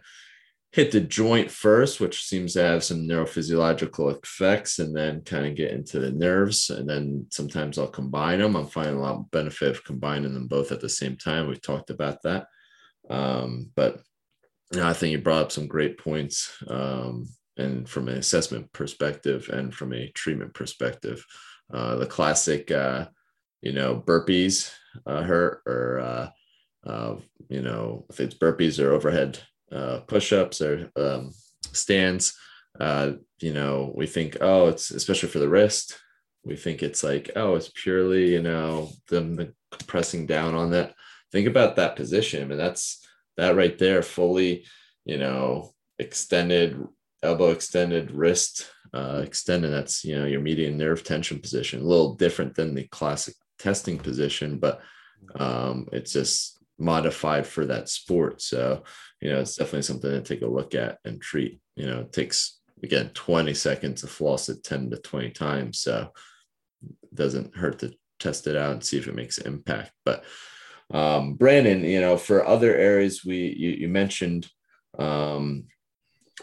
hit 0.71 0.91
the 0.91 1.01
joint 1.01 1.51
first, 1.51 1.99
which 1.99 2.23
seems 2.23 2.53
to 2.53 2.63
have 2.63 2.83
some 2.83 3.07
neurophysiological 3.07 4.23
effects, 4.23 4.79
and 4.79 4.95
then 4.95 5.21
kind 5.21 5.45
of 5.45 5.55
get 5.55 5.71
into 5.71 5.99
the 5.99 6.11
nerves. 6.11 6.69
And 6.69 6.89
then 6.89 7.27
sometimes 7.29 7.77
I'll 7.77 7.87
combine 7.87 8.39
them. 8.39 8.55
I'm 8.55 8.67
finding 8.67 8.95
a 8.95 9.01
lot 9.01 9.15
of 9.15 9.31
benefit 9.31 9.69
of 9.69 9.83
combining 9.83 10.33
them 10.33 10.47
both 10.47 10.71
at 10.71 10.81
the 10.81 10.89
same 10.89 11.17
time. 11.17 11.47
We've 11.47 11.61
talked 11.61 11.89
about 11.89 12.23
that. 12.23 12.47
Um, 13.09 13.69
but 13.75 13.99
you 14.73 14.79
know, 14.79 14.87
I 14.87 14.93
think 14.93 15.11
you 15.11 15.19
brought 15.19 15.41
up 15.43 15.51
some 15.51 15.67
great 15.67 15.99
points. 15.99 16.51
Um, 16.67 17.27
and 17.57 17.87
from 17.87 18.07
an 18.07 18.17
assessment 18.17 18.71
perspective 18.73 19.49
and 19.51 19.73
from 19.73 19.93
a 19.93 20.09
treatment 20.11 20.53
perspective. 20.53 21.25
Uh, 21.73 21.95
the 21.95 22.05
classic, 22.05 22.71
uh, 22.71 23.05
you 23.61 23.71
know, 23.71 24.01
burpees 24.05 24.73
uh, 25.05 25.23
hurt 25.23 25.61
or, 25.65 25.99
uh, 25.99 26.29
uh, 26.89 27.15
you 27.49 27.61
know, 27.61 28.05
if 28.09 28.19
it's 28.19 28.35
burpees 28.35 28.83
or 28.83 28.91
overhead 28.91 29.39
uh, 29.71 29.99
push-ups 30.07 30.61
or 30.61 30.91
um, 30.95 31.31
stands 31.71 32.33
uh, 32.79 33.11
you 33.39 33.53
know 33.53 33.91
we 33.95 34.07
think 34.07 34.37
oh 34.39 34.67
it's 34.67 34.91
especially 34.91 35.27
for 35.27 35.39
the 35.39 35.49
wrist 35.49 35.99
we 36.45 36.55
think 36.55 36.81
it's 36.81 37.03
like 37.03 37.29
oh 37.35 37.55
it's 37.55 37.69
purely 37.75 38.31
you 38.31 38.41
know 38.41 38.89
them 39.09 39.53
pressing 39.87 40.25
down 40.25 40.55
on 40.55 40.71
that. 40.71 40.93
Think 41.31 41.47
about 41.47 41.75
that 41.75 41.95
position. 41.95 42.51
And 42.51 42.59
that's 42.59 43.05
that 43.37 43.55
right 43.55 43.77
there 43.77 44.03
fully 44.03 44.65
you 45.05 45.17
know 45.17 45.73
extended 45.97 46.79
elbow 47.23 47.51
extended 47.51 48.11
wrist 48.11 48.69
uh, 48.93 49.21
extended 49.23 49.69
that's 49.69 50.03
you 50.03 50.17
know 50.17 50.25
your 50.25 50.41
median 50.41 50.77
nerve 50.77 51.03
tension 51.03 51.39
position 51.39 51.81
a 51.81 51.85
little 51.85 52.15
different 52.15 52.55
than 52.55 52.75
the 52.75 52.83
classic 52.87 53.35
testing 53.61 53.97
position 53.97 54.57
but 54.57 54.81
um, 55.35 55.87
it's 55.91 56.13
just 56.13 56.61
modified 56.81 57.45
for 57.45 57.65
that 57.65 57.87
sport. 57.89 58.41
So, 58.41 58.83
you 59.21 59.29
know, 59.29 59.39
it's 59.39 59.55
definitely 59.55 59.83
something 59.83 60.09
to 60.09 60.21
take 60.21 60.41
a 60.41 60.47
look 60.47 60.75
at 60.75 60.97
and 61.05 61.21
treat. 61.21 61.61
You 61.75 61.85
know, 61.85 61.99
it 62.01 62.11
takes 62.11 62.59
again 62.83 63.11
20 63.13 63.53
seconds 63.53 64.01
to 64.01 64.07
floss 64.07 64.49
it 64.49 64.63
10 64.63 64.89
to 64.89 64.97
20 64.97 65.29
times. 65.31 65.79
So 65.79 66.11
it 66.83 67.15
doesn't 67.15 67.55
hurt 67.55 67.79
to 67.79 67.93
test 68.19 68.47
it 68.47 68.55
out 68.55 68.73
and 68.73 68.83
see 68.83 68.97
if 68.97 69.07
it 69.07 69.15
makes 69.15 69.37
an 69.37 69.47
impact. 69.47 69.91
But 70.03 70.23
um, 70.91 71.35
Brandon, 71.35 71.83
you 71.83 72.01
know, 72.01 72.17
for 72.17 72.45
other 72.45 72.75
areas 72.75 73.23
we 73.23 73.55
you, 73.57 73.69
you 73.69 73.87
mentioned 73.87 74.49
um, 74.99 75.65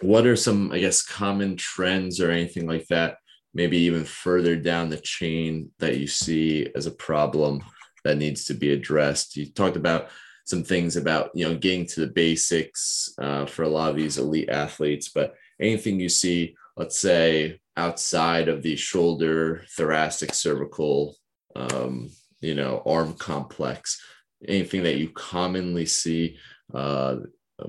what 0.00 0.26
are 0.26 0.36
some, 0.36 0.72
I 0.72 0.78
guess, 0.78 1.02
common 1.02 1.56
trends 1.56 2.20
or 2.20 2.30
anything 2.30 2.66
like 2.66 2.86
that, 2.86 3.16
maybe 3.58 3.76
even 3.78 4.04
further 4.04 4.54
down 4.54 4.88
the 4.88 4.96
chain 4.98 5.68
that 5.80 5.98
you 5.98 6.06
see 6.06 6.68
as 6.76 6.86
a 6.86 6.92
problem 6.92 7.60
that 8.04 8.16
needs 8.16 8.44
to 8.44 8.54
be 8.54 8.72
addressed? 8.72 9.36
You 9.36 9.46
talked 9.46 9.76
about 9.76 10.10
some 10.48 10.64
things 10.64 10.96
about 10.96 11.30
you 11.34 11.46
know 11.46 11.56
getting 11.56 11.84
to 11.84 12.00
the 12.00 12.06
basics 12.06 13.12
uh, 13.20 13.44
for 13.44 13.64
a 13.64 13.68
lot 13.68 13.90
of 13.90 13.96
these 13.96 14.16
elite 14.16 14.48
athletes 14.48 15.10
but 15.10 15.34
anything 15.60 16.00
you 16.00 16.08
see 16.08 16.56
let's 16.78 16.98
say 16.98 17.60
outside 17.76 18.48
of 18.48 18.62
the 18.62 18.74
shoulder 18.74 19.62
thoracic 19.76 20.32
cervical 20.32 21.14
um, 21.54 22.08
you 22.40 22.54
know 22.54 22.82
arm 22.86 23.12
complex 23.12 24.00
anything 24.46 24.82
that 24.82 24.96
you 24.96 25.10
commonly 25.10 25.84
see 25.84 26.38
uh, 26.72 27.16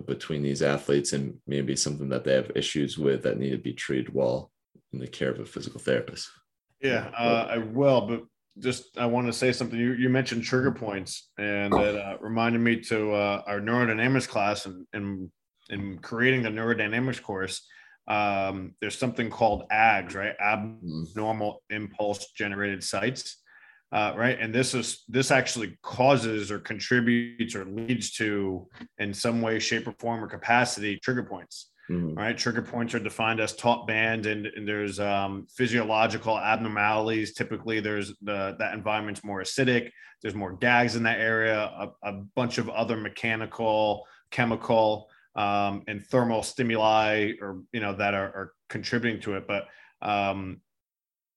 between 0.05 0.41
these 0.41 0.61
athletes 0.61 1.11
and 1.11 1.37
maybe 1.47 1.75
something 1.75 2.07
that 2.07 2.23
they 2.23 2.33
have 2.33 2.51
issues 2.55 2.97
with 2.97 3.23
that 3.23 3.39
need 3.39 3.51
to 3.51 3.57
be 3.57 3.73
treated 3.73 4.13
well 4.13 4.51
in 4.93 4.99
the 4.99 5.07
care 5.07 5.29
of 5.29 5.39
a 5.39 5.45
physical 5.45 5.79
therapist 5.79 6.29
yeah 6.81 7.09
uh, 7.17 7.47
i 7.49 7.57
will 7.57 8.07
but 8.07 8.21
just 8.59 8.97
I 8.97 9.05
want 9.05 9.27
to 9.27 9.33
say 9.33 9.51
something. 9.51 9.79
You, 9.79 9.93
you 9.93 10.09
mentioned 10.09 10.43
trigger 10.43 10.71
points, 10.71 11.29
and 11.37 11.73
it 11.73 11.95
uh, 11.95 12.17
reminded 12.19 12.59
me 12.59 12.81
to 12.81 13.13
uh, 13.13 13.43
our 13.47 13.59
neurodynamics 13.59 14.27
class 14.27 14.65
and 14.65 14.85
in, 14.93 15.29
in, 15.69 15.79
in, 15.79 15.97
creating 15.99 16.43
the 16.43 16.49
neurodynamics 16.49 17.21
course. 17.21 17.67
Um, 18.07 18.73
there's 18.81 18.97
something 18.97 19.29
called 19.29 19.63
AGS, 19.71 20.15
right? 20.15 20.35
Abnormal 20.41 21.61
impulse 21.69 22.31
generated 22.31 22.83
sites, 22.83 23.37
uh, 23.91 24.13
right? 24.15 24.39
And 24.39 24.53
this 24.53 24.73
is 24.73 25.03
this 25.07 25.31
actually 25.31 25.77
causes 25.83 26.51
or 26.51 26.59
contributes 26.59 27.55
or 27.55 27.65
leads 27.65 28.11
to, 28.13 28.67
in 28.97 29.13
some 29.13 29.41
way, 29.41 29.59
shape, 29.59 29.87
or 29.87 29.93
form 29.99 30.23
or 30.23 30.27
capacity, 30.27 30.99
trigger 30.99 31.23
points. 31.23 31.69
Mm-hmm. 31.89 32.13
Right. 32.13 32.37
Trigger 32.37 32.61
points 32.61 32.93
are 32.93 32.99
defined 32.99 33.39
as 33.39 33.55
taut 33.55 33.87
band 33.87 34.27
and, 34.27 34.45
and 34.45 34.67
there's 34.67 34.99
um, 34.99 35.47
physiological 35.49 36.37
abnormalities. 36.37 37.33
Typically 37.33 37.79
there's 37.79 38.13
the, 38.21 38.55
that 38.59 38.75
environment's 38.75 39.23
more 39.23 39.41
acidic. 39.41 39.89
There's 40.21 40.35
more 40.35 40.53
gags 40.53 40.95
in 40.95 41.03
that 41.03 41.19
area, 41.19 41.57
a, 41.57 41.89
a 42.03 42.13
bunch 42.35 42.59
of 42.59 42.69
other 42.69 42.95
mechanical, 42.95 44.05
chemical, 44.29 45.09
um, 45.35 45.83
and 45.87 46.05
thermal 46.05 46.43
stimuli 46.43 47.31
or, 47.41 47.61
you 47.71 47.79
know, 47.79 47.95
that 47.95 48.13
are, 48.13 48.27
are 48.27 48.53
contributing 48.67 49.21
to 49.21 49.37
it. 49.37 49.47
But, 49.47 49.65
um, 50.01 50.61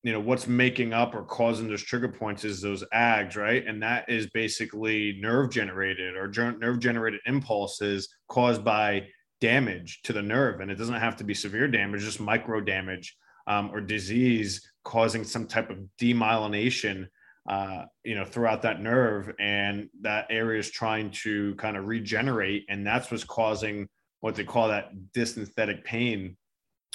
you 0.02 0.12
know, 0.12 0.20
what's 0.20 0.48
making 0.48 0.92
up 0.92 1.14
or 1.14 1.22
causing 1.22 1.68
those 1.68 1.82
trigger 1.82 2.08
points 2.08 2.44
is 2.44 2.60
those 2.60 2.82
AGs, 2.92 3.36
right? 3.36 3.64
And 3.66 3.82
that 3.82 4.08
is 4.08 4.26
basically 4.30 5.16
nerve 5.20 5.50
generated 5.50 6.16
or 6.16 6.28
nerve 6.58 6.80
generated 6.80 7.20
impulses 7.24 8.08
caused 8.28 8.64
by 8.64 9.06
damage 9.42 10.00
to 10.02 10.12
the 10.12 10.22
nerve 10.22 10.60
and 10.60 10.70
it 10.70 10.76
doesn't 10.76 10.94
have 10.94 11.16
to 11.16 11.24
be 11.24 11.34
severe 11.34 11.66
damage 11.66 12.00
just 12.00 12.20
micro 12.20 12.60
damage 12.60 13.16
um, 13.48 13.70
or 13.72 13.80
disease 13.80 14.70
causing 14.84 15.24
some 15.24 15.48
type 15.48 15.68
of 15.68 15.78
demyelination 16.00 17.08
uh, 17.48 17.82
you 18.04 18.14
know 18.14 18.24
throughout 18.24 18.62
that 18.62 18.80
nerve 18.80 19.34
and 19.40 19.88
that 20.00 20.26
area 20.30 20.60
is 20.60 20.70
trying 20.70 21.10
to 21.10 21.56
kind 21.56 21.76
of 21.76 21.86
regenerate 21.86 22.64
and 22.68 22.86
that's 22.86 23.10
what's 23.10 23.24
causing 23.24 23.88
what 24.20 24.36
they 24.36 24.44
call 24.44 24.68
that 24.68 24.90
dysesthetic 25.12 25.82
pain 25.82 26.36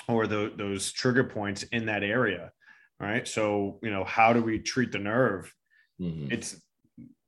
or 0.07 0.25
the, 0.25 0.53
those 0.57 0.93
trigger 0.93 1.25
points 1.25 1.63
in 1.73 1.87
that 1.87 2.01
area 2.01 2.49
right 3.01 3.27
so 3.27 3.77
you 3.83 3.91
know 3.91 4.05
how 4.05 4.31
do 4.31 4.41
we 4.41 4.57
treat 4.57 4.93
the 4.93 4.97
nerve 4.97 5.53
mm-hmm. 5.99 6.31
it's 6.31 6.55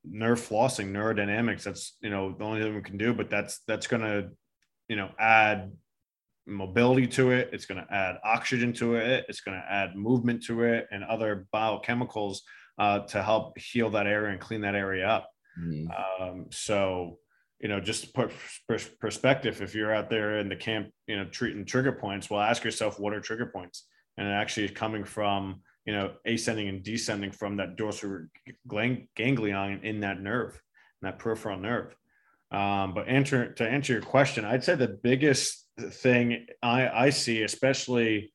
nerve 0.05 0.39
flossing 0.39 0.93
neurodynamics 0.93 1.63
that's 1.63 1.97
you 1.99 2.09
know 2.09 2.33
the 2.37 2.45
only 2.45 2.61
thing 2.61 2.73
we 2.73 2.81
can 2.81 2.97
do 2.97 3.13
but 3.13 3.29
that's 3.29 3.59
that's 3.67 3.85
going 3.85 4.01
to 4.01 4.29
you 4.89 4.97
know 4.97 5.09
add 5.17 5.71
mobility 6.45 7.07
to 7.07 7.31
it. 7.31 7.49
It's 7.53 7.65
going 7.65 7.85
to 7.85 7.93
add 7.93 8.17
oxygen 8.23 8.73
to 8.73 8.95
it. 8.95 9.25
It's 9.29 9.41
going 9.41 9.57
to 9.57 9.71
add 9.71 9.95
movement 9.95 10.43
to 10.45 10.63
it 10.63 10.87
and 10.91 11.03
other 11.03 11.45
biochemicals 11.53 12.39
uh, 12.77 12.99
to 12.99 13.21
help 13.21 13.57
heal 13.57 13.89
that 13.91 14.07
area 14.07 14.31
and 14.31 14.41
clean 14.41 14.61
that 14.61 14.75
area 14.75 15.07
up. 15.07 15.29
Mm-hmm. 15.59 16.23
um, 16.23 16.45
so 16.51 17.17
you 17.59 17.67
know 17.67 17.81
just 17.81 18.05
to 18.05 18.11
put 18.13 18.31
pers- 18.67 18.89
perspective 19.01 19.61
if 19.61 19.75
you're 19.75 19.93
out 19.93 20.09
there 20.09 20.39
in 20.39 20.47
the 20.47 20.55
camp 20.55 20.89
you 21.07 21.17
know 21.17 21.25
treating 21.25 21.65
trigger 21.65 21.91
points 21.91 22.29
well 22.29 22.39
ask 22.39 22.63
yourself 22.63 22.99
what 22.99 23.13
are 23.13 23.19
trigger 23.19 23.47
points? 23.47 23.85
And 24.17 24.27
it 24.27 24.31
actually 24.31 24.65
is 24.65 24.71
coming 24.71 25.03
from 25.03 25.61
you 25.85 25.93
know 25.93 26.13
ascending 26.25 26.69
and 26.69 26.83
descending 26.83 27.31
from 27.31 27.57
that 27.57 27.75
dorsal 27.75 28.27
ganglion 29.15 29.81
in 29.83 29.99
that 30.01 30.21
nerve 30.21 30.53
in 31.01 31.07
that 31.07 31.19
peripheral 31.19 31.57
nerve 31.57 31.95
um, 32.51 32.93
but 32.93 33.07
answer 33.07 33.53
to 33.53 33.67
answer 33.67 33.93
your 33.93 34.01
question, 34.01 34.45
I'd 34.45 34.63
say 34.63 34.75
the 34.75 34.87
biggest 34.87 35.67
thing 35.79 36.47
I, 36.63 36.87
I 36.87 37.09
see, 37.11 37.43
especially 37.43 38.31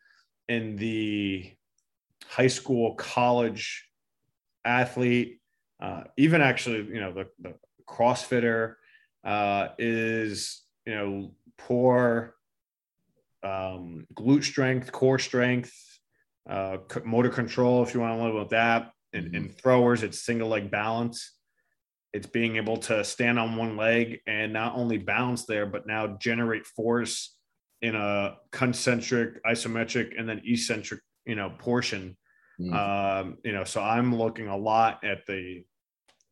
in 0.48 0.76
the 0.76 1.52
high 2.28 2.46
school, 2.46 2.94
college 2.94 3.88
athlete, 4.64 5.40
uh, 5.82 6.04
even 6.16 6.40
actually, 6.40 6.86
you 6.86 7.00
know, 7.00 7.12
the, 7.12 7.26
the 7.40 7.54
CrossFitter 7.88 8.74
uh, 9.24 9.68
is, 9.78 10.62
you 10.86 10.94
know, 10.94 11.34
poor 11.58 12.34
um, 13.42 14.06
glute 14.14 14.44
strength, 14.44 14.92
core 14.92 15.18
strength, 15.18 15.72
uh, 16.48 16.78
motor 17.04 17.30
control, 17.30 17.82
if 17.82 17.94
you 17.94 18.00
want 18.00 18.16
to 18.16 18.22
level 18.22 18.38
with 18.38 18.50
that. 18.50 18.92
And 19.12 19.34
in 19.34 19.44
mm-hmm. 19.44 19.52
throwers, 19.54 20.02
it's 20.02 20.24
single 20.24 20.48
leg 20.48 20.70
balance 20.70 21.32
it's 22.14 22.28
being 22.28 22.56
able 22.56 22.76
to 22.76 23.02
stand 23.02 23.40
on 23.40 23.56
one 23.56 23.76
leg 23.76 24.20
and 24.28 24.52
not 24.52 24.76
only 24.76 24.98
balance 24.98 25.46
there, 25.46 25.66
but 25.66 25.84
now 25.84 26.16
generate 26.20 26.64
force 26.64 27.36
in 27.82 27.96
a 27.96 28.36
concentric, 28.52 29.42
isometric, 29.44 30.12
and 30.16 30.28
then 30.28 30.40
eccentric, 30.44 31.00
you 31.26 31.34
know, 31.34 31.50
portion. 31.58 32.16
Mm. 32.60 32.72
Um, 32.72 33.38
you 33.44 33.52
know, 33.52 33.64
so 33.64 33.82
I'm 33.82 34.14
looking 34.14 34.46
a 34.46 34.56
lot 34.56 35.02
at 35.02 35.26
the 35.26 35.64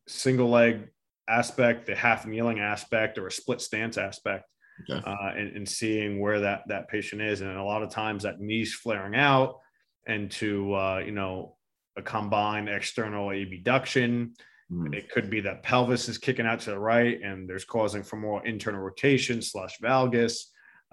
single 0.06 0.48
leg 0.48 0.88
aspect, 1.28 1.86
the 1.86 1.96
half 1.96 2.26
kneeling 2.26 2.60
aspect, 2.60 3.18
or 3.18 3.26
a 3.26 3.32
split 3.32 3.60
stance 3.60 3.98
aspect, 3.98 4.44
okay. 4.88 5.02
uh, 5.04 5.32
and, 5.36 5.56
and, 5.56 5.68
seeing 5.68 6.20
where 6.20 6.38
that 6.40 6.62
that 6.68 6.88
patient 6.88 7.20
is. 7.20 7.40
And 7.40 7.50
a 7.56 7.64
lot 7.64 7.82
of 7.82 7.90
times 7.90 8.22
that 8.22 8.38
knee's 8.38 8.72
flaring 8.72 9.16
out, 9.16 9.58
and 10.06 10.30
to 10.32 10.74
uh, 10.74 11.02
you 11.04 11.12
know 11.12 11.56
a 11.96 12.02
combined 12.02 12.68
external 12.68 13.32
abduction 13.32 14.34
Mm. 14.72 14.94
It 14.94 15.10
could 15.10 15.28
be 15.28 15.40
that 15.40 15.62
pelvis 15.62 16.08
is 16.08 16.18
kicking 16.18 16.46
out 16.46 16.60
to 16.60 16.70
the 16.70 16.78
right 16.78 17.20
and 17.22 17.48
there's 17.48 17.64
causing 17.64 18.02
for 18.02 18.16
more 18.16 18.44
internal 18.46 18.80
rotation 18.80 19.42
slash 19.42 19.78
valgus. 19.80 20.44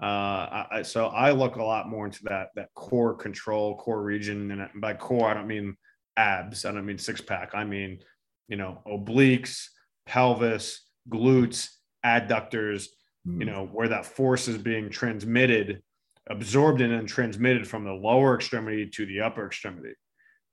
Uh, 0.02 0.64
I, 0.70 0.82
so 0.82 1.06
I 1.06 1.30
look 1.30 1.56
a 1.56 1.62
lot 1.62 1.88
more 1.88 2.06
into 2.06 2.22
that 2.24 2.48
that 2.56 2.72
core 2.74 3.14
control, 3.14 3.76
core 3.76 4.02
region, 4.02 4.50
and 4.50 4.80
by 4.80 4.94
core 4.94 5.28
I 5.28 5.34
don't 5.34 5.46
mean 5.46 5.76
abs, 6.16 6.64
I 6.64 6.72
don't 6.72 6.86
mean 6.86 6.98
six 6.98 7.20
pack. 7.20 7.50
I 7.54 7.64
mean 7.64 8.00
you 8.48 8.56
know 8.56 8.82
obliques, 8.86 9.66
pelvis, 10.06 10.82
glutes, 11.08 11.68
adductors. 12.04 12.86
Mm. 13.26 13.40
You 13.40 13.44
know 13.46 13.66
where 13.66 13.88
that 13.88 14.06
force 14.06 14.48
is 14.48 14.58
being 14.58 14.90
transmitted, 14.90 15.82
absorbed 16.28 16.80
and 16.80 16.92
then 16.92 17.06
transmitted 17.06 17.68
from 17.68 17.84
the 17.84 17.92
lower 17.92 18.34
extremity 18.34 18.88
to 18.94 19.06
the 19.06 19.20
upper 19.20 19.46
extremity. 19.46 19.94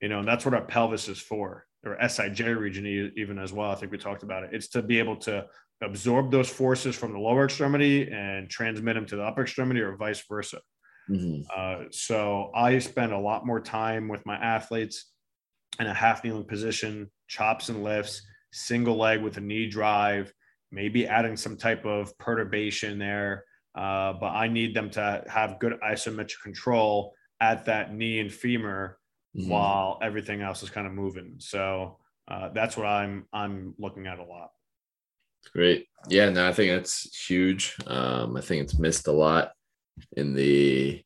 You 0.01 0.09
know, 0.09 0.19
and 0.19 0.27
that's 0.27 0.45
what 0.45 0.53
our 0.53 0.65
pelvis 0.65 1.07
is 1.07 1.19
for 1.19 1.65
or 1.85 1.97
SIJ 2.01 2.57
region 2.57 2.85
even 3.15 3.39
as 3.39 3.53
well. 3.53 3.71
I 3.71 3.75
think 3.75 3.91
we 3.91 3.97
talked 3.97 4.23
about 4.23 4.43
it. 4.43 4.49
It's 4.53 4.67
to 4.69 4.81
be 4.81 4.99
able 4.99 5.15
to 5.17 5.45
absorb 5.81 6.31
those 6.31 6.49
forces 6.49 6.95
from 6.95 7.13
the 7.13 7.19
lower 7.19 7.45
extremity 7.45 8.09
and 8.11 8.49
transmit 8.49 8.95
them 8.95 9.05
to 9.07 9.15
the 9.15 9.23
upper 9.23 9.43
extremity 9.43 9.79
or 9.81 9.95
vice 9.95 10.23
versa. 10.27 10.59
Mm-hmm. 11.09 11.43
Uh, 11.55 11.85
so 11.91 12.51
I 12.55 12.79
spend 12.79 13.13
a 13.13 13.19
lot 13.19 13.45
more 13.45 13.61
time 13.61 14.07
with 14.07 14.25
my 14.25 14.35
athletes 14.35 15.11
in 15.79 15.87
a 15.87 15.93
half 15.93 16.23
kneeling 16.23 16.45
position, 16.45 17.09
chops 17.27 17.69
and 17.69 17.83
lifts, 17.83 18.21
single 18.51 18.97
leg 18.97 19.21
with 19.21 19.37
a 19.37 19.41
knee 19.41 19.69
drive, 19.69 20.33
maybe 20.71 21.07
adding 21.07 21.37
some 21.37 21.55
type 21.55 21.85
of 21.85 22.17
perturbation 22.17 22.97
there. 22.97 23.45
Uh, 23.75 24.13
but 24.13 24.31
I 24.31 24.47
need 24.47 24.75
them 24.75 24.89
to 24.91 25.23
have 25.29 25.59
good 25.59 25.77
isometric 25.87 26.41
control 26.41 27.13
at 27.39 27.65
that 27.65 27.93
knee 27.93 28.19
and 28.19 28.33
femur 28.33 28.97
mm-hmm. 29.38 29.49
while 29.49 29.99
everything 30.01 30.41
else 30.41 30.63
is 30.63 30.69
kind 30.69 30.88
of 30.88 30.93
moving. 30.93 31.35
So 31.38 31.97
uh, 32.27 32.49
that's 32.53 32.75
what 32.75 32.88
I'm 32.88 33.25
I'm 33.31 33.75
looking 33.77 34.07
at 34.07 34.19
a 34.19 34.23
lot. 34.23 34.51
Great. 35.53 35.88
Yeah, 36.09 36.29
no, 36.29 36.47
I 36.47 36.53
think 36.53 36.71
that's 36.71 37.27
huge. 37.27 37.75
Um, 37.85 38.35
I 38.35 38.41
think 38.41 38.63
it's 38.63 38.77
missed 38.77 39.07
a 39.07 39.11
lot 39.11 39.51
in 40.15 40.33
the 40.33 41.03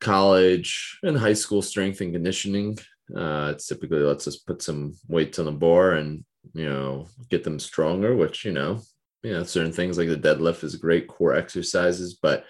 college 0.00 0.98
and 1.02 1.16
high 1.16 1.34
school 1.34 1.62
strength 1.62 2.00
and 2.00 2.12
conditioning. 2.12 2.78
Uh, 3.14 3.50
it's 3.54 3.66
typically 3.66 3.98
lets 3.98 4.26
us 4.28 4.36
put 4.36 4.62
some 4.62 4.94
weights 5.08 5.38
on 5.38 5.44
the 5.44 5.52
bar 5.52 5.92
and 5.92 6.24
you 6.54 6.64
know 6.64 7.06
get 7.28 7.44
them 7.44 7.58
stronger, 7.58 8.16
which 8.16 8.44
you 8.44 8.52
know, 8.52 8.80
you 9.22 9.32
know, 9.32 9.44
certain 9.44 9.72
things 9.72 9.98
like 9.98 10.08
the 10.08 10.16
deadlift 10.16 10.64
is 10.64 10.76
great 10.76 11.06
core 11.08 11.34
exercises, 11.34 12.18
but 12.22 12.44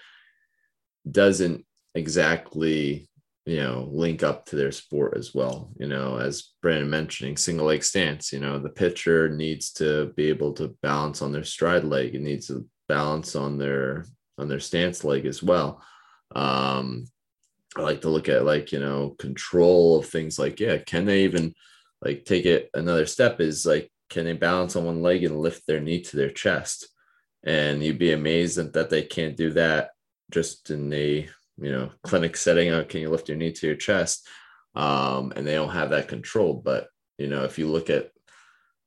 doesn't 1.09 1.65
exactly 1.95 3.09
you 3.45 3.57
know 3.57 3.89
link 3.91 4.21
up 4.21 4.45
to 4.45 4.55
their 4.55 4.71
sport 4.71 5.17
as 5.17 5.33
well 5.33 5.71
you 5.79 5.87
know 5.87 6.17
as 6.17 6.51
brandon 6.61 6.89
mentioning 6.89 7.35
single 7.35 7.65
leg 7.65 7.83
stance 7.83 8.31
you 8.31 8.39
know 8.39 8.59
the 8.59 8.69
pitcher 8.69 9.29
needs 9.29 9.71
to 9.71 10.13
be 10.15 10.29
able 10.29 10.53
to 10.53 10.77
balance 10.83 11.21
on 11.21 11.31
their 11.31 11.43
stride 11.43 11.83
leg. 11.83 12.13
It 12.13 12.21
needs 12.21 12.47
to 12.47 12.67
balance 12.87 13.35
on 13.35 13.57
their 13.57 14.05
on 14.37 14.47
their 14.47 14.59
stance 14.59 15.03
leg 15.03 15.25
as 15.25 15.41
well. 15.41 15.83
Um 16.35 17.05
i 17.77 17.81
like 17.81 18.01
to 18.01 18.09
look 18.09 18.27
at 18.27 18.45
like 18.45 18.71
you 18.73 18.79
know 18.79 19.15
control 19.17 19.97
of 19.97 20.05
things 20.05 20.37
like 20.37 20.59
yeah 20.59 20.77
can 20.77 21.05
they 21.05 21.23
even 21.23 21.53
like 22.01 22.25
take 22.25 22.45
it 22.45 22.69
another 22.73 23.05
step 23.05 23.39
is 23.39 23.65
like 23.65 23.89
can 24.11 24.25
they 24.25 24.33
balance 24.33 24.75
on 24.75 24.83
one 24.83 25.01
leg 25.01 25.23
and 25.23 25.39
lift 25.39 25.65
their 25.65 25.79
knee 25.79 26.01
to 26.01 26.17
their 26.17 26.29
chest? 26.29 26.89
And 27.43 27.81
you'd 27.81 27.97
be 27.97 28.11
amazed 28.11 28.57
that 28.73 28.89
they 28.89 29.01
can't 29.01 29.37
do 29.37 29.51
that 29.53 29.91
just 30.29 30.69
in 30.69 30.91
a 30.93 31.27
you 31.61 31.71
know 31.71 31.91
clinic 32.03 32.35
setting 32.35 32.69
out 32.69 32.89
can 32.89 33.01
you 33.01 33.09
lift 33.09 33.29
your 33.29 33.37
knee 33.37 33.51
to 33.51 33.67
your 33.67 33.75
chest? 33.75 34.27
Um, 34.73 35.33
and 35.35 35.45
they 35.45 35.53
don't 35.53 35.69
have 35.69 35.89
that 35.89 36.07
control 36.07 36.61
but 36.63 36.87
you 37.17 37.27
know 37.27 37.43
if 37.43 37.59
you 37.59 37.67
look 37.67 37.89
at 37.89 38.11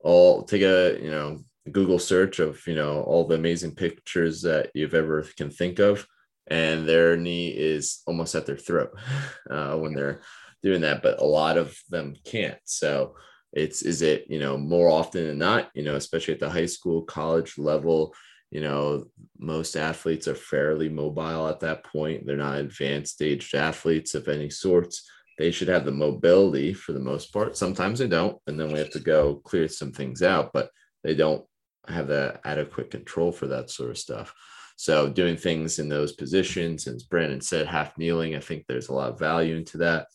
all 0.01 0.43
take 0.43 0.63
a 0.63 0.99
you 0.99 1.11
know 1.11 1.41
google 1.71 1.99
search 1.99 2.39
of 2.39 2.67
you 2.67 2.75
know 2.75 3.03
all 3.03 3.27
the 3.27 3.35
amazing 3.35 3.75
pictures 3.75 4.41
that 4.43 4.71
you've 4.75 4.95
ever 4.95 5.27
can 5.37 5.51
think 5.51 5.79
of 5.79 6.07
and 6.47 6.87
their 6.87 7.17
knee 7.17 7.49
is 7.49 8.03
almost 8.07 8.35
at 8.35 8.47
their 8.47 8.57
throat 8.57 8.91
uh, 9.51 9.77
when 9.77 9.95
they're 9.95 10.21
doing 10.63 10.81
that 10.81 11.03
but 11.03 11.21
a 11.21 11.25
lot 11.25 11.57
of 11.59 11.79
them 11.91 12.15
can't. 12.25 12.59
So 12.65 13.15
it's 13.53 13.83
is 13.83 14.03
it 14.03 14.27
you 14.29 14.41
know 14.41 14.59
more 14.59 14.89
often 14.89 15.29
than 15.29 15.39
not 15.39 15.71
you 15.75 15.85
know 15.85 15.95
especially 15.95 16.35
at 16.35 16.41
the 16.41 16.51
high 16.51 16.67
school 16.67 17.03
college 17.03 17.57
level 17.57 18.13
you 18.55 18.61
know, 18.61 19.05
most 19.37 19.75
athletes 19.75 20.29
are 20.29 20.35
fairly 20.37 20.89
mobile 20.89 21.49
at 21.49 21.59
that 21.61 21.83
point. 21.83 22.25
They're 22.25 22.37
not 22.37 22.59
advanced 22.59 23.21
aged 23.21 23.53
athletes 23.57 24.15
of 24.15 24.29
any 24.29 24.49
sorts. 24.49 25.11
They 25.39 25.51
should 25.51 25.67
have 25.67 25.85
the 25.85 25.91
mobility 25.91 26.73
for 26.73 26.93
the 26.93 27.01
most 27.01 27.33
part. 27.33 27.57
Sometimes 27.57 27.99
they 27.99 28.07
don't, 28.07 28.39
and 28.47 28.59
then 28.59 28.73
we 28.73 28.79
have 28.79 28.93
to 28.93 29.01
go 29.01 29.43
clear 29.45 29.67
some 29.67 29.91
things 29.91 30.23
out, 30.23 30.53
but 30.53 30.71
they 31.03 31.17
don't 31.17 31.45
have 31.89 32.07
the 32.07 32.39
adequate 32.45 32.93
control 32.93 33.33
for 33.33 33.49
that 33.49 33.71
sort 33.71 33.91
of 33.91 33.99
stuff. 33.99 34.33
So 34.77 35.09
doing 35.09 35.37
things 35.37 35.81
in 35.81 35.89
those 35.89 36.13
positions, 36.13 36.87
as 36.87 37.03
Brandon 37.03 37.41
said, 37.41 37.67
half 37.67 37.99
kneeling, 37.99 38.37
I 38.37 38.41
think 38.41 38.67
there's 38.69 38.89
a 38.89 38.95
lot 38.95 39.11
of 39.11 39.19
value 39.19 39.57
into 39.57 39.79
that. 39.79 40.07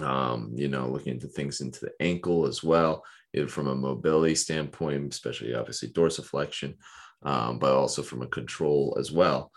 Um, 0.00 0.52
you 0.54 0.68
know, 0.68 0.86
looking 0.86 1.14
into 1.14 1.26
things 1.26 1.60
into 1.60 1.80
the 1.80 1.92
ankle 1.98 2.46
as 2.46 2.62
well, 2.62 3.02
from 3.48 3.66
a 3.66 3.74
mobility 3.74 4.36
standpoint, 4.36 5.12
especially 5.12 5.52
obviously 5.52 5.88
dorsiflexion 5.88 6.74
um, 7.22 7.58
but 7.58 7.72
also 7.72 8.02
from 8.02 8.22
a 8.22 8.26
control 8.26 8.96
as 8.98 9.12
well. 9.12 9.50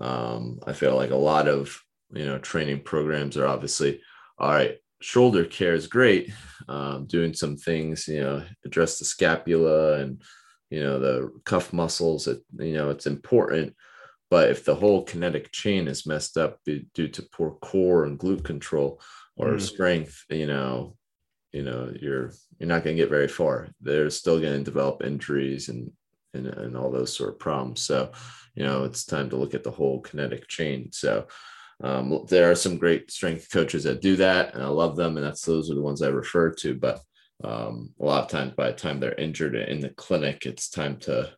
Um, 0.00 0.60
I 0.66 0.72
feel 0.72 0.96
like 0.96 1.10
a 1.10 1.16
lot 1.16 1.48
of 1.48 1.78
you 2.12 2.24
know 2.24 2.38
training 2.38 2.82
programs 2.82 3.36
are 3.36 3.46
obviously 3.46 4.00
all 4.38 4.50
right. 4.50 4.76
Shoulder 5.02 5.44
care 5.44 5.74
is 5.74 5.86
great. 5.86 6.30
Um, 6.68 7.06
doing 7.06 7.32
some 7.32 7.56
things, 7.56 8.06
you 8.06 8.20
know, 8.20 8.44
address 8.66 8.98
the 8.98 9.06
scapula 9.06 9.98
and 10.00 10.22
you 10.70 10.80
know 10.80 10.98
the 10.98 11.30
cuff 11.44 11.72
muscles. 11.72 12.26
It, 12.26 12.40
you 12.58 12.74
know, 12.74 12.90
it's 12.90 13.06
important. 13.06 13.74
But 14.30 14.50
if 14.50 14.64
the 14.64 14.76
whole 14.76 15.02
kinetic 15.02 15.50
chain 15.50 15.88
is 15.88 16.06
messed 16.06 16.36
up 16.36 16.58
due 16.64 17.08
to 17.08 17.28
poor 17.32 17.52
core 17.62 18.04
and 18.04 18.18
glute 18.18 18.44
control 18.44 19.00
or 19.36 19.54
mm. 19.54 19.60
strength, 19.60 20.24
you 20.30 20.46
know, 20.46 20.96
you 21.52 21.62
know, 21.62 21.92
you're 22.00 22.32
you're 22.58 22.68
not 22.68 22.84
going 22.84 22.96
to 22.96 23.02
get 23.02 23.10
very 23.10 23.28
far. 23.28 23.68
They're 23.80 24.10
still 24.10 24.40
going 24.40 24.58
to 24.58 24.64
develop 24.64 25.02
injuries 25.02 25.68
and 25.68 25.90
and, 26.34 26.46
and 26.46 26.76
all 26.76 26.90
those 26.90 27.14
sort 27.16 27.30
of 27.30 27.38
problems. 27.38 27.82
So, 27.82 28.12
you 28.54 28.64
know, 28.64 28.84
it's 28.84 29.04
time 29.04 29.30
to 29.30 29.36
look 29.36 29.54
at 29.54 29.64
the 29.64 29.70
whole 29.70 30.00
kinetic 30.00 30.48
chain. 30.48 30.92
So, 30.92 31.26
um, 31.82 32.26
there 32.28 32.50
are 32.50 32.54
some 32.54 32.76
great 32.76 33.10
strength 33.10 33.50
coaches 33.50 33.84
that 33.84 34.02
do 34.02 34.16
that, 34.16 34.54
and 34.54 34.62
I 34.62 34.66
love 34.66 34.96
them, 34.96 35.16
and 35.16 35.24
that's 35.24 35.42
those 35.42 35.70
are 35.70 35.74
the 35.74 35.82
ones 35.82 36.02
I 36.02 36.08
refer 36.08 36.50
to. 36.50 36.74
But 36.74 37.00
um, 37.42 37.90
a 37.98 38.04
lot 38.04 38.24
of 38.24 38.30
times, 38.30 38.52
by 38.54 38.70
the 38.70 38.76
time 38.76 39.00
they're 39.00 39.14
injured 39.14 39.54
in 39.54 39.80
the 39.80 39.88
clinic, 39.90 40.44
it's 40.44 40.68
time 40.68 40.98
to, 40.98 41.32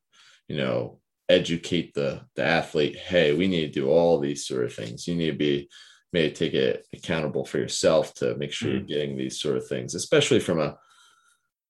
you 0.49 0.57
know, 0.57 0.99
educate 1.29 1.95
the 1.95 2.23
the 2.35 2.45
athlete. 2.45 2.97
Hey, 2.97 3.35
we 3.35 3.47
need 3.47 3.73
to 3.73 3.81
do 3.81 3.89
all 3.89 4.19
these 4.19 4.47
sort 4.47 4.65
of 4.65 4.75
things. 4.75 5.07
You 5.07 5.15
need 5.15 5.31
to 5.31 5.37
be 5.37 5.69
maybe 6.13 6.35
take 6.35 6.55
it 6.55 6.87
accountable 6.93 7.45
for 7.45 7.59
yourself 7.59 8.13
to 8.15 8.35
make 8.37 8.53
sure 8.53 8.69
mm-hmm. 8.69 8.79
you're 8.79 8.99
getting 8.99 9.17
these 9.17 9.41
sort 9.41 9.57
of 9.57 9.67
things, 9.67 9.95
especially 9.95 10.41
from 10.41 10.61
a 10.61 10.77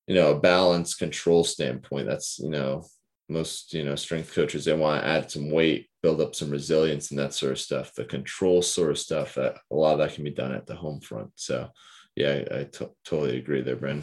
you 0.07 0.15
know 0.15 0.33
a 0.33 0.41
balance 0.41 0.95
control 0.95 1.45
standpoint. 1.45 2.07
That's 2.07 2.39
you 2.39 2.51
know 2.51 2.87
most 3.33 3.73
you 3.73 3.85
know 3.85 3.95
strength 3.95 4.35
coaches 4.35 4.65
they 4.65 4.73
want 4.73 5.03
to 5.03 5.09
add 5.09 5.31
some 5.31 5.51
weight 5.51 5.89
build 6.03 6.21
up 6.21 6.35
some 6.35 6.51
resilience 6.51 7.11
and 7.11 7.19
that 7.19 7.35
sort 7.35 7.53
of 7.53 7.59
stuff 7.59 7.95
the 7.95 8.05
control 8.05 8.61
sort 8.63 8.91
of 8.91 8.99
stuff 8.99 9.35
that 9.35 9.57
a 9.71 9.75
lot 9.75 9.93
of 9.93 9.99
that 9.99 10.15
can 10.15 10.25
be 10.25 10.31
done 10.31 10.53
at 10.53 10.67
the 10.67 10.75
home 10.75 11.01
front. 11.01 11.31
So 11.37 11.69
yeah 12.17 12.45
I, 12.51 12.61
I 12.61 12.65
t- 12.65 12.87
totally 13.05 13.39
agree 13.39 13.63
there 13.63 13.77
bren 13.77 14.03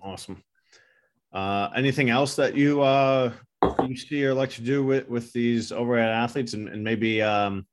awesome. 0.00 0.42
Uh, 1.32 1.70
anything 1.74 2.10
else 2.10 2.36
that 2.36 2.54
you 2.54 2.82
uh, 2.82 3.32
you 3.86 3.96
see 3.96 4.24
or 4.24 4.34
like 4.34 4.50
to 4.50 4.62
do 4.62 4.84
with 4.84 5.08
with 5.08 5.32
these 5.32 5.72
overhead 5.72 6.10
athletes 6.10 6.52
and, 6.52 6.68
and 6.68 6.84
maybe 6.84 7.22
um, 7.22 7.66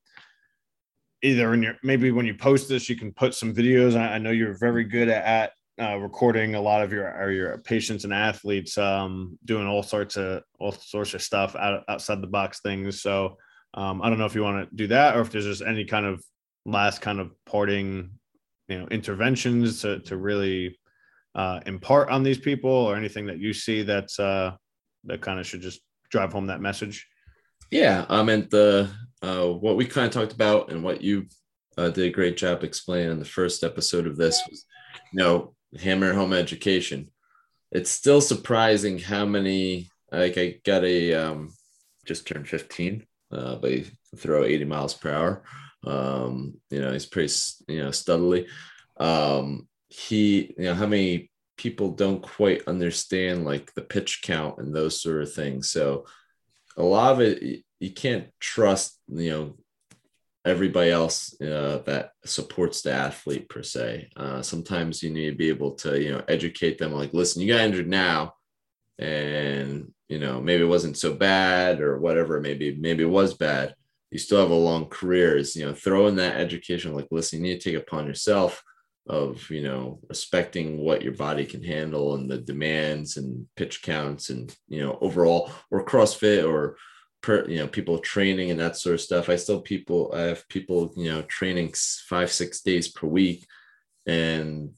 either 1.22 1.54
in 1.54 1.64
your 1.64 1.76
maybe 1.84 2.12
when 2.12 2.26
you 2.26 2.34
post 2.34 2.70
this 2.70 2.90
you 2.90 2.96
can 2.96 3.12
put 3.12 3.34
some 3.34 3.54
videos. 3.54 3.98
I, 3.98 4.16
I 4.16 4.18
know 4.18 4.32
you're 4.32 4.58
very 4.58 4.86
good 4.86 5.10
at, 5.10 5.52
uh, 5.80 5.98
recording 5.98 6.56
a 6.56 6.62
lot 6.62 6.84
of 6.84 6.92
your 6.92 7.32
your 7.32 7.58
patients 7.60 8.04
and 8.04 8.14
athletes 8.14 8.78
um, 8.78 9.38
doing 9.46 9.68
all 9.68 9.84
sorts 9.84 10.18
of 10.18 10.44
all 10.60 10.72
sorts 10.72 11.14
of 11.14 11.22
stuff 11.22 11.56
out, 11.56 11.84
outside 11.88 12.22
the 12.22 12.28
box 12.28 12.62
things. 12.62 13.02
So 13.02 13.38
um, 13.74 14.02
I 14.02 14.10
don't 14.10 14.20
know 14.20 14.26
if 14.26 14.36
you 14.36 14.44
want 14.44 14.70
to 14.70 14.76
do 14.76 14.88
that 14.88 15.16
or 15.16 15.22
if 15.22 15.32
there's 15.32 15.46
just 15.46 15.62
any 15.62 15.86
kind 15.86 16.06
of 16.06 16.24
last 16.66 17.02
kind 17.02 17.20
of 17.20 17.32
parting, 17.46 18.12
you 18.68 18.80
know, 18.80 18.88
interventions 18.88 19.82
to 19.82 20.00
to 20.00 20.18
really 20.18 20.78
uh, 21.36 21.60
impart 21.66 22.10
on 22.10 22.24
these 22.24 22.40
people, 22.40 22.72
or 22.72 22.96
anything 22.96 23.28
that 23.28 23.40
you 23.40 23.54
see 23.54 23.84
that's 23.84 24.20
uh, 24.20 24.56
that 25.06 25.22
kind 25.22 25.40
of 25.40 25.48
should 25.48 25.62
just 25.62 25.82
drive 26.10 26.34
home 26.34 26.48
that 26.48 26.62
message? 26.62 27.08
Yeah, 27.72 28.06
I 28.10 28.24
meant 28.24 28.50
the 28.50 28.90
uh, 29.22 29.46
what 29.46 29.78
we 29.78 29.86
kind 29.86 30.08
of 30.08 30.14
talked 30.14 30.34
about 30.34 30.72
and 30.72 30.84
what 30.84 31.02
you 31.02 31.28
uh, 31.78 31.90
did 31.90 32.06
a 32.06 32.10
great 32.10 32.36
job 32.36 32.64
explaining 32.64 33.12
in 33.12 33.20
the 33.20 33.26
first 33.26 33.64
episode 33.64 34.08
of 34.08 34.18
this 34.18 34.42
was, 34.50 34.66
you 35.14 35.20
know, 35.20 35.54
hammer 35.78 36.14
home 36.14 36.34
education. 36.34 37.10
It's 37.72 37.92
still 37.92 38.22
surprising 38.22 39.00
how 39.00 39.26
many. 39.26 39.90
Like 40.12 40.38
I 40.38 40.60
got 40.66 40.84
a 40.84 41.14
um, 41.14 41.54
just 42.06 42.26
turned 42.26 42.48
15, 42.48 43.06
uh, 43.32 43.56
but 43.56 43.72
he 43.72 43.86
throw 44.18 44.44
80 44.44 44.66
miles 44.66 44.94
per 44.96 45.14
hour. 45.14 45.44
Um, 45.86 46.56
you 46.72 46.82
know, 46.82 46.92
he's 46.92 47.06
pretty, 47.06 47.32
you 47.68 47.84
know, 47.84 47.92
steadily. 47.92 48.48
Um, 48.98 49.68
he, 49.90 50.54
you 50.58 50.66
know, 50.66 50.74
how 50.74 50.88
many 50.88 51.32
people 51.58 51.92
don't 51.92 52.22
quite 52.22 52.68
understand 52.68 53.46
like 53.46 53.74
the 53.74 53.82
pitch 53.82 54.22
count 54.24 54.58
and 54.58 54.74
those 54.74 55.02
sort 55.02 55.22
of 55.22 55.32
things. 55.32 55.70
So 55.70 56.06
a 56.78 56.84
lot 56.84 57.14
of 57.14 57.20
it, 57.22 57.64
you 57.80 57.92
can't 57.92 58.28
trust, 58.40 58.98
you 59.08 59.30
know, 59.30 59.58
everybody 60.46 60.90
else 60.90 61.40
uh, 61.42 61.82
that 61.86 62.12
supports 62.26 62.82
the 62.82 62.92
athlete 62.92 63.50
per 63.50 63.62
se. 63.62 64.10
Uh, 64.16 64.42
sometimes 64.42 65.04
you 65.04 65.10
need 65.10 65.30
to 65.32 65.36
be 65.36 65.50
able 65.50 65.72
to, 65.72 66.02
you 66.02 66.12
know, 66.12 66.24
educate 66.28 66.78
them 66.78 66.94
like, 66.94 67.14
listen, 67.14 67.42
you 67.42 67.54
got 67.54 67.62
injured 67.62 67.88
now 67.88 68.34
and 69.00 69.92
you 70.10 70.20
know 70.20 70.42
maybe 70.42 70.64
it 70.64 70.68
wasn't 70.68 70.98
so 70.98 71.14
bad 71.14 71.80
or 71.80 71.98
whatever 72.00 72.42
maybe 72.42 72.76
maybe 72.76 73.04
it 73.04 73.10
was 73.10 73.34
bad 73.34 73.74
you 74.12 74.20
still 74.20 74.40
have 74.40 74.52
a 74.52 74.54
long 74.54 74.86
career 74.88 75.38
is 75.38 75.56
you 75.56 75.66
know 75.66 75.74
throw 75.74 76.08
in 76.08 76.16
that 76.18 76.36
education 76.36 76.94
like 76.94 77.08
listen 77.10 77.40
you 77.40 77.44
need 77.44 77.62
to 77.62 77.72
take 77.72 77.82
upon 77.82 78.06
yourself 78.06 78.62
of 79.08 79.50
you 79.50 79.64
know 79.64 80.00
respecting 80.10 80.78
what 80.80 81.02
your 81.02 81.14
body 81.14 81.46
can 81.46 81.64
handle 81.64 82.16
and 82.16 82.30
the 82.30 82.38
demands 82.38 83.16
and 83.16 83.48
pitch 83.56 83.82
counts 83.82 84.30
and 84.30 84.54
you 84.68 84.86
know 84.86 84.98
overall 85.00 85.50
or 85.72 85.86
crossfit 85.86 86.48
or 86.48 86.76
per, 87.22 87.48
you 87.48 87.58
know 87.58 87.68
people 87.68 88.00
training 88.00 88.52
and 88.52 88.60
that 88.60 88.78
sort 88.78 88.96
of 88.96 89.02
stuff. 89.02 89.30
I 89.30 89.36
still 89.36 89.62
people 89.62 90.12
i 90.14 90.22
have 90.22 90.48
people 90.50 90.94
you 90.96 91.12
know 91.12 91.22
training 91.24 91.74
five 92.08 92.32
six 92.32 92.62
days 92.62 92.88
per 92.88 93.08
week 93.08 93.46
and 94.08 94.72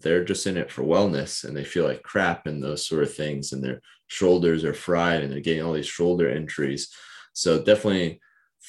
they're 0.00 0.24
just 0.24 0.46
in 0.46 0.56
it 0.56 0.70
for 0.70 0.82
wellness 0.82 1.44
and 1.44 1.56
they 1.56 1.64
feel 1.64 1.84
like 1.84 2.02
crap 2.02 2.46
and 2.46 2.62
those 2.62 2.86
sort 2.86 3.02
of 3.02 3.12
things 3.12 3.52
and 3.52 3.62
their 3.62 3.80
shoulders 4.06 4.64
are 4.64 4.74
fried 4.74 5.22
and 5.22 5.32
they're 5.32 5.40
getting 5.40 5.62
all 5.62 5.72
these 5.72 5.86
shoulder 5.86 6.30
injuries. 6.30 6.88
So 7.32 7.62
definitely 7.62 8.20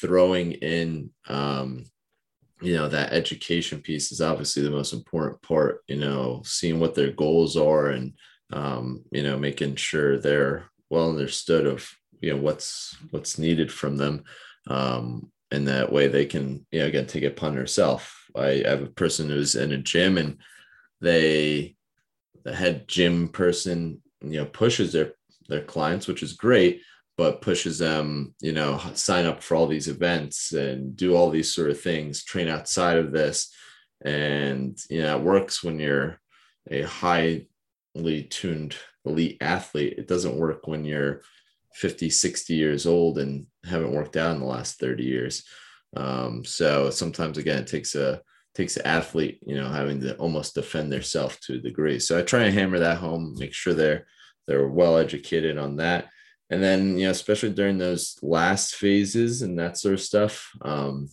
throwing 0.02 0.54
in 0.54 1.12
um, 1.28 1.86
you 2.62 2.76
know 2.76 2.90
that 2.90 3.14
education 3.14 3.82
piece 3.82 4.12
is 4.12 4.22
obviously 4.22 4.62
the 4.62 4.70
most 4.70 4.94
important 4.94 5.42
part 5.42 5.82
you 5.88 5.96
know 5.96 6.42
seeing 6.44 6.80
what 6.80 6.94
their 6.94 7.12
goals 7.12 7.56
are 7.56 7.88
and 7.88 8.14
um, 8.52 9.04
you 9.12 9.24
know 9.24 9.38
making 9.38 9.76
sure 9.76 10.18
they're 10.18 10.66
well 10.90 11.10
understood 11.10 11.66
of 11.66 11.90
you 12.20 12.32
know 12.32 12.41
what's 12.41 12.95
what's 13.11 13.38
needed 13.38 13.72
from 13.72 13.97
them 13.97 14.24
um, 14.67 15.32
and 15.51 15.67
that 15.67 15.91
way 15.91 16.07
they 16.07 16.26
can 16.26 16.65
you 16.72 16.80
know 16.80 16.86
again 16.86 17.07
take 17.07 17.24
it 17.24 17.34
upon 17.38 17.55
herself. 17.55 18.26
I 18.36 18.63
have 18.65 18.84
a 18.84 18.88
person 18.88 19.30
who's 19.30 19.55
in 19.55 19.72
a 19.72 19.78
gym 19.78 20.17
and 20.17 20.38
they 21.01 21.76
the 22.43 22.55
head 22.55 22.88
gym 22.88 23.30
person 23.30 24.01
you 24.22 24.39
know 24.39 24.45
pushes 24.45 24.93
their 24.93 25.13
their 25.47 25.63
clients 25.63 26.07
which 26.07 26.22
is 26.22 26.34
great 26.34 26.82
but 27.17 27.41
pushes 27.41 27.80
them 27.80 28.36
you 28.41 28.51
know 28.51 28.80
sign 28.93 29.26
up 29.26 29.41
for 29.41 29.55
all 29.55 29.67
these 29.67 29.88
events 29.88 30.53
and 30.53 30.95
do 30.95 31.15
all 31.15 31.30
these 31.30 31.53
sort 31.53 31.70
of 31.70 31.82
things 31.82 32.24
train 32.24 32.47
outside 32.47 32.97
of 32.97 33.11
this. 33.11 33.53
And 34.05 34.78
you 34.89 35.01
know 35.01 35.17
it 35.17 35.24
works 35.24 35.63
when 35.63 35.80
you're 35.80 36.20
a 36.70 36.84
highly 36.84 37.47
tuned 38.30 38.76
elite 39.03 39.38
athlete. 39.41 39.95
It 39.97 40.07
doesn't 40.07 40.38
work 40.38 40.67
when 40.67 40.86
you're 40.86 41.22
50 41.74 42.09
60 42.09 42.53
years 42.53 42.86
old 42.86 43.20
and 43.20 43.45
haven't 43.63 43.93
worked 43.93 44.17
out 44.17 44.36
in 44.36 44.41
the 44.41 44.47
last 44.47 44.80
30 44.80 45.03
years 45.03 45.43
um, 45.95 46.43
so 46.45 46.89
sometimes 46.89 47.38
again 47.38 47.59
it 47.59 47.67
takes 47.67 47.95
a 47.95 48.22
takes 48.59 48.78
an 48.78 48.86
athlete, 48.86 49.39
you 49.45 49.55
know, 49.55 49.70
having 49.70 50.01
to 50.01 50.15
almost 50.17 50.55
defend 50.55 50.91
themselves 50.91 51.39
to 51.39 51.55
a 51.55 51.59
degree. 51.59 51.99
So 51.99 52.17
I 52.17 52.24
try 52.24 52.43
and 52.43 52.53
hammer 52.53 52.80
that 52.80 52.97
home, 52.97 53.36
make 53.38 53.53
sure 53.53 53.74
they're 53.74 54.05
they're 54.47 54.67
well 54.67 54.97
educated 54.97 55.57
on 55.57 55.78
that. 55.78 56.09
And 56.49 56.61
then, 56.63 56.97
you 56.97 57.05
know, 57.05 57.11
especially 57.11 57.51
during 57.51 57.78
those 57.78 58.17
last 58.24 58.76
phases 58.76 59.43
and 59.43 59.59
that 59.59 59.78
sort 59.78 59.93
of 59.93 60.01
stuff, 60.01 60.49
um, 60.63 61.07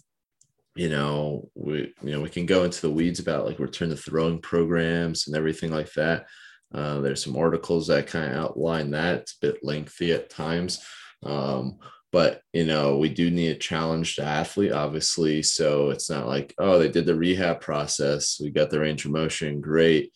you 0.74 0.88
know, 0.88 1.50
we 1.54 1.94
you 2.02 2.12
know 2.12 2.20
we 2.20 2.30
can 2.30 2.46
go 2.46 2.64
into 2.64 2.80
the 2.80 2.90
weeds 2.90 3.20
about 3.20 3.46
like 3.46 3.59
return 3.59 3.90
to 3.90 3.96
throwing 3.96 4.40
programs 4.40 5.26
and 5.26 5.36
everything 5.36 5.70
like 5.70 5.92
that. 5.92 6.26
Uh, 6.75 7.01
there's 7.01 7.23
some 7.23 7.37
articles 7.37 7.87
that 7.87 8.07
kind 8.07 8.33
of 8.33 8.37
outline 8.37 8.91
that. 8.91 9.21
It's 9.21 9.37
a 9.41 9.47
bit 9.47 9.64
lengthy 9.64 10.12
at 10.12 10.31
times. 10.31 10.85
Um, 11.23 11.79
but 12.12 12.41
you 12.53 12.64
know 12.64 12.97
we 12.97 13.09
do 13.09 13.31
need 13.31 13.49
a 13.49 13.59
challenge 13.59 14.17
to 14.17 14.25
athlete 14.25 14.73
obviously. 14.73 15.43
So 15.43 15.91
it's 15.91 16.09
not 16.09 16.27
like 16.27 16.55
oh 16.59 16.79
they 16.79 16.89
did 16.89 17.07
the 17.07 17.14
rehab 17.14 17.61
process. 17.61 18.39
We 18.41 18.51
got 18.51 18.71
the 18.71 18.81
range 18.81 19.05
of 19.05 19.11
motion. 19.11 19.61
Great. 19.61 20.12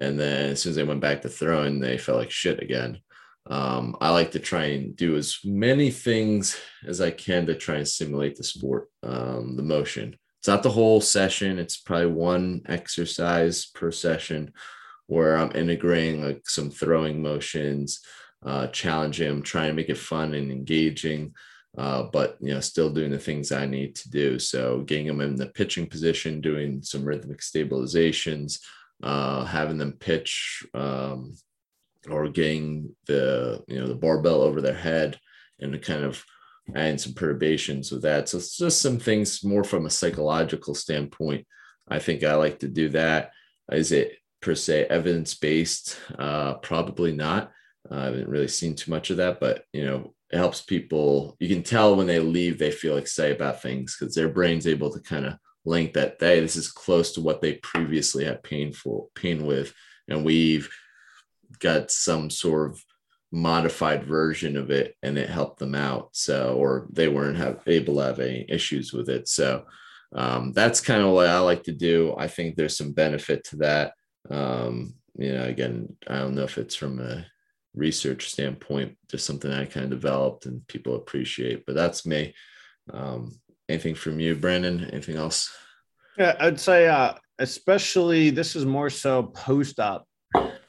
And 0.00 0.18
then 0.18 0.50
as 0.50 0.62
soon 0.62 0.70
as 0.70 0.76
they 0.76 0.84
went 0.84 1.00
back 1.00 1.22
to 1.22 1.28
throwing 1.28 1.80
they 1.80 1.98
felt 1.98 2.18
like 2.18 2.30
shit 2.30 2.62
again. 2.62 3.00
Um, 3.44 3.96
i 4.00 4.08
like 4.10 4.30
to 4.32 4.38
try 4.38 4.66
and 4.66 4.94
do 4.94 5.16
as 5.16 5.40
many 5.44 5.90
things 5.90 6.56
as 6.86 7.00
i 7.00 7.10
can 7.10 7.44
to 7.46 7.56
try 7.56 7.74
and 7.74 7.88
simulate 7.88 8.36
the 8.36 8.44
sport 8.44 8.88
um, 9.02 9.56
the 9.56 9.62
motion. 9.62 10.16
It's 10.38 10.48
not 10.48 10.62
the 10.62 10.70
whole 10.70 11.00
session. 11.00 11.58
It's 11.58 11.76
probably 11.76 12.06
one 12.06 12.62
exercise 12.66 13.66
per 13.66 13.90
session 13.92 14.52
where 15.12 15.36
i'm 15.36 15.52
integrating 15.54 16.24
like 16.24 16.48
some 16.48 16.70
throwing 16.70 17.22
motions 17.22 18.00
uh, 18.44 18.66
challenging 18.68 19.28
them, 19.28 19.42
trying 19.42 19.68
to 19.68 19.74
make 19.74 19.88
it 19.88 19.98
fun 19.98 20.34
and 20.34 20.50
engaging, 20.50 21.32
uh, 21.78 22.04
but 22.04 22.36
you 22.40 22.52
know, 22.52 22.60
still 22.60 22.90
doing 22.90 23.10
the 23.10 23.18
things 23.18 23.52
I 23.52 23.66
need 23.66 23.94
to 23.96 24.10
do. 24.10 24.38
So 24.38 24.80
getting 24.80 25.06
them 25.06 25.20
in 25.20 25.36
the 25.36 25.46
pitching 25.46 25.86
position, 25.86 26.40
doing 26.40 26.82
some 26.82 27.04
rhythmic 27.04 27.38
stabilizations, 27.38 28.58
uh, 29.02 29.44
having 29.44 29.78
them 29.78 29.92
pitch, 29.92 30.64
um, 30.74 31.34
or 32.10 32.28
getting 32.28 32.94
the 33.06 33.62
you 33.68 33.78
know 33.78 33.86
the 33.86 33.94
barbell 33.94 34.42
over 34.42 34.60
their 34.60 34.74
head, 34.74 35.18
and 35.60 35.80
kind 35.82 36.04
of 36.04 36.24
adding 36.74 36.98
some 36.98 37.14
perturbations 37.14 37.90
with 37.92 38.02
that. 38.02 38.28
So 38.28 38.38
it's 38.38 38.56
just 38.56 38.82
some 38.82 38.98
things 38.98 39.44
more 39.44 39.64
from 39.64 39.86
a 39.86 39.90
psychological 39.90 40.74
standpoint. 40.74 41.46
I 41.88 42.00
think 42.00 42.24
I 42.24 42.34
like 42.34 42.60
to 42.60 42.68
do 42.68 42.88
that. 42.90 43.30
Is 43.70 43.92
it 43.92 44.16
per 44.42 44.54
se 44.54 44.86
evidence 44.90 45.34
based? 45.34 45.98
Uh, 46.18 46.54
probably 46.54 47.12
not. 47.12 47.50
Uh, 47.90 47.94
I 47.94 48.04
haven't 48.04 48.28
really 48.28 48.48
seen 48.48 48.74
too 48.74 48.90
much 48.90 49.10
of 49.10 49.16
that, 49.16 49.40
but 49.40 49.64
you 49.72 49.86
know, 49.86 50.14
it 50.30 50.36
helps 50.36 50.60
people. 50.60 51.36
You 51.40 51.48
can 51.48 51.62
tell 51.62 51.96
when 51.96 52.06
they 52.06 52.20
leave, 52.20 52.58
they 52.58 52.70
feel 52.70 52.98
excited 52.98 53.36
about 53.36 53.62
things 53.62 53.96
because 53.98 54.14
their 54.14 54.28
brain's 54.28 54.66
able 54.66 54.92
to 54.92 55.00
kind 55.00 55.26
of 55.26 55.34
link 55.64 55.94
that. 55.94 56.16
Hey, 56.20 56.40
this 56.40 56.56
is 56.56 56.70
close 56.70 57.12
to 57.12 57.20
what 57.20 57.40
they 57.40 57.54
previously 57.54 58.24
had 58.24 58.42
painful 58.42 59.10
pain 59.14 59.46
with, 59.46 59.72
and 60.08 60.24
we've 60.24 60.70
got 61.58 61.90
some 61.90 62.30
sort 62.30 62.70
of 62.70 62.84
modified 63.30 64.04
version 64.04 64.56
of 64.56 64.70
it, 64.70 64.96
and 65.02 65.16
it 65.16 65.30
helped 65.30 65.58
them 65.58 65.74
out. 65.74 66.10
So, 66.12 66.56
or 66.56 66.86
they 66.90 67.08
weren't 67.08 67.38
have, 67.38 67.62
able 67.66 67.96
to 67.96 68.00
have 68.02 68.20
any 68.20 68.44
issues 68.48 68.92
with 68.92 69.08
it. 69.08 69.28
So, 69.28 69.64
um, 70.14 70.52
that's 70.52 70.80
kind 70.80 71.02
of 71.02 71.10
what 71.10 71.26
I 71.26 71.38
like 71.38 71.64
to 71.64 71.72
do. 71.72 72.14
I 72.18 72.28
think 72.28 72.56
there's 72.56 72.76
some 72.76 72.92
benefit 72.92 73.44
to 73.44 73.56
that. 73.56 73.94
Um, 74.32 74.94
you 75.16 75.32
know, 75.32 75.44
again, 75.44 75.96
I 76.08 76.18
don't 76.18 76.34
know 76.34 76.44
if 76.44 76.58
it's 76.58 76.74
from 76.74 76.98
a 76.98 77.26
research 77.74 78.30
standpoint, 78.30 78.96
just 79.10 79.26
something 79.26 79.52
I 79.52 79.66
kind 79.66 79.84
of 79.84 79.90
developed 79.90 80.46
and 80.46 80.66
people 80.68 80.96
appreciate. 80.96 81.64
But 81.66 81.74
that's 81.74 82.06
me. 82.06 82.34
Um, 82.92 83.38
anything 83.68 83.94
from 83.94 84.20
you, 84.20 84.34
Brandon? 84.34 84.88
Anything 84.90 85.16
else? 85.16 85.54
Yeah, 86.18 86.34
I'd 86.40 86.60
say 86.60 86.88
uh, 86.88 87.14
especially 87.38 88.30
this 88.30 88.56
is 88.56 88.64
more 88.64 88.90
so 88.90 89.24
post-op 89.24 90.06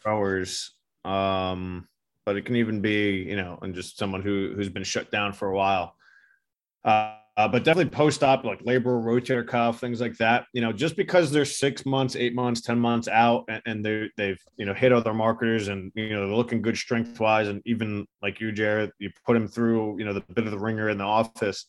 growers. 0.04 0.72
Um, 1.06 1.88
but 2.26 2.38
it 2.38 2.46
can 2.46 2.56
even 2.56 2.82
be, 2.82 3.26
you 3.28 3.36
know, 3.36 3.60
and 3.62 3.76
just 3.76 3.98
someone 3.98 4.22
who 4.22 4.54
who's 4.56 4.70
been 4.70 4.84
shut 4.84 5.12
down 5.12 5.34
for 5.34 5.50
a 5.50 5.56
while. 5.56 5.96
Uh, 6.86 7.16
uh, 7.36 7.48
but 7.48 7.64
definitely 7.64 7.90
post-op, 7.90 8.44
like 8.44 8.60
labral 8.64 9.04
rotator 9.04 9.46
cuff, 9.46 9.80
things 9.80 10.00
like 10.00 10.16
that. 10.18 10.46
You 10.54 10.62
know, 10.62 10.72
just 10.72 10.96
because 10.96 11.32
they're 11.32 11.46
six 11.46 11.84
months, 11.84 12.16
eight 12.16 12.36
months, 12.36 12.62
ten 12.62 12.80
months 12.80 13.08
out, 13.08 13.46
and, 13.50 13.62
and 13.66 13.86
they 13.86 14.10
they've 14.18 14.40
you 14.58 14.66
know 14.66 14.74
hit 14.74 14.94
other 14.94 15.14
markers, 15.16 15.68
and 15.68 15.92
you 15.96 16.10
know 16.10 16.28
they're 16.28 16.36
looking 16.36 16.62
good 16.62 16.78
strength-wise, 16.78 17.48
and 17.48 17.62
even 17.66 18.06
like 18.22 18.40
you, 18.40 18.52
Jared, 18.52 18.92
you 19.00 19.10
put 19.26 19.34
them 19.34 19.48
through 19.48 19.98
you 19.98 20.06
know 20.06 20.14
the 20.14 20.22
bit 20.22 20.46
of 20.46 20.52
the 20.52 20.60
ringer 20.60 20.90
in 20.90 21.00
the 21.00 21.04
office, 21.04 21.66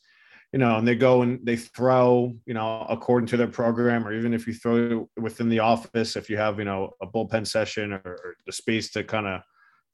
you 0.53 0.59
know, 0.59 0.77
and 0.77 0.87
they 0.87 0.95
go 0.95 1.23
and 1.23 1.41
they 1.47 1.57
throw 1.57 2.35
you 2.45 2.53
know 2.53 2.85
according 2.91 3.29
to 3.29 3.39
their 3.39 3.49
program, 3.49 4.07
or 4.07 4.13
even 4.13 4.35
if 4.35 4.47
you 4.47 4.53
throw 4.53 5.09
within 5.17 5.49
the 5.49 5.61
office, 5.61 6.15
if 6.15 6.29
you 6.29 6.37
have 6.37 6.59
you 6.59 6.67
know 6.67 6.91
a 7.01 7.07
bullpen 7.07 7.47
session 7.47 7.95
or, 7.95 8.03
or 8.05 8.35
the 8.45 8.53
space 8.53 8.91
to 8.91 9.03
kind 9.03 9.27
of 9.27 9.41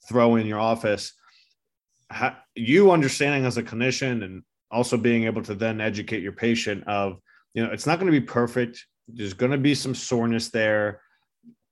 throw 0.08 0.34
in 0.34 0.46
your 0.46 0.58
office. 0.58 1.12
you 2.56 2.90
understanding 2.90 3.46
as 3.46 3.56
a 3.56 3.62
clinician 3.62 4.24
and 4.24 4.42
also 4.70 4.96
being 4.96 5.24
able 5.24 5.42
to 5.42 5.54
then 5.54 5.80
educate 5.80 6.22
your 6.22 6.32
patient 6.32 6.86
of 6.86 7.18
you 7.54 7.64
know 7.64 7.72
it's 7.72 7.86
not 7.86 7.98
going 7.98 8.12
to 8.12 8.20
be 8.20 8.24
perfect 8.24 8.86
there's 9.08 9.34
going 9.34 9.52
to 9.52 9.58
be 9.58 9.74
some 9.74 9.94
soreness 9.94 10.48
there 10.50 11.00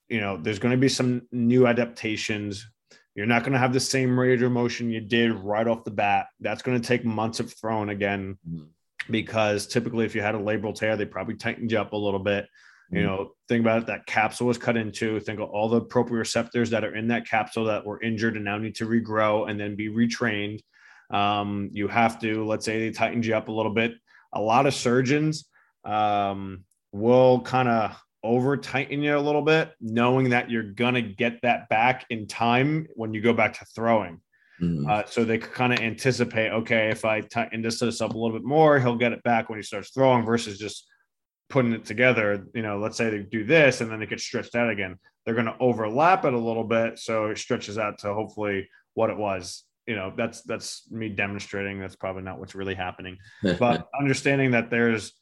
you 0.08 0.20
know, 0.20 0.36
there's 0.36 0.58
going 0.58 0.72
to 0.72 0.78
be 0.78 0.88
some 0.88 1.22
new 1.32 1.66
adaptations. 1.66 2.66
You're 3.14 3.26
not 3.26 3.42
going 3.42 3.52
to 3.52 3.58
have 3.58 3.72
the 3.72 3.80
same 3.80 4.18
range 4.18 4.42
of 4.42 4.52
motion 4.52 4.90
you 4.90 5.00
did 5.00 5.32
right 5.32 5.66
off 5.66 5.84
the 5.84 5.90
bat. 5.90 6.26
That's 6.40 6.62
going 6.62 6.80
to 6.80 6.86
take 6.86 7.04
months 7.04 7.40
of 7.40 7.52
throwing 7.52 7.90
again, 7.90 8.38
mm-hmm. 8.48 8.64
because 9.10 9.66
typically, 9.66 10.06
if 10.06 10.14
you 10.14 10.22
had 10.22 10.34
a 10.34 10.38
labral 10.38 10.74
tear, 10.74 10.96
they 10.96 11.04
probably 11.04 11.34
tightened 11.34 11.70
you 11.72 11.78
up 11.78 11.92
a 11.92 11.96
little 11.96 12.20
bit. 12.20 12.46
You 12.90 12.98
mm-hmm. 12.98 13.06
know, 13.06 13.30
think 13.48 13.60
about 13.60 13.82
it. 13.82 13.86
That 13.86 14.06
capsule 14.06 14.46
was 14.46 14.56
cut 14.56 14.76
into. 14.76 15.20
Think 15.20 15.40
of 15.40 15.50
all 15.50 15.68
the 15.68 15.82
proprioceptors 15.82 16.70
that 16.70 16.84
are 16.84 16.94
in 16.94 17.08
that 17.08 17.26
capsule 17.26 17.64
that 17.66 17.84
were 17.84 18.02
injured 18.02 18.36
and 18.36 18.44
now 18.44 18.56
need 18.56 18.76
to 18.76 18.86
regrow 18.86 19.50
and 19.50 19.60
then 19.60 19.76
be 19.76 19.90
retrained. 19.90 20.60
Um, 21.10 21.70
you 21.72 21.88
have 21.88 22.20
to, 22.20 22.44
let's 22.44 22.64
say, 22.64 22.78
they 22.78 22.90
tightened 22.90 23.24
you 23.24 23.34
up 23.34 23.48
a 23.48 23.52
little 23.52 23.72
bit. 23.72 23.94
A 24.32 24.40
lot 24.40 24.66
of 24.66 24.74
surgeons 24.74 25.48
um, 25.84 26.64
will 26.92 27.40
kind 27.40 27.68
of 27.68 27.96
over 28.22 28.56
tighten 28.56 29.02
you 29.02 29.16
a 29.16 29.20
little 29.20 29.42
bit, 29.42 29.72
knowing 29.80 30.30
that 30.30 30.50
you're 30.50 30.62
gonna 30.62 31.02
get 31.02 31.40
that 31.42 31.68
back 31.68 32.04
in 32.10 32.26
time 32.26 32.86
when 32.94 33.14
you 33.14 33.20
go 33.20 33.32
back 33.32 33.54
to 33.54 33.64
throwing. 33.74 34.20
Mm-hmm. 34.60 34.90
Uh, 34.90 35.02
so 35.06 35.24
they 35.24 35.38
kind 35.38 35.72
of 35.72 35.78
anticipate, 35.78 36.50
okay, 36.50 36.88
if 36.90 37.04
I 37.04 37.20
tighten 37.20 37.62
this, 37.62 37.78
this 37.78 38.00
up 38.00 38.14
a 38.14 38.18
little 38.18 38.36
bit 38.36 38.46
more, 38.46 38.78
he'll 38.80 38.96
get 38.96 39.12
it 39.12 39.22
back 39.22 39.48
when 39.48 39.58
he 39.58 39.62
starts 39.62 39.90
throwing 39.90 40.24
versus 40.24 40.58
just 40.58 40.86
putting 41.48 41.72
it 41.72 41.84
together, 41.84 42.46
you 42.54 42.62
know, 42.62 42.78
let's 42.78 42.96
say 42.96 43.08
they 43.10 43.18
do 43.18 43.44
this 43.44 43.80
and 43.80 43.90
then 43.90 44.02
it 44.02 44.10
gets 44.10 44.24
stretched 44.24 44.54
out 44.54 44.68
again. 44.68 44.96
They're 45.24 45.34
going 45.34 45.46
to 45.46 45.56
overlap 45.60 46.24
it 46.24 46.34
a 46.34 46.38
little 46.38 46.64
bit. 46.64 46.98
So 46.98 47.26
it 47.26 47.38
stretches 47.38 47.78
out 47.78 47.98
to 48.00 48.12
hopefully 48.12 48.68
what 48.94 49.10
it 49.10 49.16
was. 49.16 49.64
You 49.88 49.96
know, 49.96 50.12
that's 50.16 50.42
that's 50.42 50.88
me 50.90 51.08
demonstrating. 51.08 51.80
That's 51.80 51.96
probably 51.96 52.22
not 52.22 52.38
what's 52.38 52.54
really 52.54 52.74
happening. 52.74 53.18
but 53.58 53.88
understanding 53.98 54.52
that 54.52 54.70
there's 54.70 55.12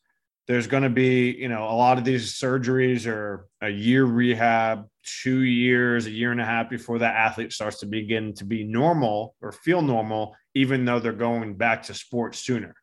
there's 0.46 0.66
going 0.66 0.82
to 0.82 0.90
be, 0.90 1.32
you 1.32 1.48
know, 1.48 1.64
a 1.64 1.74
lot 1.74 1.98
of 1.98 2.04
these 2.04 2.34
surgeries 2.34 3.06
are 3.06 3.48
a 3.60 3.68
year 3.68 4.04
rehab, 4.04 4.86
two 5.02 5.40
years, 5.40 6.06
a 6.06 6.10
year 6.10 6.30
and 6.30 6.40
a 6.40 6.44
half 6.44 6.70
before 6.70 6.98
that 6.98 7.16
athlete 7.16 7.52
starts 7.52 7.80
to 7.80 7.86
begin 7.86 8.32
to 8.34 8.44
be 8.44 8.62
normal 8.62 9.34
or 9.40 9.50
feel 9.50 9.82
normal, 9.82 10.36
even 10.54 10.84
though 10.84 11.00
they're 11.00 11.12
going 11.12 11.56
back 11.56 11.82
to 11.84 11.94
sports 11.94 12.38
sooner. 12.38 12.74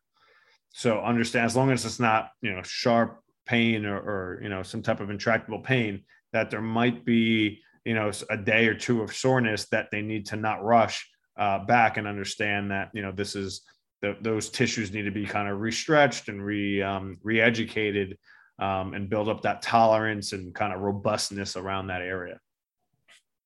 So 0.70 1.00
understand 1.00 1.46
as 1.46 1.56
long 1.56 1.70
as 1.70 1.84
it's 1.86 2.00
not, 2.00 2.30
you 2.42 2.52
know, 2.52 2.62
sharp 2.62 3.24
pain 3.46 3.84
or, 3.84 3.96
or 3.96 4.40
you 4.42 4.48
know 4.48 4.62
some 4.62 4.82
type 4.82 5.00
of 5.00 5.10
intractable 5.10 5.60
pain 5.60 6.02
that 6.32 6.50
there 6.50 6.62
might 6.62 7.04
be 7.04 7.60
you 7.84 7.94
know 7.94 8.10
a 8.30 8.36
day 8.36 8.66
or 8.66 8.74
two 8.74 9.02
of 9.02 9.14
soreness 9.14 9.66
that 9.66 9.90
they 9.90 10.02
need 10.02 10.26
to 10.26 10.36
not 10.36 10.64
rush 10.64 11.08
uh, 11.36 11.64
back 11.64 11.96
and 11.96 12.06
understand 12.06 12.70
that 12.70 12.90
you 12.94 13.02
know 13.02 13.12
this 13.12 13.34
is 13.36 13.62
the, 14.02 14.16
those 14.20 14.50
tissues 14.50 14.92
need 14.92 15.02
to 15.02 15.10
be 15.10 15.26
kind 15.26 15.48
of 15.48 15.58
restretched 15.58 16.28
and 16.28 16.44
re 16.44 16.82
um, 16.82 17.18
re-educated 17.22 18.18
um, 18.58 18.94
and 18.94 19.10
build 19.10 19.28
up 19.28 19.42
that 19.42 19.62
tolerance 19.62 20.32
and 20.32 20.54
kind 20.54 20.72
of 20.72 20.80
robustness 20.80 21.56
around 21.56 21.88
that 21.88 22.02
area. 22.02 22.38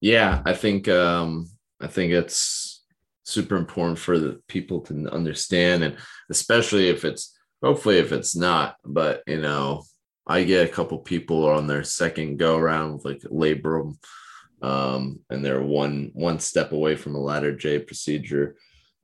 Yeah 0.00 0.42
i 0.44 0.54
think 0.54 0.88
um, 0.88 1.48
i 1.80 1.86
think 1.86 2.12
it's 2.12 2.84
super 3.24 3.56
important 3.56 3.98
for 3.98 4.18
the 4.18 4.40
people 4.48 4.80
to 4.80 5.08
understand 5.12 5.82
and 5.82 5.96
especially 6.30 6.88
if 6.88 7.04
it's 7.04 7.36
hopefully 7.62 7.98
if 7.98 8.12
it's 8.12 8.34
not 8.34 8.76
but 8.84 9.22
you 9.26 9.40
know 9.40 9.82
i 10.26 10.44
get 10.44 10.66
a 10.66 10.72
couple 10.72 10.98
people 10.98 11.46
on 11.46 11.66
their 11.66 11.84
second 11.84 12.38
go 12.38 12.56
around 12.56 12.94
with 12.94 13.04
like 13.04 13.20
labrum 13.30 13.96
um, 14.62 15.20
and 15.30 15.44
they're 15.44 15.62
one 15.62 16.10
one 16.14 16.38
step 16.38 16.72
away 16.72 16.96
from 16.96 17.14
a 17.14 17.18
Latarjet 17.18 17.86
procedure 17.86 18.56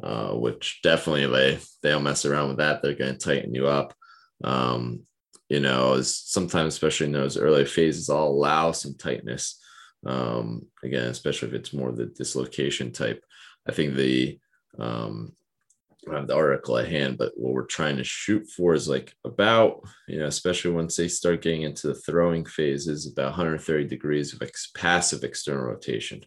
uh, 0.02 0.32
which 0.32 0.80
definitely 0.82 1.26
they 1.26 1.58
they 1.82 1.90
don't 1.90 2.02
mess 2.02 2.24
around 2.24 2.48
with 2.48 2.56
that. 2.58 2.82
They're 2.82 2.94
going 2.94 3.12
to 3.12 3.18
tighten 3.18 3.54
you 3.54 3.68
up. 3.68 3.94
Um, 4.42 5.06
you 5.48 5.60
know 5.60 6.00
sometimes 6.02 6.74
especially 6.74 7.06
in 7.06 7.12
those 7.12 7.36
early 7.36 7.66
phases 7.66 8.08
i'll 8.08 8.24
allow 8.24 8.72
some 8.72 8.94
tightness. 8.94 9.60
Um, 10.06 10.66
again 10.82 11.08
especially 11.08 11.48
if 11.48 11.54
it's 11.54 11.72
more 11.72 11.92
the 11.92 12.06
dislocation 12.06 12.92
type. 12.92 13.22
I 13.68 13.72
think 13.72 13.94
the 13.94 14.38
um, 14.78 15.32
I 16.08 16.16
have 16.16 16.26
the 16.26 16.36
article 16.36 16.78
at 16.78 16.88
hand, 16.88 17.18
but 17.18 17.32
what 17.36 17.52
we're 17.52 17.64
trying 17.64 17.96
to 17.96 18.04
shoot 18.04 18.46
for 18.48 18.74
is 18.74 18.88
like 18.88 19.14
about, 19.24 19.82
you 20.08 20.18
know, 20.18 20.26
especially 20.26 20.72
once 20.72 20.96
they 20.96 21.08
start 21.08 21.42
getting 21.42 21.62
into 21.62 21.88
the 21.88 21.94
throwing 21.94 22.44
phases, 22.44 23.06
about 23.06 23.30
130 23.30 23.86
degrees 23.86 24.32
of 24.32 24.42
ex- 24.42 24.70
passive 24.74 25.24
external 25.24 25.64
rotation 25.64 26.24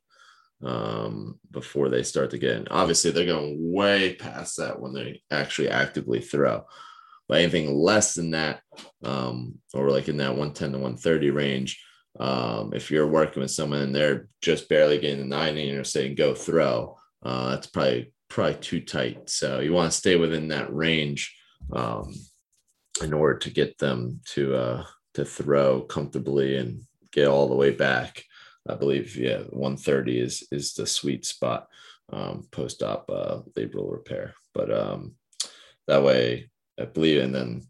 um, 0.64 1.40
before 1.52 1.90
they 1.90 2.04
start 2.04 2.32
to 2.32 2.38
get 2.38 2.58
in. 2.58 2.68
Obviously, 2.70 3.12
they're 3.12 3.26
going 3.26 3.58
way 3.60 4.16
past 4.16 4.58
that 4.58 4.80
when 4.80 4.94
they 4.94 5.22
actually 5.32 5.70
actively 5.70 6.22
throw. 6.22 6.66
But 7.28 7.40
anything 7.40 7.76
less 7.76 8.16
than 8.16 8.32
that, 8.32 8.62
um, 9.04 9.56
or 9.74 9.92
like 9.92 10.08
in 10.08 10.18
that 10.18 10.30
110 10.30 10.72
to 10.72 10.78
130 10.78 11.30
range, 11.32 11.84
um, 12.20 12.72
if 12.74 12.90
you're 12.90 13.08
working 13.08 13.42
with 13.42 13.52
someone 13.52 13.82
and 13.82 13.96
they're 13.96 14.28
just 14.42 14.70
barely 14.70 14.98
getting 14.98 15.20
the 15.20 15.26
90 15.26 15.62
and 15.62 15.72
you're 15.72 15.84
saying 15.84 16.16
go 16.16 16.34
throw, 16.34 16.98
uh, 17.24 17.52
that's 17.52 17.68
probably 17.68 18.14
probably 18.30 18.56
too 18.56 18.82
tight. 18.82 19.30
So 19.30 19.60
you 19.60 19.74
want 19.74 19.92
to 19.92 19.98
stay 19.98 20.16
within 20.16 20.50
that 20.50 20.74
range 20.74 21.36
um, 21.72 22.14
in 23.02 23.14
order 23.14 23.40
to 23.40 23.50
get 23.50 23.78
them 23.78 24.22
to 24.34 24.56
uh, 24.56 24.86
to 25.16 25.26
throw 25.26 25.82
comfortably 25.82 26.58
and 26.58 26.82
get 27.12 27.28
all 27.28 27.48
the 27.48 27.56
way 27.56 27.72
back. 27.72 28.24
I 28.70 28.76
believe 28.76 29.16
yeah, 29.16 29.40
130 29.50 30.20
is 30.20 30.48
is 30.52 30.74
the 30.74 30.86
sweet 30.86 31.26
spot 31.26 31.68
um, 32.12 32.48
post 32.52 32.84
op 32.84 33.10
uh, 33.10 33.40
labral 33.56 33.92
repair. 33.92 34.34
But 34.54 34.72
um, 34.72 35.16
that 35.88 36.04
way, 36.04 36.50
I 36.80 36.86
believe, 36.86 37.24
and 37.24 37.34
then 37.34 37.68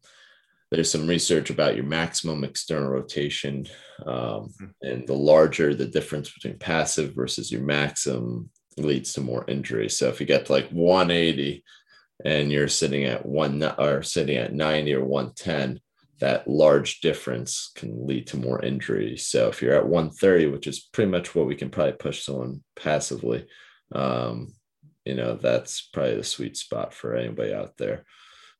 there's 0.72 0.92
some 0.92 1.08
research 1.08 1.50
about 1.50 1.76
your 1.76 1.86
maximum 1.86 2.44
external 2.44 2.90
rotation 2.90 3.68
um, 4.06 4.54
hmm. 4.60 4.66
and 4.82 5.08
the 5.08 5.14
larger 5.14 5.74
the 5.74 5.88
difference 5.88 6.32
between 6.32 6.60
passive 6.60 7.16
versus 7.16 7.52
your 7.52 7.62
maximum 7.62 8.50
leads 8.78 9.14
to 9.14 9.22
more 9.22 9.46
injury. 9.48 9.90
So 9.90 10.08
if 10.10 10.20
you 10.20 10.26
get 10.26 10.48
to 10.48 10.52
like 10.52 10.70
180 10.70 11.64
and 12.26 12.52
you're 12.52 12.68
sitting 12.68 13.06
at 13.06 13.26
one 13.26 13.64
or 13.78 14.04
sitting 14.04 14.38
at 14.38 14.54
90 14.54 14.94
or 14.96 15.06
110, 15.06 15.80
that 16.20 16.48
large 16.48 17.02
difference 17.02 17.72
can 17.76 18.08
lead 18.08 18.28
to 18.28 18.38
more 18.38 18.64
injury. 18.64 19.18
So 19.18 19.50
if 19.50 19.62
you're 19.62 19.76
at 19.76 19.88
130, 19.88 20.48
which 20.48 20.68
is 20.68 20.80
pretty 20.80 21.12
much 21.12 21.36
what 21.36 21.46
we 21.46 21.56
can 21.56 21.70
probably 21.70 21.94
push 21.94 22.24
someone 22.24 22.64
passively, 22.76 23.46
um, 23.92 24.54
you 25.06 25.16
know, 25.16 25.36
that's 25.36 25.82
probably 25.94 26.16
the 26.16 26.24
sweet 26.24 26.58
spot 26.58 26.94
for 26.94 27.16
anybody 27.16 27.54
out 27.54 27.78
there. 27.78 28.04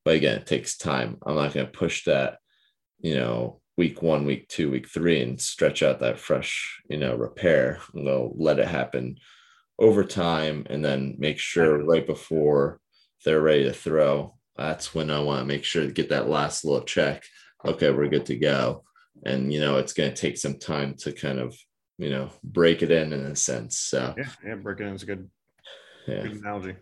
But 0.06 0.16
again, 0.16 0.38
it 0.38 0.46
takes 0.46 0.78
time. 0.78 1.18
I'm 1.26 1.36
not 1.36 1.54
going 1.54 1.66
to 1.66 1.72
push 1.72 2.06
that, 2.06 2.38
you 3.00 3.16
know, 3.16 3.60
week 3.76 4.02
one, 4.02 4.26
week 4.26 4.48
two, 4.48 4.72
week 4.72 4.88
three, 4.88 5.22
and 5.22 5.42
stretch 5.42 5.84
out 5.84 6.00
that 6.00 6.20
fresh, 6.20 6.80
you 6.90 6.98
know, 6.98 7.16
repair. 7.16 7.80
I'm 7.94 8.06
going 8.06 8.32
to 8.32 8.42
let 8.42 8.60
it 8.60 8.68
happen 8.68 9.18
over 9.80 10.04
time 10.04 10.66
and 10.70 10.84
then 10.84 11.16
make 11.18 11.40
sure 11.40 11.84
right 11.84 12.06
before 12.06 12.80
they're 13.24 13.42
ready 13.42 13.64
to 13.66 13.74
throw. 13.74 14.36
That's 14.56 14.96
when 14.96 15.12
I 15.12 15.20
want 15.20 15.42
to 15.42 15.46
make 15.46 15.64
sure 15.64 15.86
to 15.86 15.92
get 15.92 16.10
that 16.10 16.30
last 16.30 16.66
little 16.66 16.82
check. 16.82 17.24
Okay, 17.66 17.92
we're 17.92 18.08
good 18.08 18.26
to 18.28 18.38
go. 18.38 18.84
And 19.26 19.52
you 19.52 19.60
know, 19.60 19.78
it's 19.78 19.94
going 19.94 20.14
to 20.14 20.16
take 20.16 20.38
some 20.38 20.58
time 20.58 20.96
to 21.00 21.12
kind 21.12 21.40
of, 21.40 21.56
you 21.98 22.10
know, 22.10 22.30
break 22.44 22.82
it 22.82 22.92
in 22.92 23.14
in 23.14 23.26
a 23.26 23.36
sense. 23.36 23.78
So 23.80 24.16
yeah, 24.18 24.30
yeah, 24.46 24.56
break 24.56 24.80
it 24.80 24.88
in 24.88 24.96
is 24.96 25.04
a 25.04 25.08
good, 25.08 25.30
yeah. 26.08 26.24
good 26.24 26.34
analogy. 26.34 26.76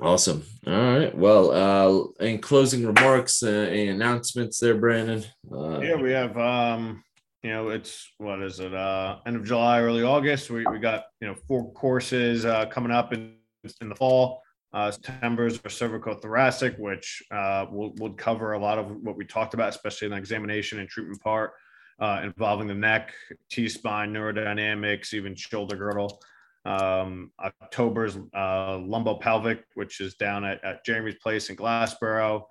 Awesome. 0.00 0.42
All 0.66 0.72
right. 0.72 1.16
Well, 1.16 1.50
uh, 1.52 2.24
any 2.24 2.38
closing 2.38 2.84
remarks, 2.84 3.42
uh, 3.42 3.68
any 3.70 3.88
announcements 3.88 4.58
there, 4.58 4.74
Brandon? 4.74 5.24
Uh, 5.50 5.80
yeah, 5.80 5.94
we 5.94 6.10
have 6.10 6.36
um, 6.36 7.04
you 7.42 7.50
know, 7.50 7.70
it's 7.70 8.12
what 8.18 8.40
is 8.40 8.60
it? 8.60 8.72
Uh, 8.72 9.18
end 9.26 9.36
of 9.36 9.44
July, 9.44 9.80
early 9.80 10.02
August. 10.02 10.50
We, 10.50 10.64
we 10.66 10.78
got 10.78 11.06
you 11.20 11.28
know 11.28 11.34
four 11.34 11.72
courses 11.72 12.44
uh, 12.44 12.66
coming 12.66 12.92
up 12.92 13.12
in 13.12 13.34
in 13.80 13.88
the 13.88 13.94
fall. 13.94 14.42
Uh, 14.72 14.90
September's 14.90 15.58
for 15.58 15.68
cervical 15.68 16.14
thoracic, 16.14 16.76
which 16.78 17.22
uh, 17.30 17.66
will 17.70 17.92
would 17.96 18.16
cover 18.16 18.52
a 18.52 18.58
lot 18.58 18.78
of 18.78 18.90
what 19.02 19.16
we 19.16 19.24
talked 19.24 19.54
about, 19.54 19.68
especially 19.68 20.06
in 20.06 20.12
the 20.12 20.16
examination 20.16 20.78
and 20.78 20.88
treatment 20.88 21.20
part, 21.20 21.52
uh, 22.00 22.20
involving 22.22 22.68
the 22.68 22.74
neck, 22.74 23.12
T 23.50 23.68
spine, 23.68 24.12
neurodynamics, 24.12 25.12
even 25.12 25.34
shoulder 25.34 25.76
girdle. 25.76 26.22
Um, 26.64 27.32
October's 27.40 28.16
uh, 28.16 28.78
lumbopelvic, 28.78 29.64
which 29.74 30.00
is 30.00 30.14
down 30.14 30.44
at, 30.44 30.62
at 30.64 30.84
Jeremy's 30.84 31.16
place 31.16 31.50
in 31.50 31.56
Glassboro. 31.56 32.44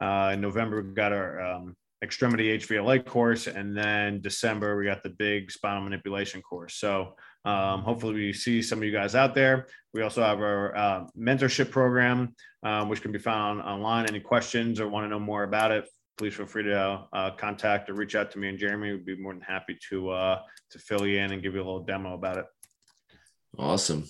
Uh, 0.00 0.30
in 0.32 0.40
November, 0.40 0.82
we've 0.82 0.94
got 0.94 1.12
our 1.12 1.40
um, 1.40 1.76
extremity 2.02 2.58
HVLA 2.58 3.04
course, 3.04 3.46
and 3.46 3.76
then 3.76 4.20
December 4.20 4.76
we 4.76 4.84
got 4.84 5.02
the 5.02 5.10
big 5.10 5.50
spinal 5.50 5.82
manipulation 5.82 6.40
course. 6.42 6.76
So 6.76 7.14
um, 7.44 7.82
hopefully 7.82 8.14
we 8.14 8.32
see 8.32 8.62
some 8.62 8.78
of 8.78 8.84
you 8.84 8.92
guys 8.92 9.14
out 9.14 9.34
there. 9.34 9.66
We 9.94 10.02
also 10.02 10.22
have 10.22 10.38
our 10.40 10.76
uh, 10.76 11.04
mentorship 11.18 11.70
program, 11.70 12.34
um, 12.62 12.88
which 12.88 13.02
can 13.02 13.12
be 13.12 13.18
found 13.18 13.62
online. 13.62 14.06
Any 14.06 14.20
questions 14.20 14.80
or 14.80 14.88
want 14.88 15.04
to 15.04 15.08
know 15.08 15.18
more 15.18 15.42
about 15.42 15.72
it? 15.72 15.88
Please 16.16 16.34
feel 16.34 16.46
free 16.46 16.64
to 16.64 17.06
uh, 17.12 17.30
contact 17.32 17.88
or 17.90 17.94
reach 17.94 18.14
out 18.14 18.30
to 18.32 18.38
me 18.38 18.48
and 18.48 18.58
Jeremy. 18.58 18.92
We'd 18.92 19.06
be 19.06 19.16
more 19.16 19.32
than 19.32 19.42
happy 19.42 19.78
to 19.90 20.10
uh, 20.10 20.40
to 20.70 20.78
fill 20.78 21.06
you 21.06 21.18
in 21.18 21.32
and 21.32 21.42
give 21.42 21.54
you 21.54 21.60
a 21.60 21.64
little 21.64 21.84
demo 21.84 22.14
about 22.14 22.38
it. 22.38 22.46
Awesome. 23.56 24.04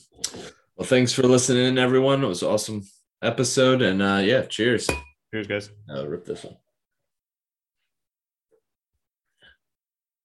Well, 0.77 0.87
thanks 0.87 1.13
for 1.13 1.23
listening, 1.23 1.79
everyone. 1.79 2.25
It 2.25 2.29
was 2.29 2.43
awesome 2.43 2.83
episode, 3.23 3.83
and 3.83 4.03
uh, 4.03 4.21
yeah, 4.23 4.43
cheers. 4.43 4.89
Cheers, 5.33 5.47
guys. 5.47 5.71
Rip 5.89 6.25
this 6.25 6.45
one. 6.45 6.57